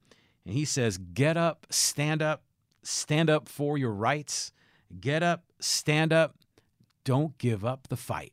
And 0.47 0.55
he 0.55 0.65
says, 0.65 0.99
Get 0.99 1.37
up, 1.37 1.67
stand 1.71 2.23
up, 2.23 2.45
stand 2.83 3.31
up 3.31 3.49
for 3.49 3.79
your 3.79 3.93
rights. 3.93 4.53
Get 5.01 5.23
up, 5.23 5.45
stand 5.61 6.13
up, 6.13 6.37
don't 7.05 7.37
give 7.39 7.65
up 7.65 7.89
the 7.89 7.97
fight. 7.97 8.33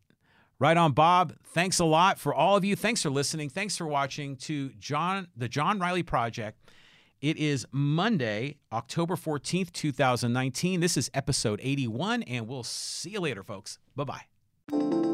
Right 0.60 0.76
on, 0.76 0.94
Bob. 0.94 1.34
Thanks 1.44 1.80
a 1.80 1.86
lot 1.86 2.18
for 2.18 2.34
all 2.34 2.58
of 2.58 2.66
you. 2.66 2.76
Thanks 2.76 3.04
for 3.04 3.12
listening. 3.12 3.50
Thanks 3.50 3.78
for 3.78 3.86
watching 3.86 4.36
to 4.38 4.70
John, 4.80 5.28
the 5.36 5.48
John 5.48 5.78
Riley 5.78 6.02
Project. 6.04 6.60
It 7.22 7.38
is 7.38 7.66
Monday, 7.72 8.58
October 8.72 9.16
14th, 9.16 9.72
2019. 9.72 10.80
This 10.80 10.98
is 10.98 11.10
episode 11.14 11.60
81, 11.64 12.24
and 12.24 12.48
we'll 12.48 12.64
see 12.64 13.12
you 13.12 13.20
later, 13.20 13.44
folks. 13.44 13.78
Bye 13.96 14.04
bye. 14.04 15.07